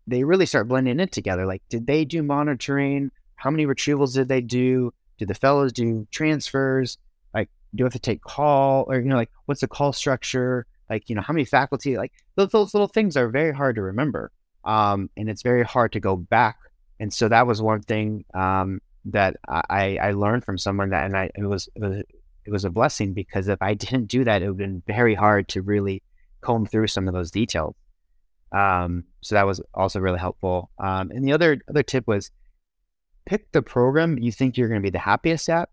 they 0.07 0.25
really 0.25 0.47
start 0.47 0.69
blending 0.69 1.01
it 1.01 1.13
together. 1.13 1.47
Like, 1.47 1.63
did 1.69 1.87
they 1.87 2.05
do 2.05 2.23
monitoring? 2.23 3.11
How 3.37 3.51
many 3.51 3.67
retrievals 3.67 4.15
did 4.15 4.29
they 4.29 4.41
do? 4.41 4.93
Did 5.19 5.29
the 5.29 5.35
fellows 5.35 5.73
do 5.73 6.07
transfers? 6.11 6.99
Like, 7.33 7.49
do 7.75 7.83
you 7.83 7.85
have 7.85 7.93
to 7.95 7.99
take 7.99 8.23
call 8.23 8.85
or, 8.89 8.97
you 8.97 9.09
know, 9.09 9.17
like, 9.17 9.31
what's 9.47 9.61
the 9.61 9.69
call 9.69 9.93
structure? 9.93 10.67
Like, 10.91 11.09
you 11.09 11.17
know, 11.17 11.23
how 11.23 11.33
many 11.33 11.45
faculty? 11.45 11.97
Like, 11.97 12.13
those, 12.37 12.51
those 12.51 12.75
little 12.75 12.89
things 12.89 13.17
are 13.17 13.29
very 13.29 13.53
hard 13.53 13.77
to 13.77 13.83
remember. 13.83 14.31
Um, 14.65 15.11
and 15.17 15.29
it's 15.29 15.43
very 15.43 15.63
hard 15.63 15.93
to 15.93 16.01
go 16.01 16.17
back. 16.17 16.57
And 17.01 17.13
so 17.13 17.29
that 17.29 17.47
was 17.47 17.61
one 17.61 17.83
thing 17.83 18.25
um, 18.35 18.81
that 19.07 19.37
I, 19.49 19.97
I 19.97 20.13
learned 20.13 20.45
from 20.45 20.59
someone 20.59 20.91
that, 20.91 21.05
and 21.05 21.17
I, 21.17 21.31
it 21.35 21.45
was, 21.45 21.69
it 21.75 21.83
was, 21.83 22.03
it 22.47 22.51
was 22.51 22.65
a 22.65 22.71
blessing 22.71 23.15
because 23.15 23.49
if 23.49 23.61
I 23.63 23.75
didn't 23.75 24.07
do 24.07 24.25
that, 24.25 24.43
it 24.43 24.47
would 24.47 24.61
have 24.61 24.69
been 24.69 24.83
very 24.87 25.15
hard 25.15 25.49
to 25.49 25.63
really 25.63 26.03
comb 26.41 26.67
through 26.67 26.89
some 26.89 27.09
of 27.09 27.15
those 27.15 27.31
details. 27.31 27.75
Um, 28.55 29.05
so 29.21 29.35
that 29.35 29.47
was 29.47 29.61
also 29.75 29.99
really 30.01 30.19
helpful. 30.19 30.71
Um, 30.79 31.11
and 31.11 31.27
the 31.27 31.33
other 31.33 31.61
other 31.69 31.83
tip 31.83 32.07
was 32.07 32.31
pick 33.27 33.51
the 33.53 33.63
program 33.63 34.19
you 34.19 34.31
think 34.31 34.57
you're 34.57 34.69
going 34.69 34.81
to 34.81 34.87
be 34.87 34.91
the 34.91 34.99
happiest 34.99 35.49
at. 35.49 35.71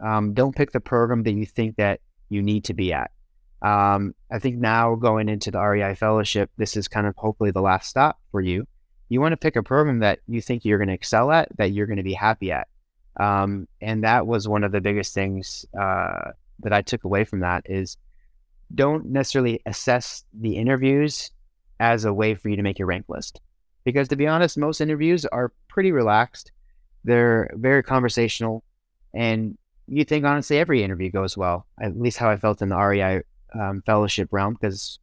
Um, 0.00 0.34
don't 0.34 0.54
pick 0.54 0.72
the 0.72 0.80
program 0.80 1.24
that 1.24 1.32
you 1.32 1.46
think 1.46 1.76
that 1.76 2.00
you 2.28 2.42
need 2.42 2.64
to 2.64 2.74
be 2.74 2.92
at. 2.92 3.10
Um, 3.62 4.14
I 4.30 4.38
think 4.38 4.56
now 4.56 4.94
going 4.96 5.28
into 5.28 5.50
the 5.50 5.60
REI 5.60 5.94
fellowship, 5.94 6.50
this 6.56 6.76
is 6.76 6.88
kind 6.88 7.06
of 7.06 7.14
hopefully 7.16 7.50
the 7.50 7.60
last 7.60 7.88
stop 7.88 8.18
for 8.30 8.40
you. 8.40 8.66
You 9.08 9.20
want 9.20 9.32
to 9.32 9.36
pick 9.36 9.56
a 9.56 9.62
program 9.62 10.00
that 10.00 10.20
you 10.26 10.40
think 10.40 10.64
you're 10.64 10.78
going 10.78 10.88
to 10.88 10.94
excel 10.94 11.30
at, 11.30 11.48
that 11.58 11.72
you're 11.72 11.86
going 11.86 11.98
to 11.98 12.02
be 12.02 12.14
happy 12.14 12.50
at. 12.50 12.68
Um, 13.20 13.68
and 13.80 14.04
that 14.04 14.26
was 14.26 14.48
one 14.48 14.64
of 14.64 14.72
the 14.72 14.80
biggest 14.80 15.12
things 15.12 15.66
uh, 15.78 16.30
that 16.60 16.72
I 16.72 16.82
took 16.82 17.04
away 17.04 17.24
from 17.24 17.40
that 17.40 17.64
is 17.66 17.96
don't 18.74 19.06
necessarily 19.06 19.60
assess 19.66 20.24
the 20.32 20.56
interviews 20.56 21.30
as 21.80 22.04
a 22.04 22.12
way 22.12 22.34
for 22.34 22.48
you 22.48 22.56
to 22.56 22.62
make 22.62 22.78
your 22.78 22.88
rank 22.88 23.06
list. 23.08 23.40
Because 23.84 24.08
to 24.08 24.16
be 24.16 24.26
honest, 24.26 24.56
most 24.56 24.80
interviews 24.80 25.24
are 25.26 25.52
pretty 25.68 25.92
relaxed. 25.92 26.52
They're 27.04 27.50
very 27.54 27.82
conversational. 27.82 28.64
And 29.14 29.58
you 29.88 30.04
think 30.04 30.24
honestly 30.24 30.58
every 30.58 30.82
interview 30.82 31.10
goes 31.10 31.36
well, 31.36 31.66
at 31.80 31.98
least 31.98 32.18
how 32.18 32.30
I 32.30 32.36
felt 32.36 32.62
in 32.62 32.68
the 32.68 32.78
REI 32.78 33.22
um, 33.58 33.82
fellowship 33.84 34.28
realm, 34.30 34.54
because 34.54 34.98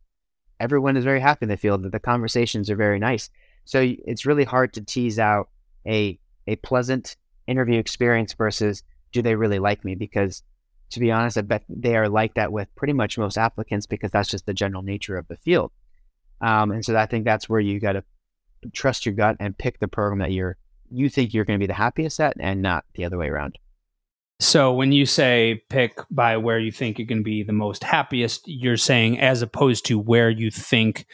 everyone 0.60 0.98
is 0.98 1.04
very 1.04 1.20
happy 1.20 1.44
in 1.44 1.50
the 1.50 1.58
field 1.58 1.84
that 1.84 1.92
the 1.92 2.00
conversations 2.00 2.70
are 2.70 2.76
very 2.76 3.00
nice. 3.00 3.30
So 3.66 3.82
it's 3.84 4.26
really 4.26 4.46
hard 4.46 4.74
to 4.74 4.82
tease 4.82 5.20
out 5.20 5.50
a, 5.86 6.20
a 6.48 6.56
pleasant 6.58 7.18
interview 7.48 7.80
experience 7.80 8.34
versus 8.34 8.84
do 9.12 9.22
they 9.22 9.36
really 9.36 9.60
like 9.60 9.84
me? 9.84 9.96
Because 9.96 10.44
to 10.92 11.00
be 11.00 11.12
honest, 11.12 11.38
I 11.38 11.42
bet 11.42 11.64
they 11.70 11.96
are 11.96 12.10
like 12.10 12.34
that 12.36 12.52
with 12.52 12.74
pretty 12.76 12.94
much 12.94 13.18
most 13.18 13.38
applicants 13.38 13.86
because 13.86 14.12
that's 14.12 14.30
just 14.30 14.46
the 14.46 14.54
general 14.54 14.82
nature 14.82 15.18
of 15.18 15.28
the 15.28 15.38
field. 15.38 15.72
Um, 16.42 16.72
and 16.72 16.84
so 16.84 16.96
I 16.96 17.06
think 17.06 17.26
that's 17.26 17.50
where 17.50 17.60
you 17.60 17.80
got 17.80 17.94
to 17.94 18.04
trust 18.74 19.06
your 19.06 19.16
gut 19.16 19.38
and 19.40 19.58
pick 19.58 19.80
the 19.80 19.88
program 19.88 20.20
that 20.20 20.32
you're 20.32 20.58
you 20.92 21.08
think 21.08 21.34
you're 21.34 21.46
going 21.46 21.60
to 21.60 21.64
be 21.64 21.68
the 21.68 21.74
happiest 21.74 22.20
at, 22.20 22.36
and 22.40 22.64
not 22.64 22.84
the 22.96 23.06
other 23.06 23.18
way 23.18 23.28
around. 23.28 23.60
So 24.40 24.74
when 24.74 24.92
you 24.92 25.06
say 25.06 25.62
pick 25.70 26.00
by 26.10 26.38
where 26.38 26.58
you 26.58 26.72
think 26.72 26.98
you're 26.98 27.06
going 27.06 27.20
to 27.20 27.24
be 27.24 27.44
the 27.44 27.54
most 27.54 27.84
happiest, 27.84 28.48
you're 28.48 28.78
saying 28.78 29.20
as 29.20 29.44
opposed 29.44 29.86
to 29.86 30.00
where 30.00 30.32
you 30.32 30.50
think, 30.50 31.06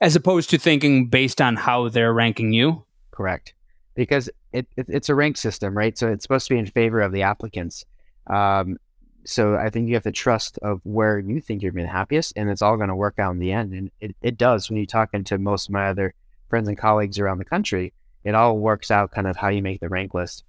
as 0.00 0.16
opposed 0.16 0.48
to 0.50 0.58
thinking 0.58 1.08
based 1.08 1.42
on 1.42 1.56
how 1.56 1.88
they're 1.88 2.14
ranking 2.14 2.52
you. 2.52 2.84
Correct 3.10 3.54
because 3.94 4.28
it, 4.52 4.66
it, 4.76 4.86
it's 4.88 5.08
a 5.08 5.14
rank 5.14 5.36
system, 5.36 5.76
right? 5.76 5.96
So 5.96 6.08
it's 6.08 6.24
supposed 6.24 6.48
to 6.48 6.54
be 6.54 6.58
in 6.58 6.66
favor 6.66 7.00
of 7.00 7.12
the 7.12 7.22
applicants. 7.22 7.84
Um, 8.26 8.76
so 9.26 9.56
I 9.56 9.70
think 9.70 9.88
you 9.88 9.94
have 9.94 10.02
to 10.04 10.12
trust 10.12 10.58
of 10.58 10.80
where 10.84 11.18
you 11.18 11.40
think 11.40 11.62
you're 11.62 11.72
being 11.72 11.86
happiest, 11.86 12.32
and 12.36 12.50
it's 12.50 12.62
all 12.62 12.76
going 12.76 12.88
to 12.88 12.96
work 12.96 13.18
out 13.18 13.32
in 13.32 13.38
the 13.38 13.52
end. 13.52 13.72
And 13.72 13.90
it, 14.00 14.16
it 14.22 14.38
does 14.38 14.68
when 14.68 14.76
you're 14.76 14.86
talking 14.86 15.24
to 15.24 15.38
most 15.38 15.68
of 15.68 15.72
my 15.72 15.88
other 15.88 16.14
friends 16.48 16.68
and 16.68 16.78
colleagues 16.78 17.18
around 17.18 17.38
the 17.38 17.44
country. 17.44 17.92
It 18.22 18.34
all 18.34 18.58
works 18.58 18.90
out 18.90 19.10
kind 19.10 19.26
of 19.26 19.36
how 19.36 19.48
you 19.48 19.62
make 19.62 19.80
the 19.80 19.88
rank 19.88 20.14
list. 20.14 20.44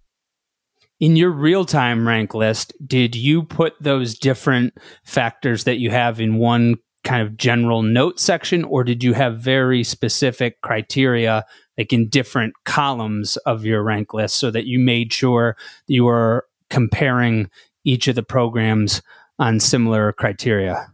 In 0.99 1.15
your 1.15 1.31
real 1.31 1.65
time 1.65 2.07
rank 2.07 2.33
list, 2.33 2.73
did 2.85 3.15
you 3.15 3.43
put 3.43 3.73
those 3.81 4.17
different 4.17 4.73
factors 5.03 5.65
that 5.65 5.77
you 5.77 5.89
have 5.89 6.21
in 6.21 6.38
one 6.38 6.75
kind 7.03 7.21
of 7.21 7.38
general 7.38 7.81
note 7.81 8.19
section, 8.19 8.63
or 8.63 8.83
did 8.83 9.03
you 9.03 9.13
have 9.13 9.39
very 9.39 9.83
specific 9.83 10.61
criteria 10.61 11.45
like 11.77 11.91
in 11.91 12.09
different 12.09 12.53
columns 12.63 13.38
of 13.38 13.65
your 13.65 13.83
rank 13.83 14.13
list 14.13 14.35
so 14.38 14.49
that 14.51 14.65
you 14.65 14.79
made 14.79 15.11
sure 15.11 15.57
you 15.88 16.05
were 16.05 16.45
comparing 16.69 17.49
each 17.86 18.10
of 18.10 18.15
the 18.15 18.24
programs 18.24 19.02
on 19.39 19.60
similar 19.60 20.12
criteria? 20.12 20.91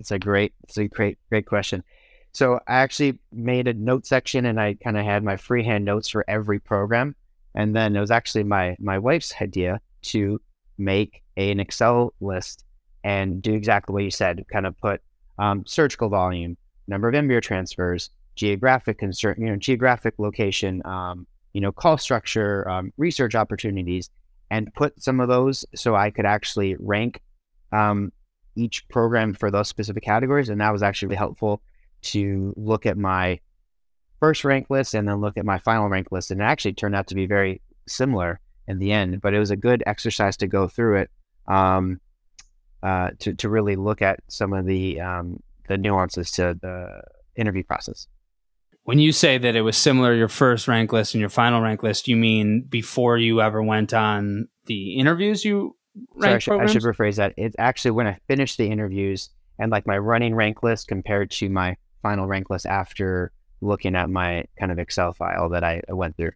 It's 0.00 0.10
a 0.10 0.18
great, 0.18 0.54
it's 0.62 0.78
a 0.78 0.88
great, 0.88 1.18
great 1.28 1.46
question. 1.46 1.84
So 2.32 2.60
I 2.68 2.76
actually 2.76 3.18
made 3.32 3.68
a 3.68 3.74
note 3.74 4.06
section 4.06 4.46
and 4.46 4.60
I 4.60 4.74
kind 4.74 4.96
of 4.96 5.04
had 5.04 5.24
my 5.24 5.36
freehand 5.36 5.84
notes 5.84 6.08
for 6.08 6.24
every 6.28 6.60
program. 6.60 7.16
And 7.54 7.74
then 7.74 7.96
it 7.96 8.00
was 8.00 8.10
actually 8.10 8.44
my 8.44 8.76
my 8.78 8.98
wife's 8.98 9.34
idea 9.40 9.80
to 10.02 10.40
make 10.76 11.22
a, 11.36 11.50
an 11.50 11.60
Excel 11.60 12.14
list 12.20 12.64
and 13.02 13.42
do 13.42 13.54
exactly 13.54 13.92
what 13.92 14.04
you 14.04 14.10
said, 14.10 14.44
kind 14.52 14.66
of 14.66 14.78
put 14.78 15.00
um, 15.38 15.64
surgical 15.66 16.08
volume, 16.08 16.56
number 16.86 17.08
of 17.08 17.14
embryo 17.14 17.40
transfers, 17.40 18.10
geographic 18.36 18.98
concern, 18.98 19.34
you 19.38 19.46
know, 19.46 19.56
geographic 19.56 20.14
location, 20.18 20.82
um, 20.84 21.26
you 21.52 21.60
know, 21.60 21.72
call 21.72 21.98
structure, 21.98 22.68
um, 22.68 22.92
research 22.96 23.34
opportunities, 23.34 24.10
and 24.50 24.72
put 24.74 25.02
some 25.02 25.20
of 25.20 25.28
those 25.28 25.64
so 25.74 25.94
I 25.94 26.10
could 26.10 26.26
actually 26.26 26.76
rank 26.78 27.20
um, 27.72 28.12
each 28.56 28.88
program 28.88 29.34
for 29.34 29.50
those 29.50 29.68
specific 29.68 30.02
categories. 30.02 30.48
And 30.48 30.60
that 30.60 30.72
was 30.72 30.82
actually 30.82 31.16
helpful 31.16 31.62
to 32.02 32.54
look 32.56 32.86
at 32.86 32.96
my 32.96 33.40
first 34.20 34.44
rank 34.44 34.68
list 34.70 34.94
and 34.94 35.08
then 35.08 35.20
look 35.20 35.36
at 35.36 35.44
my 35.44 35.58
final 35.58 35.88
rank 35.88 36.10
list. 36.10 36.30
And 36.30 36.40
it 36.40 36.44
actually 36.44 36.72
turned 36.74 36.94
out 36.94 37.06
to 37.08 37.14
be 37.14 37.26
very 37.26 37.60
similar 37.86 38.40
in 38.66 38.78
the 38.78 38.92
end, 38.92 39.20
but 39.20 39.34
it 39.34 39.38
was 39.38 39.50
a 39.50 39.56
good 39.56 39.82
exercise 39.86 40.36
to 40.38 40.46
go 40.46 40.68
through 40.68 40.96
it 40.96 41.10
um, 41.46 42.00
uh, 42.82 43.10
to, 43.20 43.34
to 43.34 43.48
really 43.48 43.76
look 43.76 44.02
at 44.02 44.20
some 44.28 44.52
of 44.52 44.66
the, 44.66 45.00
um, 45.00 45.42
the 45.68 45.78
nuances 45.78 46.30
to 46.32 46.56
the 46.60 47.02
interview 47.36 47.62
process. 47.64 48.06
When 48.88 48.98
you 48.98 49.12
say 49.12 49.36
that 49.36 49.54
it 49.54 49.60
was 49.60 49.76
similar, 49.76 50.14
your 50.14 50.28
first 50.28 50.66
rank 50.66 50.94
list 50.94 51.12
and 51.12 51.20
your 51.20 51.28
final 51.28 51.60
rank 51.60 51.82
list, 51.82 52.08
you 52.08 52.16
mean 52.16 52.62
before 52.70 53.18
you 53.18 53.42
ever 53.42 53.62
went 53.62 53.92
on 53.92 54.48
the 54.64 54.94
interviews 54.94 55.44
you 55.44 55.76
so 56.18 56.26
I, 56.26 56.38
should, 56.38 56.58
I 56.58 56.64
should 56.64 56.84
rephrase 56.84 57.16
that. 57.16 57.34
It's 57.36 57.54
actually 57.58 57.90
when 57.90 58.06
I 58.06 58.16
finished 58.28 58.56
the 58.56 58.70
interviews 58.70 59.28
and 59.58 59.70
like 59.70 59.86
my 59.86 59.98
running 59.98 60.34
rank 60.34 60.62
list 60.62 60.88
compared 60.88 61.30
to 61.32 61.50
my 61.50 61.76
final 62.00 62.26
rank 62.26 62.48
list 62.48 62.64
after 62.64 63.30
looking 63.60 63.94
at 63.94 64.08
my 64.08 64.46
kind 64.58 64.72
of 64.72 64.78
Excel 64.78 65.12
file 65.12 65.50
that 65.50 65.62
I, 65.62 65.82
I 65.86 65.92
went 65.92 66.16
through. 66.16 66.32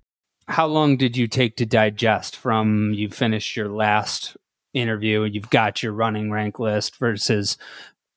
How 0.47 0.67
long 0.67 0.99
did 0.99 1.17
you 1.17 1.29
take 1.29 1.57
to 1.57 1.65
digest 1.65 2.37
from 2.37 2.93
you 2.93 3.09
finished 3.09 3.57
your 3.57 3.71
last 3.71 4.37
interview 4.75 5.23
and 5.23 5.35
you've 5.35 5.49
got 5.49 5.83
your 5.83 5.93
running 5.95 6.31
rank 6.31 6.59
list 6.59 6.99
versus 6.99 7.57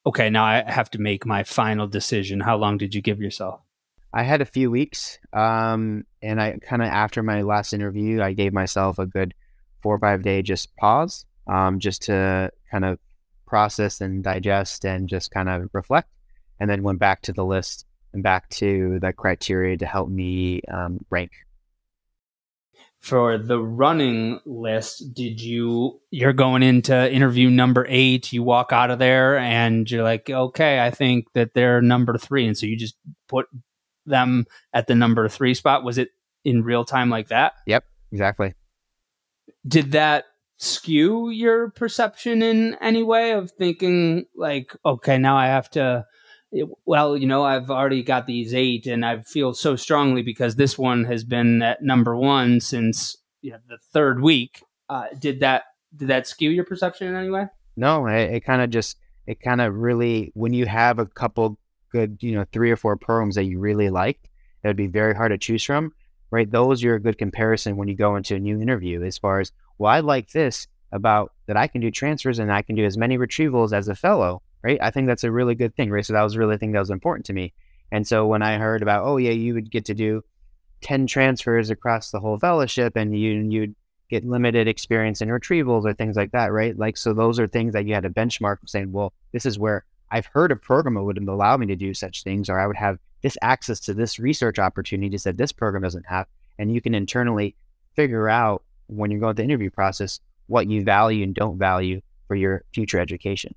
okay, 0.06 0.30
now 0.30 0.44
I 0.44 0.70
have 0.70 0.90
to 0.90 1.00
make 1.00 1.26
my 1.26 1.44
final 1.44 1.88
decision. 1.88 2.42
How 2.42 2.58
long 2.58 2.78
did 2.78 2.94
you 2.94 3.02
give 3.02 3.22
yourself? 3.22 3.62
I 4.16 4.24
had 4.24 4.40
a 4.40 4.46
few 4.46 4.72
weeks, 4.72 5.20
um, 5.34 6.06
and 6.22 6.42
I 6.42 6.58
kind 6.64 6.82
of 6.82 6.88
after 6.88 7.22
my 7.22 7.42
last 7.42 7.74
interview, 7.74 8.22
I 8.22 8.32
gave 8.32 8.54
myself 8.54 8.98
a 8.98 9.06
good 9.06 9.34
four 9.84 9.94
or 9.94 10.00
five 10.00 10.24
day 10.24 10.42
just 10.42 10.74
pause, 10.78 11.26
um, 11.48 11.80
just 11.80 12.04
to 12.04 12.50
kind 12.72 12.86
of 12.86 12.98
process 13.46 14.00
and 14.00 14.24
digest 14.24 14.86
and 14.86 15.10
just 15.10 15.32
kind 15.32 15.50
of 15.50 15.70
reflect, 15.74 16.10
and 16.62 16.70
then 16.70 16.82
went 16.82 17.00
back 17.00 17.24
to 17.24 17.34
the 17.34 17.44
list 17.44 17.86
and 18.14 18.24
back 18.24 18.48
to 18.52 19.00
the 19.02 19.12
criteria 19.12 19.76
to 19.76 19.86
help 19.86 20.08
me 20.08 20.62
um, 20.72 21.00
rank. 21.10 21.32
For 23.02 23.38
the 23.38 23.60
running 23.60 24.40
list, 24.46 25.14
did 25.14 25.42
you 25.42 26.00
you're 26.10 26.32
going 26.32 26.64
into 26.64 27.12
interview 27.12 27.50
number 27.50 27.86
eight? 27.90 28.32
You 28.32 28.44
walk 28.44 28.72
out 28.72 28.92
of 28.92 29.00
there 29.00 29.38
and 29.38 29.92
you're 29.92 30.04
like, 30.04 30.30
okay, 30.30 30.80
I 30.80 30.90
think 30.90 31.34
that 31.34 31.54
they're 31.54 31.82
number 31.82 32.18
three, 32.18 32.48
and 32.48 32.58
so 32.58 32.66
you 32.66 32.78
just 32.78 32.96
put 33.28 33.48
them 34.06 34.46
at 34.74 34.88
the 34.88 34.96
number 34.96 35.28
three 35.28 35.54
spot? 35.54 35.84
Was 35.84 35.98
it 35.98 36.10
in 36.44 36.64
real 36.64 36.86
time 36.86 37.10
like 37.10 37.30
that? 37.30 37.54
Yep, 37.68 37.84
exactly. 38.12 38.54
Did 39.68 39.92
that 39.94 40.26
skew 40.58 41.30
your 41.30 41.72
perception 41.72 42.42
in 42.42 42.76
any 42.82 43.04
way 43.04 43.32
of 43.32 43.52
thinking 43.52 44.26
like, 44.36 44.76
okay, 44.86 45.18
now 45.18 45.38
I 45.38 45.48
have 45.48 45.70
to? 45.72 46.06
Well, 46.86 47.18
you 47.18 47.28
know, 47.28 47.44
I've 47.44 47.70
already 47.70 48.02
got 48.02 48.28
these 48.28 48.54
eight, 48.54 48.88
and 48.88 49.06
I 49.06 49.22
feel 49.22 49.54
so 49.54 49.76
strongly 49.76 50.22
because 50.22 50.56
this 50.56 50.78
one 50.78 51.04
has 51.06 51.24
been 51.24 51.62
at 51.62 51.82
number 51.82 52.16
one 52.16 52.62
since 52.62 53.18
you 53.42 53.52
know, 53.52 53.60
the 53.68 53.78
third 53.92 54.22
week. 54.22 54.64
Uh, 54.90 55.06
did 55.20 55.42
that 55.42 55.64
did 55.96 56.08
that 56.08 56.28
skew 56.28 56.50
your 56.50 56.64
perception 56.64 57.08
in 57.08 57.16
any 57.16 57.30
way? 57.30 57.48
No, 57.76 58.06
it, 58.08 58.36
it 58.36 58.40
kind 58.42 58.62
of 58.62 58.70
just 58.70 58.98
it 59.28 59.40
kind 59.40 59.62
of 59.62 59.76
really 59.76 60.32
when 60.34 60.54
you 60.54 60.66
have 60.66 61.00
a 61.00 61.06
couple 61.06 61.60
good, 61.92 62.18
you 62.22 62.34
know, 62.34 62.46
three 62.52 62.72
or 62.72 62.78
four 62.78 62.98
programs 62.98 63.36
that 63.36 63.46
you 63.46 63.60
really 63.60 63.90
liked 63.90 64.30
that 64.62 64.70
would 64.70 64.78
be 64.78 64.88
very 64.88 65.16
hard 65.16 65.32
to 65.32 65.38
choose 65.38 65.64
from, 65.64 65.94
right? 66.32 66.50
Those 66.50 66.84
are 66.84 66.96
a 66.96 67.00
good 67.00 67.18
comparison 67.18 67.78
when 67.78 67.88
you 67.88 67.96
go 67.96 68.16
into 68.16 68.36
a 68.36 68.40
new 68.40 68.60
interview 68.60 69.04
as 69.04 69.18
far 69.18 69.40
as, 69.40 69.52
well, 69.78 69.92
I 69.92 70.00
like 70.00 70.32
this 70.32 70.68
about 70.92 71.34
that 71.48 71.58
I 71.58 71.68
can 71.68 71.82
do 71.82 71.92
transfers 71.92 72.40
and 72.40 72.52
I 72.52 72.62
can 72.62 72.76
do 72.76 72.86
as 72.86 72.98
many 72.98 73.18
retrievals 73.18 73.74
as 73.74 73.88
a 73.88 73.96
fellow, 73.96 74.42
right? 74.64 74.80
I 74.82 74.92
think 74.92 75.08
that's 75.08 75.24
a 75.24 75.32
really 75.32 75.56
good 75.56 75.76
thing, 75.76 75.92
right? 75.92 76.06
So 76.06 76.14
that 76.14 76.24
was 76.24 76.38
really 76.38 76.56
a 76.56 76.58
thing 76.58 76.72
that 76.72 76.80
was 76.80 76.90
important 76.90 77.26
to 77.28 77.34
me. 77.34 77.54
And 77.92 78.08
so 78.08 78.26
when 78.26 78.42
I 78.42 78.58
heard 78.58 78.82
about, 78.82 79.04
oh 79.06 79.18
yeah, 79.18 79.32
you 79.32 79.54
would 79.54 79.70
get 79.70 79.86
to 79.86 79.94
do 79.94 80.24
10 80.82 81.08
transfers 81.08 81.70
across 81.70 82.12
the 82.12 82.20
whole 82.20 82.38
fellowship 82.38 82.96
and 82.96 83.18
you 83.18 83.32
you'd 83.50 83.76
get 84.10 84.24
limited 84.26 84.68
experience 84.68 85.22
in 85.22 85.30
retrievals 85.30 85.86
or 85.86 85.94
things 85.94 86.16
like 86.16 86.32
that, 86.32 86.52
right? 86.52 86.78
Like 86.78 86.98
so 86.98 87.14
those 87.14 87.40
are 87.40 87.48
things 87.48 87.74
that 87.74 87.86
you 87.86 87.94
had 87.94 88.04
to 88.04 88.10
benchmark 88.10 88.58
saying, 88.66 88.92
well, 88.92 89.14
this 89.32 89.46
is 89.46 89.58
where 89.58 89.86
I've 90.12 90.28
heard 90.28 90.52
a 90.52 90.56
program 90.56 90.96
that 90.96 91.04
would 91.04 91.18
allow 91.18 91.58
me 91.58 91.66
to 91.68 91.76
do 91.76 91.94
such 91.94 92.24
things, 92.24 92.50
or 92.50 92.60
I 92.60 92.68
would 92.68 92.78
have 92.78 93.00
this 93.22 93.38
access 93.42 93.80
to 93.82 93.94
this 93.94 94.20
research 94.20 94.60
opportunities 94.60 95.24
that 95.24 95.38
this 95.38 95.52
program 95.52 95.84
doesn't 95.84 96.06
have. 96.08 96.28
And 96.58 96.72
you 96.72 96.82
can 96.82 96.94
internally 96.94 97.56
figure 97.96 98.30
out 98.30 98.64
when 98.88 99.12
you're 99.12 99.20
going 99.20 99.36
through 99.36 99.46
the 99.46 99.52
interview 99.52 99.70
process 99.70 100.20
what 100.48 100.68
you 100.68 100.84
value 100.84 101.24
and 101.24 101.34
don't 101.34 101.58
value 101.58 102.02
for 102.28 102.36
your 102.36 102.64
future 102.74 103.00
education. 103.00 103.56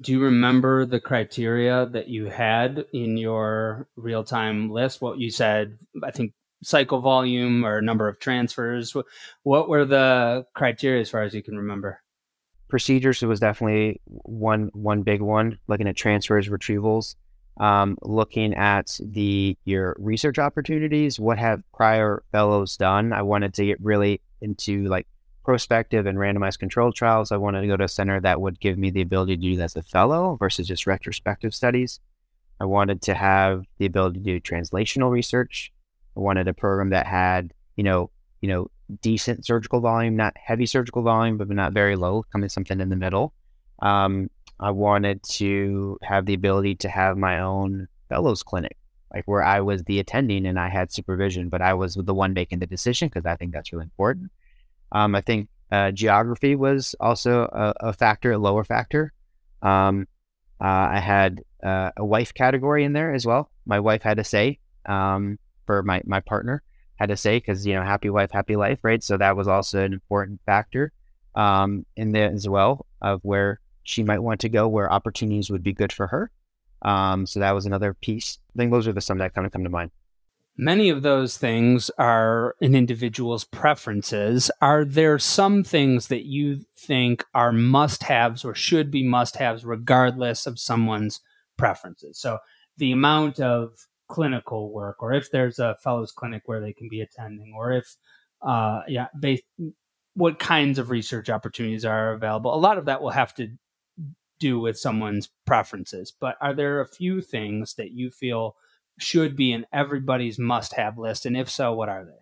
Do 0.00 0.12
you 0.12 0.20
remember 0.20 0.86
the 0.86 1.00
criteria 1.00 1.86
that 1.86 2.08
you 2.08 2.26
had 2.26 2.84
in 2.92 3.16
your 3.16 3.88
real 3.96 4.24
time 4.24 4.70
list? 4.70 5.00
What 5.00 5.18
you 5.18 5.30
said, 5.30 5.78
I 6.02 6.10
think 6.10 6.32
cycle 6.62 7.00
volume 7.00 7.64
or 7.64 7.80
number 7.80 8.08
of 8.08 8.18
transfers. 8.18 8.96
What 9.42 9.68
were 9.68 9.84
the 9.84 10.46
criteria 10.54 11.02
as 11.02 11.10
far 11.10 11.22
as 11.22 11.34
you 11.34 11.42
can 11.42 11.56
remember? 11.56 12.00
Procedures 12.68 13.22
was 13.22 13.40
definitely 13.40 14.00
one 14.06 14.70
one 14.72 15.02
big 15.02 15.20
one. 15.20 15.58
Looking 15.68 15.88
at 15.88 15.96
transfers, 15.96 16.48
retrievals, 16.48 17.16
um, 17.58 17.96
looking 18.02 18.54
at 18.54 18.98
the 19.00 19.56
your 19.64 19.96
research 19.98 20.38
opportunities. 20.38 21.20
What 21.20 21.38
have 21.38 21.62
prior 21.72 22.22
fellows 22.32 22.76
done? 22.76 23.12
I 23.12 23.22
wanted 23.22 23.54
to 23.54 23.66
get 23.66 23.80
really 23.80 24.20
into 24.40 24.84
like 24.84 25.06
prospective 25.44 26.06
and 26.06 26.18
randomized 26.18 26.58
controlled 26.58 26.94
trials. 26.94 27.30
I 27.30 27.36
wanted 27.36 27.60
to 27.60 27.66
go 27.66 27.76
to 27.76 27.84
a 27.84 27.88
center 27.88 28.20
that 28.20 28.40
would 28.40 28.58
give 28.60 28.78
me 28.78 28.90
the 28.90 29.02
ability 29.02 29.36
to 29.36 29.42
do 29.42 29.56
that 29.56 29.64
as 29.64 29.76
a 29.76 29.82
fellow 29.82 30.36
versus 30.36 30.66
just 30.66 30.86
retrospective 30.86 31.54
studies. 31.54 32.00
I 32.60 32.64
wanted 32.64 33.02
to 33.02 33.14
have 33.14 33.64
the 33.78 33.86
ability 33.86 34.20
to 34.20 34.24
do 34.24 34.40
translational 34.40 35.10
research. 35.10 35.72
I 36.16 36.20
wanted 36.20 36.48
a 36.48 36.54
program 36.54 36.90
that 36.90 37.06
had, 37.06 37.52
you 37.76 37.84
know, 37.84 38.10
you 38.40 38.48
know, 38.48 38.70
decent 39.00 39.46
surgical 39.46 39.80
volume, 39.80 40.16
not 40.16 40.34
heavy 40.36 40.66
surgical 40.66 41.02
volume, 41.02 41.36
but 41.36 41.48
not 41.48 41.72
very 41.72 41.96
low, 41.96 42.24
coming 42.32 42.48
something 42.48 42.80
in 42.80 42.88
the 42.88 42.96
middle. 42.96 43.32
Um, 43.80 44.30
I 44.60 44.70
wanted 44.70 45.22
to 45.24 45.98
have 46.02 46.26
the 46.26 46.34
ability 46.34 46.76
to 46.76 46.88
have 46.88 47.16
my 47.16 47.40
own 47.40 47.88
fellows 48.08 48.42
clinic, 48.42 48.76
like 49.12 49.24
where 49.26 49.42
I 49.42 49.60
was 49.60 49.82
the 49.84 49.98
attending 49.98 50.46
and 50.46 50.58
I 50.58 50.68
had 50.68 50.92
supervision, 50.92 51.48
but 51.48 51.60
I 51.60 51.74
was 51.74 51.94
the 51.94 52.14
one 52.14 52.34
making 52.34 52.60
the 52.60 52.66
decision 52.66 53.08
because 53.08 53.26
I 53.26 53.36
think 53.36 53.52
that's 53.52 53.72
really 53.72 53.84
important. 53.84 54.30
Um, 54.92 55.14
I 55.14 55.20
think 55.20 55.48
uh, 55.72 55.90
geography 55.90 56.54
was 56.54 56.94
also 57.00 57.42
a, 57.52 57.74
a, 57.88 57.92
factor, 57.92 58.32
a 58.32 58.38
lower 58.38 58.64
factor. 58.64 59.12
Um, 59.62 60.06
uh, 60.60 60.88
I 60.92 61.00
had 61.00 61.42
uh, 61.64 61.90
a 61.96 62.04
wife 62.04 62.32
category 62.32 62.84
in 62.84 62.92
there 62.92 63.12
as 63.12 63.26
well. 63.26 63.50
My 63.66 63.80
wife 63.80 64.02
had 64.02 64.18
a 64.18 64.24
say 64.24 64.60
um, 64.86 65.38
for 65.66 65.82
my, 65.82 66.00
my 66.04 66.20
partner 66.20 66.62
had 66.96 67.08
to 67.08 67.16
say 67.16 67.38
because 67.38 67.66
you 67.66 67.74
know 67.74 67.82
happy 67.82 68.10
wife 68.10 68.30
happy 68.30 68.56
life 68.56 68.78
right? 68.82 69.02
So 69.02 69.16
that 69.16 69.36
was 69.36 69.48
also 69.48 69.84
an 69.84 69.92
important 69.92 70.40
factor 70.46 70.92
um, 71.34 71.84
in 71.96 72.12
there 72.12 72.30
as 72.30 72.48
well 72.48 72.86
of 73.02 73.20
where 73.22 73.60
she 73.82 74.02
might 74.02 74.20
want 74.20 74.40
to 74.40 74.48
go 74.48 74.68
where 74.68 74.92
opportunities 74.92 75.50
would 75.50 75.62
be 75.62 75.72
good 75.72 75.92
for 75.92 76.06
her. 76.08 76.30
Um, 76.82 77.26
so 77.26 77.40
that 77.40 77.52
was 77.52 77.66
another 77.66 77.94
piece. 77.94 78.38
I 78.54 78.58
think 78.58 78.72
those 78.72 78.86
are 78.86 78.92
the 78.92 79.00
some 79.00 79.18
that 79.18 79.34
kind 79.34 79.46
of 79.46 79.52
come 79.52 79.64
to 79.64 79.70
mind. 79.70 79.90
Many 80.56 80.88
of 80.88 81.02
those 81.02 81.36
things 81.36 81.90
are 81.98 82.54
an 82.60 82.76
individual's 82.76 83.44
preferences. 83.44 84.52
Are 84.62 84.84
there 84.84 85.18
some 85.18 85.64
things 85.64 86.06
that 86.08 86.26
you 86.26 86.60
think 86.76 87.24
are 87.34 87.50
must-haves 87.50 88.44
or 88.44 88.54
should 88.54 88.90
be 88.90 89.02
must-haves 89.02 89.64
regardless 89.64 90.46
of 90.46 90.60
someone's 90.60 91.20
preferences? 91.56 92.20
So 92.20 92.38
the 92.76 92.92
amount 92.92 93.40
of 93.40 93.72
clinical 94.08 94.72
work 94.72 95.02
or 95.02 95.12
if 95.12 95.30
there's 95.30 95.58
a 95.58 95.76
fellows 95.82 96.12
clinic 96.12 96.42
where 96.46 96.60
they 96.60 96.72
can 96.72 96.88
be 96.88 97.00
attending 97.00 97.54
or 97.56 97.72
if 97.72 97.96
uh 98.42 98.82
yeah 98.86 99.06
based 99.18 99.44
what 100.14 100.38
kinds 100.38 100.78
of 100.78 100.90
research 100.90 101.28
opportunities 101.28 101.84
are 101.84 102.12
available. 102.12 102.54
A 102.54 102.56
lot 102.56 102.78
of 102.78 102.84
that 102.84 103.02
will 103.02 103.10
have 103.10 103.34
to 103.34 103.48
do 104.38 104.60
with 104.60 104.78
someone's 104.78 105.30
preferences 105.46 106.12
but 106.18 106.36
are 106.40 106.54
there 106.54 106.80
a 106.80 106.86
few 106.86 107.20
things 107.20 107.74
that 107.74 107.92
you 107.92 108.10
feel 108.10 108.56
should 108.98 109.34
be 109.34 109.52
in 109.52 109.66
everybody's 109.72 110.38
must 110.38 110.74
have 110.74 110.98
list? 110.98 111.24
And 111.26 111.36
if 111.36 111.50
so 111.50 111.72
what 111.72 111.88
are 111.88 112.04
they? 112.04 112.12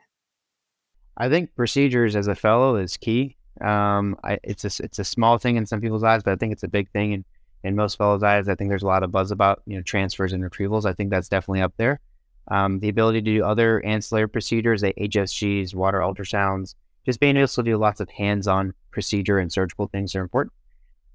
I 1.17 1.29
think 1.29 1.55
procedures 1.55 2.17
as 2.17 2.29
a 2.29 2.35
fellow 2.35 2.77
is 2.77 2.97
key. 2.97 3.37
Um 3.61 4.17
I, 4.23 4.39
it's 4.45 4.65
a 4.65 4.85
it's 4.85 4.99
a 4.99 5.05
small 5.05 5.39
thing 5.39 5.57
in 5.57 5.67
some 5.67 5.81
people's 5.81 6.05
eyes 6.05 6.23
but 6.23 6.33
i 6.33 6.37
think 6.37 6.53
it's 6.53 6.63
a 6.63 6.69
big 6.69 6.91
thing 6.91 7.13
and 7.13 7.25
in 7.65 7.77
most 7.77 7.97
fellows' 7.97 8.23
eyes. 8.23 8.49
I 8.49 8.55
think 8.55 8.71
there's 8.71 8.83
a 8.83 8.87
lot 8.87 9.03
of 9.03 9.13
buzz 9.13 9.31
about 9.31 9.63
you 9.67 9.77
know 9.77 9.83
transfers 9.83 10.33
and 10.33 10.43
retrievals. 10.43 10.85
I 10.85 10.93
think 10.93 11.11
that's 11.11 11.29
definitely 11.29 11.63
up 11.63 11.75
there. 11.77 12.01
Um, 12.49 12.81
the 12.81 12.89
ability 12.89 13.23
to 13.23 13.39
do 13.39 13.45
other 13.45 13.85
ancillary 13.85 14.29
procedures, 14.29 14.83
like 14.83 14.97
HSGs, 14.97 15.75
water 15.75 16.01
ultrasounds, 16.01 16.75
just 17.07 17.21
being 17.21 17.37
able 17.37 17.49
to 17.49 17.63
do 17.63 17.77
lots 17.77 18.01
of 18.01 18.11
hands-on 18.11 18.75
procedure 18.91 19.39
and 19.39 19.53
surgical 19.53 19.87
things 19.87 20.15
are 20.15 20.23
important. 20.23 20.53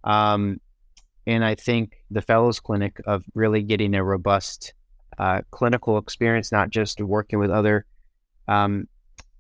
Um, 0.04 0.62
and 1.26 1.44
I 1.44 1.56
think 1.56 1.98
the 2.10 2.22
fellows 2.22 2.62
clinic 2.62 3.02
of 3.06 3.24
really 3.36 3.62
getting 3.62 3.94
a 3.94 4.04
robust 4.04 4.74
uh, 5.18 5.42
clinical 5.52 5.98
experience, 5.98 6.52
not 6.52 6.70
just 6.70 7.02
working 7.02 7.40
with 7.40 7.52
other 7.52 7.86
um, 8.48 8.88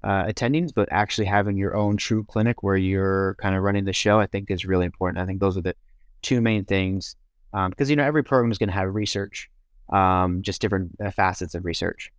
uh, 0.04 0.26
attendings, 0.26 0.74
but 0.74 0.90
actually 0.92 1.28
having 1.28 1.58
your 1.58 1.76
own 1.76 1.96
true 1.96 2.26
clinic 2.26 2.64
where 2.64 2.76
you're 2.76 3.36
kind 3.40 3.56
of 3.56 3.64
running 3.64 3.86
the 3.86 3.94
show, 3.94 4.20
I 4.20 4.26
think 4.26 4.52
is 4.52 4.66
really 4.66 4.86
important. 4.86 5.22
I 5.22 5.26
think 5.26 5.40
those 5.40 5.58
are 5.58 5.62
the 5.62 5.76
two 6.22 6.42
main 6.42 6.66
things 6.66 7.16
because 7.52 7.88
um, 7.88 7.90
you 7.90 7.96
know 7.96 8.04
every 8.04 8.24
program 8.24 8.52
is 8.52 8.58
going 8.58 8.70
to 8.70 8.76
have 8.76 8.94
research, 8.94 9.50
um, 9.92 10.42
just 10.42 10.62
different 10.62 10.92
uh, 11.04 11.12
facets 11.12 11.56
of 11.56 11.66
research. 11.66 12.12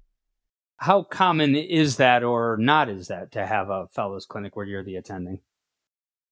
How 0.79 1.03
common 1.03 1.57
is 1.57 1.97
that, 1.97 2.23
or 2.23 2.57
not, 2.59 2.89
is 2.89 3.09
that 3.09 3.33
to 3.33 3.45
have 3.45 3.69
a 3.69 3.89
fellows 3.89 4.27
clinic 4.27 4.57
where 4.57 4.65
you're 4.65 4.85
the 4.85 4.97
attending? 4.97 5.41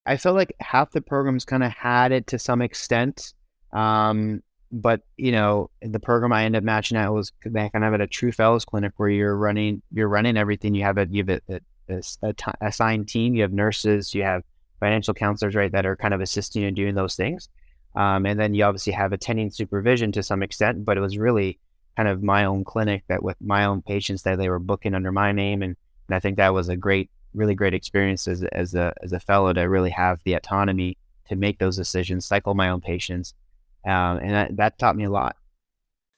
I 0.06 0.16
feel 0.16 0.34
like 0.34 0.54
half 0.60 0.92
the 0.92 1.00
programs 1.00 1.44
kind 1.44 1.64
of 1.64 1.72
had 1.72 2.12
it 2.12 2.28
to 2.28 2.38
some 2.38 2.62
extent. 2.62 3.34
Um, 3.72 4.42
but 4.70 5.00
you 5.16 5.32
know, 5.32 5.70
the 5.82 6.00
program 6.00 6.32
I 6.32 6.44
ended 6.44 6.60
up 6.60 6.64
matching 6.64 6.96
out 6.96 7.12
was 7.12 7.32
they 7.44 7.68
kind 7.70 7.84
of 7.84 7.92
at 7.92 8.00
a 8.00 8.06
true 8.06 8.32
fellows 8.32 8.64
clinic 8.64 8.92
where 8.96 9.08
you're 9.08 9.36
running, 9.36 9.82
you're 9.92 10.08
running 10.08 10.36
everything. 10.36 10.74
You 10.74 10.84
have 10.84 10.98
a, 10.98 11.06
you 11.10 11.24
have 11.26 11.40
a, 11.48 11.60
a, 11.88 12.02
a 12.22 12.32
t- 12.32 12.52
assigned 12.60 13.08
team. 13.08 13.34
You 13.34 13.42
have 13.42 13.52
nurses, 13.52 14.14
you 14.14 14.22
have 14.22 14.42
financial 14.80 15.14
counselors, 15.14 15.54
right, 15.54 15.72
that 15.72 15.86
are 15.86 15.96
kind 15.96 16.14
of 16.14 16.20
assisting 16.20 16.62
you 16.62 16.68
in 16.68 16.74
doing 16.74 16.94
those 16.94 17.14
things. 17.14 17.48
Um, 17.94 18.26
and 18.26 18.38
then 18.38 18.54
you 18.54 18.64
obviously 18.64 18.92
have 18.92 19.12
attending 19.12 19.50
supervision 19.50 20.12
to 20.12 20.22
some 20.22 20.42
extent, 20.42 20.84
but 20.84 20.98
it 20.98 21.00
was 21.00 21.16
really 21.16 21.58
kind 21.96 22.08
of 22.08 22.22
my 22.22 22.44
own 22.44 22.62
clinic 22.62 23.04
that 23.08 23.22
with 23.22 23.36
my 23.40 23.64
own 23.64 23.80
patients 23.80 24.22
that 24.22 24.36
they 24.36 24.50
were 24.50 24.58
booking 24.58 24.94
under 24.94 25.10
my 25.10 25.32
name. 25.32 25.62
And, 25.62 25.76
and 26.08 26.16
I 26.16 26.20
think 26.20 26.36
that 26.36 26.52
was 26.52 26.68
a 26.68 26.76
great, 26.76 27.10
really 27.34 27.54
great 27.54 27.72
experience 27.72 28.28
as, 28.28 28.42
as 28.44 28.74
a, 28.74 28.92
as 29.02 29.12
a 29.12 29.20
fellow 29.20 29.52
to 29.54 29.62
really 29.62 29.90
have 29.90 30.20
the 30.24 30.34
autonomy 30.34 30.98
to 31.28 31.36
make 31.36 31.58
those 31.58 31.76
decisions, 31.76 32.26
cycle 32.26 32.54
my 32.54 32.68
own 32.68 32.82
patients. 32.82 33.34
Um, 33.86 34.18
and 34.18 34.30
that, 34.30 34.56
that 34.56 34.78
taught 34.78 34.96
me 34.96 35.04
a 35.04 35.10
lot. 35.10 35.36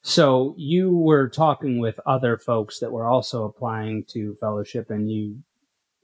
So 0.02 0.54
you 0.56 0.96
were 0.96 1.28
talking 1.28 1.78
with 1.78 2.00
other 2.06 2.38
folks 2.38 2.80
that 2.80 2.92
were 2.92 3.06
also 3.06 3.44
applying 3.44 4.04
to 4.08 4.36
fellowship 4.40 4.90
and 4.90 5.10
you 5.10 5.38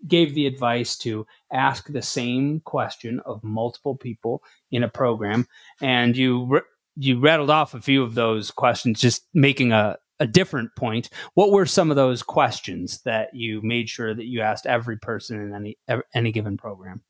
gave 0.06 0.34
the 0.34 0.46
advice 0.46 0.96
to 0.98 1.26
ask 1.52 1.88
the 1.88 2.02
same 2.02 2.60
question 2.60 3.20
of 3.20 3.42
multiple 3.42 3.96
people 3.96 4.42
in 4.70 4.82
a 4.82 4.88
program. 4.88 5.46
And 5.80 6.16
you 6.16 6.60
you 6.96 7.18
rattled 7.18 7.50
off 7.50 7.74
a 7.74 7.80
few 7.80 8.02
of 8.02 8.14
those 8.14 8.50
questions 8.50 9.00
just 9.00 9.26
making 9.34 9.72
a 9.72 9.98
a 10.20 10.26
different 10.28 10.70
point. 10.76 11.10
What 11.34 11.50
were 11.50 11.66
some 11.66 11.90
of 11.90 11.96
those 11.96 12.22
questions 12.22 13.00
that 13.02 13.34
you 13.34 13.60
made 13.62 13.88
sure 13.88 14.14
that 14.14 14.26
you 14.26 14.42
asked 14.42 14.64
every 14.64 14.96
person 14.96 15.40
in 15.40 15.54
any 15.54 16.04
any 16.14 16.32
given 16.32 16.56
program? 16.56 17.02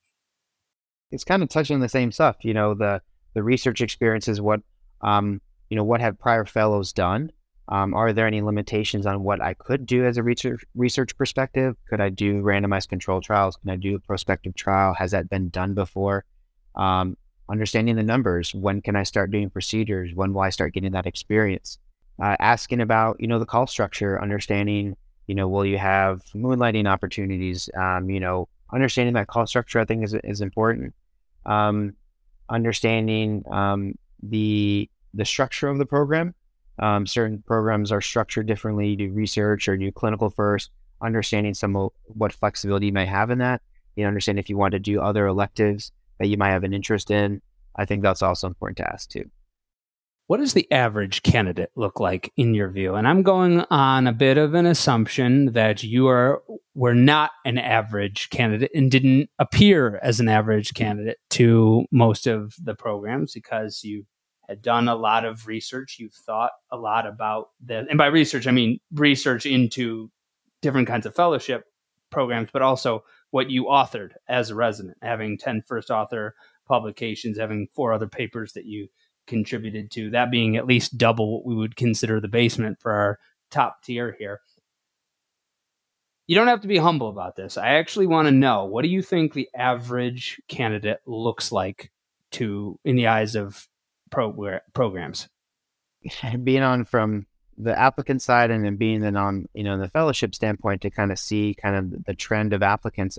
It's 1.10 1.24
kind 1.24 1.42
of 1.42 1.48
touching 1.48 1.80
the 1.80 1.88
same 1.88 2.12
stuff 2.12 2.36
you 2.42 2.54
know 2.54 2.74
the 2.74 3.00
the 3.34 3.42
research 3.42 3.80
experiences 3.80 4.40
what 4.40 4.60
um 5.00 5.40
you 5.68 5.76
know 5.76 5.84
what 5.84 6.00
have 6.00 6.18
prior 6.18 6.44
fellows 6.44 6.92
done 6.92 7.30
um, 7.68 7.94
are 7.94 8.12
there 8.12 8.26
any 8.26 8.42
limitations 8.42 9.06
on 9.06 9.22
what 9.22 9.40
I 9.40 9.54
could 9.54 9.86
do 9.86 10.04
as 10.04 10.18
a 10.18 10.22
research 10.22 10.64
research 10.74 11.16
perspective? 11.16 11.76
Could 11.88 12.00
I 12.00 12.10
do 12.10 12.42
randomized 12.42 12.88
control 12.88 13.20
trials? 13.20 13.56
Can 13.56 13.70
I 13.70 13.76
do 13.76 13.96
a 13.96 14.00
prospective 14.00 14.54
trial? 14.54 14.94
Has 14.94 15.12
that 15.12 15.30
been 15.30 15.48
done 15.48 15.72
before? 15.72 16.24
Um, 16.74 17.16
understanding 17.48 17.96
the 17.96 18.02
numbers. 18.02 18.54
When 18.54 18.82
can 18.82 18.96
I 18.96 19.02
start 19.02 19.30
doing 19.30 19.48
procedures? 19.48 20.14
When 20.14 20.34
will 20.34 20.42
I 20.42 20.50
start 20.50 20.74
getting 20.74 20.92
that 20.92 21.06
experience? 21.06 21.78
Uh, 22.22 22.36
asking 22.38 22.80
about 22.80 23.16
you 23.18 23.26
know 23.26 23.38
the 23.38 23.46
call 23.46 23.66
structure, 23.66 24.20
understanding 24.20 24.96
you 25.26 25.34
know 25.34 25.48
will 25.48 25.64
you 25.64 25.78
have 25.78 26.22
moonlighting 26.34 26.86
opportunities? 26.86 27.70
Um, 27.76 28.10
you 28.10 28.20
know 28.20 28.48
understanding 28.74 29.14
that 29.14 29.28
call 29.28 29.46
structure 29.46 29.80
I 29.80 29.86
think 29.86 30.04
is 30.04 30.14
is 30.22 30.42
important. 30.42 30.94
Um, 31.46 31.94
understanding 32.50 33.42
um, 33.50 33.94
the 34.22 34.90
the 35.14 35.24
structure 35.24 35.68
of 35.68 35.78
the 35.78 35.86
program 35.86 36.34
um, 36.78 37.06
certain 37.06 37.42
programs 37.46 37.92
are 37.92 38.00
structured 38.00 38.46
differently. 38.46 38.96
Do 38.96 39.12
research 39.12 39.68
or 39.68 39.76
do 39.76 39.90
clinical 39.92 40.30
first, 40.30 40.70
understanding 41.02 41.54
some 41.54 41.76
of 41.76 41.92
what 42.06 42.32
flexibility 42.32 42.86
you 42.86 42.92
may 42.92 43.06
have 43.06 43.30
in 43.30 43.38
that. 43.38 43.62
You 43.96 44.06
understand 44.06 44.38
if 44.38 44.50
you 44.50 44.56
want 44.56 44.72
to 44.72 44.78
do 44.78 45.00
other 45.00 45.26
electives 45.26 45.92
that 46.18 46.26
you 46.26 46.36
might 46.36 46.50
have 46.50 46.64
an 46.64 46.74
interest 46.74 47.10
in. 47.10 47.40
I 47.76 47.84
think 47.84 48.02
that's 48.02 48.22
also 48.22 48.46
important 48.46 48.78
to 48.78 48.92
ask 48.92 49.08
too. 49.08 49.30
What 50.26 50.38
does 50.38 50.54
the 50.54 50.70
average 50.72 51.22
candidate 51.22 51.70
look 51.76 52.00
like 52.00 52.32
in 52.36 52.54
your 52.54 52.70
view? 52.70 52.94
And 52.94 53.06
I'm 53.06 53.22
going 53.22 53.60
on 53.70 54.06
a 54.06 54.12
bit 54.12 54.38
of 54.38 54.54
an 54.54 54.64
assumption 54.64 55.52
that 55.52 55.82
you 55.82 56.08
are 56.08 56.42
were 56.74 56.94
not 56.94 57.32
an 57.44 57.58
average 57.58 58.30
candidate 58.30 58.70
and 58.74 58.90
didn't 58.90 59.28
appear 59.38 60.00
as 60.02 60.20
an 60.20 60.28
average 60.28 60.72
candidate 60.72 61.18
to 61.30 61.84
most 61.92 62.26
of 62.26 62.54
the 62.62 62.74
programs 62.74 63.34
because 63.34 63.84
you 63.84 64.06
had 64.48 64.62
done 64.62 64.88
a 64.88 64.94
lot 64.94 65.24
of 65.24 65.46
research. 65.46 65.96
You've 65.98 66.14
thought 66.14 66.52
a 66.70 66.76
lot 66.76 67.06
about 67.06 67.50
that. 67.66 67.86
And 67.88 67.98
by 67.98 68.06
research, 68.06 68.46
I 68.46 68.50
mean 68.50 68.80
research 68.92 69.46
into 69.46 70.10
different 70.62 70.88
kinds 70.88 71.06
of 71.06 71.14
fellowship 71.14 71.64
programs, 72.10 72.50
but 72.52 72.62
also 72.62 73.04
what 73.30 73.50
you 73.50 73.64
authored 73.64 74.12
as 74.28 74.50
a 74.50 74.54
resident, 74.54 74.96
having 75.02 75.36
10 75.36 75.62
first 75.62 75.90
author 75.90 76.34
publications, 76.66 77.38
having 77.38 77.68
four 77.74 77.92
other 77.92 78.06
papers 78.06 78.52
that 78.52 78.64
you 78.64 78.88
contributed 79.26 79.90
to, 79.90 80.10
that 80.10 80.30
being 80.30 80.56
at 80.56 80.66
least 80.66 80.98
double 80.98 81.34
what 81.34 81.46
we 81.46 81.54
would 81.54 81.76
consider 81.76 82.20
the 82.20 82.28
basement 82.28 82.80
for 82.80 82.92
our 82.92 83.18
top 83.50 83.82
tier 83.82 84.14
here. 84.18 84.40
You 86.26 86.36
don't 86.36 86.48
have 86.48 86.62
to 86.62 86.68
be 86.68 86.78
humble 86.78 87.10
about 87.10 87.36
this. 87.36 87.58
I 87.58 87.74
actually 87.74 88.06
want 88.06 88.26
to 88.26 88.32
know 88.32 88.64
what 88.64 88.82
do 88.82 88.88
you 88.88 89.02
think 89.02 89.34
the 89.34 89.48
average 89.54 90.40
candidate 90.48 91.00
looks 91.06 91.52
like 91.52 91.90
to 92.32 92.78
in 92.84 92.96
the 92.96 93.08
eyes 93.08 93.34
of 93.34 93.68
pro- 94.14 94.60
programs? 94.72 95.28
Being 96.42 96.62
on 96.62 96.84
from 96.84 97.26
the 97.56 97.78
applicant 97.78 98.20
side 98.20 98.50
and 98.50 98.64
then 98.64 98.76
being 98.76 99.00
then 99.00 99.16
on 99.16 99.48
you 99.54 99.62
know 99.62 99.78
the 99.78 99.88
fellowship 99.88 100.34
standpoint 100.34 100.82
to 100.82 100.90
kind 100.90 101.12
of 101.12 101.18
see 101.18 101.54
kind 101.54 101.76
of 101.76 102.04
the 102.04 102.14
trend 102.14 102.52
of 102.52 102.62
applicants, 102.62 103.18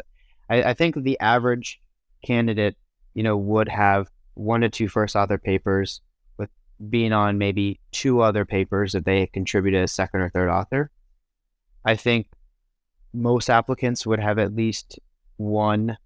I, 0.50 0.64
I 0.64 0.74
think 0.74 0.96
the 0.96 1.20
average 1.20 1.82
candidate 2.24 2.76
you 3.14 3.24
know 3.24 3.38
would 3.38 3.70
have 3.70 4.10
one 4.34 4.62
to 4.62 4.70
two 4.70 4.90
first 4.90 5.16
author 5.16 5.38
papers 5.38 6.02
with 6.38 6.50
being 6.90 7.14
on 7.14 7.38
maybe 7.38 7.80
two 7.92 8.22
other 8.22 8.46
papers 8.46 8.92
that 8.92 9.06
they 9.06 9.28
contributed 9.28 9.84
as 9.84 9.92
second 9.92 10.22
or 10.22 10.30
third 10.30 10.50
author. 10.50 10.92
I 11.86 11.96
think 11.96 12.28
most 13.14 13.50
applicants 13.50 14.06
would 14.06 14.20
have 14.20 14.38
at 14.38 14.56
least 14.56 15.00
one 15.38 15.98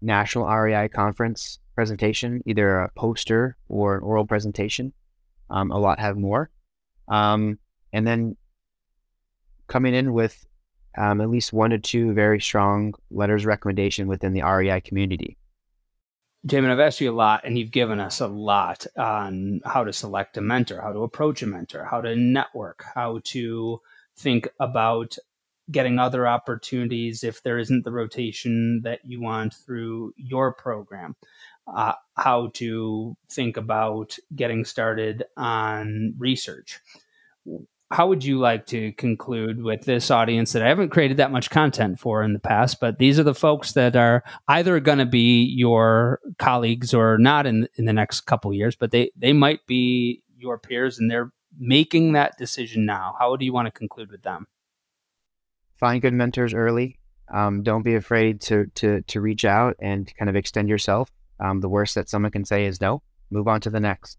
national 0.00 0.46
REI 0.46 0.88
conference 0.88 1.58
presentation, 1.78 2.42
either 2.44 2.80
a 2.80 2.90
poster 2.96 3.56
or 3.68 3.94
an 3.94 4.02
oral 4.02 4.26
presentation. 4.26 4.92
Um, 5.48 5.70
a 5.70 5.78
lot 5.78 6.00
have 6.00 6.16
more. 6.16 6.50
Um, 7.06 7.60
and 7.92 8.04
then 8.04 8.36
coming 9.68 9.94
in 9.94 10.12
with 10.12 10.44
um, 10.96 11.20
at 11.20 11.30
least 11.30 11.52
one 11.52 11.70
to 11.70 11.78
two 11.78 12.12
very 12.14 12.40
strong 12.40 12.94
letters 13.12 13.46
recommendation 13.46 14.08
within 14.08 14.32
the 14.32 14.42
REI 14.42 14.80
community. 14.80 15.38
Jaimin, 16.48 16.70
I've 16.70 16.80
asked 16.80 17.00
you 17.00 17.12
a 17.12 17.14
lot, 17.14 17.42
and 17.44 17.56
you've 17.56 17.70
given 17.70 18.00
us 18.00 18.18
a 18.18 18.26
lot 18.26 18.84
on 18.96 19.60
how 19.64 19.84
to 19.84 19.92
select 19.92 20.36
a 20.36 20.40
mentor, 20.40 20.80
how 20.80 20.92
to 20.92 21.04
approach 21.04 21.44
a 21.44 21.46
mentor, 21.46 21.84
how 21.84 22.00
to 22.00 22.16
network, 22.16 22.82
how 22.92 23.20
to 23.26 23.80
think 24.16 24.48
about 24.58 25.16
getting 25.70 25.98
other 25.98 26.26
opportunities 26.26 27.22
if 27.22 27.42
there 27.42 27.58
isn't 27.58 27.84
the 27.84 27.92
rotation 27.92 28.80
that 28.82 29.00
you 29.04 29.20
want 29.20 29.54
through 29.54 30.12
your 30.16 30.52
program 30.52 31.14
uh, 31.74 31.94
how 32.16 32.50
to 32.54 33.16
think 33.30 33.56
about 33.56 34.16
getting 34.34 34.64
started 34.64 35.24
on 35.36 36.14
research. 36.18 36.80
How 37.90 38.06
would 38.08 38.22
you 38.22 38.38
like 38.38 38.66
to 38.66 38.92
conclude 38.92 39.62
with 39.62 39.84
this 39.84 40.10
audience 40.10 40.52
that 40.52 40.62
I 40.62 40.68
haven't 40.68 40.90
created 40.90 41.16
that 41.16 41.32
much 41.32 41.48
content 41.48 41.98
for 41.98 42.22
in 42.22 42.34
the 42.34 42.38
past, 42.38 42.80
but 42.80 42.98
these 42.98 43.18
are 43.18 43.22
the 43.22 43.34
folks 43.34 43.72
that 43.72 43.96
are 43.96 44.22
either 44.46 44.78
going 44.80 44.98
to 44.98 45.06
be 45.06 45.44
your 45.44 46.20
colleagues 46.38 46.92
or 46.92 47.16
not 47.16 47.46
in 47.46 47.66
in 47.76 47.86
the 47.86 47.94
next 47.94 48.22
couple 48.22 48.52
years, 48.52 48.76
but 48.76 48.90
they 48.90 49.10
they 49.16 49.32
might 49.32 49.66
be 49.66 50.22
your 50.36 50.58
peers 50.58 50.98
and 50.98 51.10
they're 51.10 51.32
making 51.58 52.12
that 52.12 52.36
decision 52.38 52.84
now. 52.84 53.14
How 53.18 53.36
do 53.36 53.44
you 53.44 53.52
want 53.52 53.66
to 53.66 53.72
conclude 53.72 54.10
with 54.10 54.22
them? 54.22 54.46
Find 55.76 56.02
good 56.02 56.12
mentors 56.12 56.52
early. 56.52 56.98
Um, 57.32 57.62
don't 57.62 57.82
be 57.82 57.94
afraid 57.94 58.40
to 58.42 58.66
to 58.74 59.02
to 59.02 59.20
reach 59.20 59.44
out 59.46 59.76
and 59.80 60.12
kind 60.18 60.28
of 60.28 60.36
extend 60.36 60.68
yourself. 60.68 61.10
Um, 61.40 61.60
the 61.60 61.68
worst 61.68 61.94
that 61.94 62.08
someone 62.08 62.32
can 62.32 62.44
say 62.44 62.66
is 62.66 62.80
no, 62.80 63.02
move 63.30 63.48
on 63.48 63.60
to 63.62 63.70
the 63.70 63.80
next. 63.80 64.18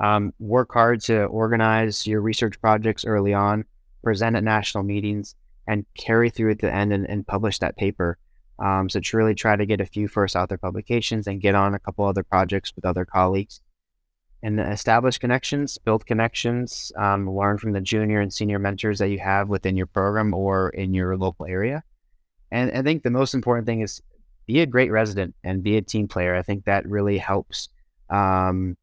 Um, 0.00 0.32
work 0.38 0.72
hard 0.72 1.00
to 1.02 1.24
organize 1.24 2.06
your 2.06 2.20
research 2.20 2.60
projects 2.60 3.04
early 3.04 3.34
on, 3.34 3.64
present 4.02 4.36
at 4.36 4.44
national 4.44 4.84
meetings, 4.84 5.34
and 5.66 5.84
carry 5.96 6.30
through 6.30 6.52
at 6.52 6.58
the 6.60 6.72
end 6.72 6.92
and, 6.92 7.08
and 7.08 7.26
publish 7.26 7.58
that 7.58 7.76
paper. 7.76 8.18
Um, 8.58 8.88
so 8.88 9.00
to 9.00 9.16
really 9.16 9.34
try 9.34 9.56
to 9.56 9.66
get 9.66 9.80
a 9.80 9.86
few 9.86 10.08
first 10.08 10.36
author 10.36 10.58
publications 10.58 11.26
and 11.26 11.40
get 11.40 11.54
on 11.54 11.74
a 11.74 11.78
couple 11.78 12.04
other 12.04 12.22
projects 12.22 12.74
with 12.74 12.84
other 12.84 13.04
colleagues. 13.04 13.60
And 14.42 14.58
establish 14.58 15.18
connections, 15.18 15.76
build 15.76 16.06
connections, 16.06 16.92
um, 16.96 17.28
learn 17.28 17.58
from 17.58 17.72
the 17.72 17.80
junior 17.80 18.20
and 18.20 18.32
senior 18.32 18.58
mentors 18.58 18.98
that 18.98 19.10
you 19.10 19.18
have 19.18 19.50
within 19.50 19.76
your 19.76 19.86
program 19.86 20.32
or 20.32 20.70
in 20.70 20.94
your 20.94 21.16
local 21.18 21.44
area. 21.44 21.82
And 22.50 22.70
I 22.72 22.82
think 22.82 23.02
the 23.02 23.10
most 23.10 23.34
important 23.34 23.66
thing 23.66 23.80
is 23.82 24.00
be 24.50 24.60
a 24.60 24.66
great 24.66 24.90
resident 24.90 25.34
and 25.44 25.62
be 25.62 25.76
a 25.76 25.82
team 25.82 26.08
player. 26.08 26.34
I 26.34 26.42
think 26.42 26.64
that 26.64 26.84
really 26.88 27.18
helps 27.18 27.68
um, 28.08 28.76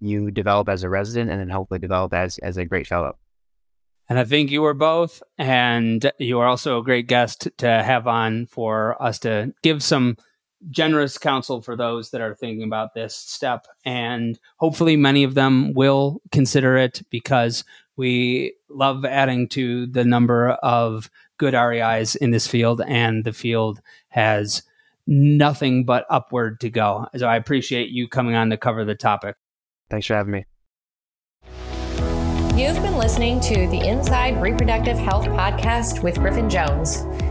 you 0.00 0.30
develop 0.30 0.68
as 0.68 0.84
a 0.84 0.88
resident 0.88 1.28
and 1.30 1.40
then 1.40 1.48
hopefully 1.48 1.80
develop 1.80 2.14
as 2.14 2.38
as 2.38 2.56
a 2.56 2.64
great 2.64 2.86
fellow. 2.86 3.18
And 4.08 4.18
I 4.18 4.24
think 4.24 4.50
you 4.50 4.62
were 4.62 4.74
both, 4.74 5.22
and 5.36 6.10
you 6.18 6.38
are 6.38 6.46
also 6.46 6.78
a 6.78 6.84
great 6.84 7.08
guest 7.08 7.48
to 7.58 7.66
have 7.66 8.06
on 8.06 8.46
for 8.46 9.00
us 9.02 9.18
to 9.20 9.52
give 9.62 9.82
some 9.82 10.16
generous 10.70 11.18
counsel 11.18 11.60
for 11.60 11.76
those 11.76 12.10
that 12.10 12.20
are 12.20 12.34
thinking 12.34 12.62
about 12.62 12.94
this 12.94 13.14
step. 13.14 13.66
And 13.84 14.38
hopefully, 14.56 14.96
many 14.96 15.24
of 15.24 15.34
them 15.34 15.74
will 15.74 16.22
consider 16.30 16.76
it 16.76 17.02
because 17.10 17.64
we 17.96 18.54
love 18.70 19.04
adding 19.04 19.48
to 19.48 19.86
the 19.86 20.04
number 20.04 20.50
of 20.50 21.10
good 21.38 21.54
REIs 21.54 22.14
in 22.14 22.30
this 22.30 22.46
field, 22.46 22.80
and 22.86 23.24
the 23.24 23.32
field 23.32 23.80
has 24.10 24.62
nothing 25.08 25.84
but 25.84 26.04
upward 26.10 26.60
to 26.60 26.70
go. 26.70 27.06
So 27.16 27.26
I 27.26 27.36
appreciate 27.36 27.88
you 27.88 28.06
coming 28.06 28.34
on 28.34 28.50
to 28.50 28.56
cover 28.56 28.84
the 28.84 28.94
topic. 28.94 29.36
Thanks 29.90 30.06
for 30.06 30.14
having 30.14 30.32
me. 30.32 30.44
You've 32.54 32.82
been 32.82 32.98
listening 32.98 33.40
to 33.40 33.68
the 33.68 33.80
Inside 33.86 34.40
Reproductive 34.42 34.98
Health 34.98 35.26
podcast 35.26 36.02
with 36.02 36.16
Griffin 36.16 36.50
Jones. 36.50 37.04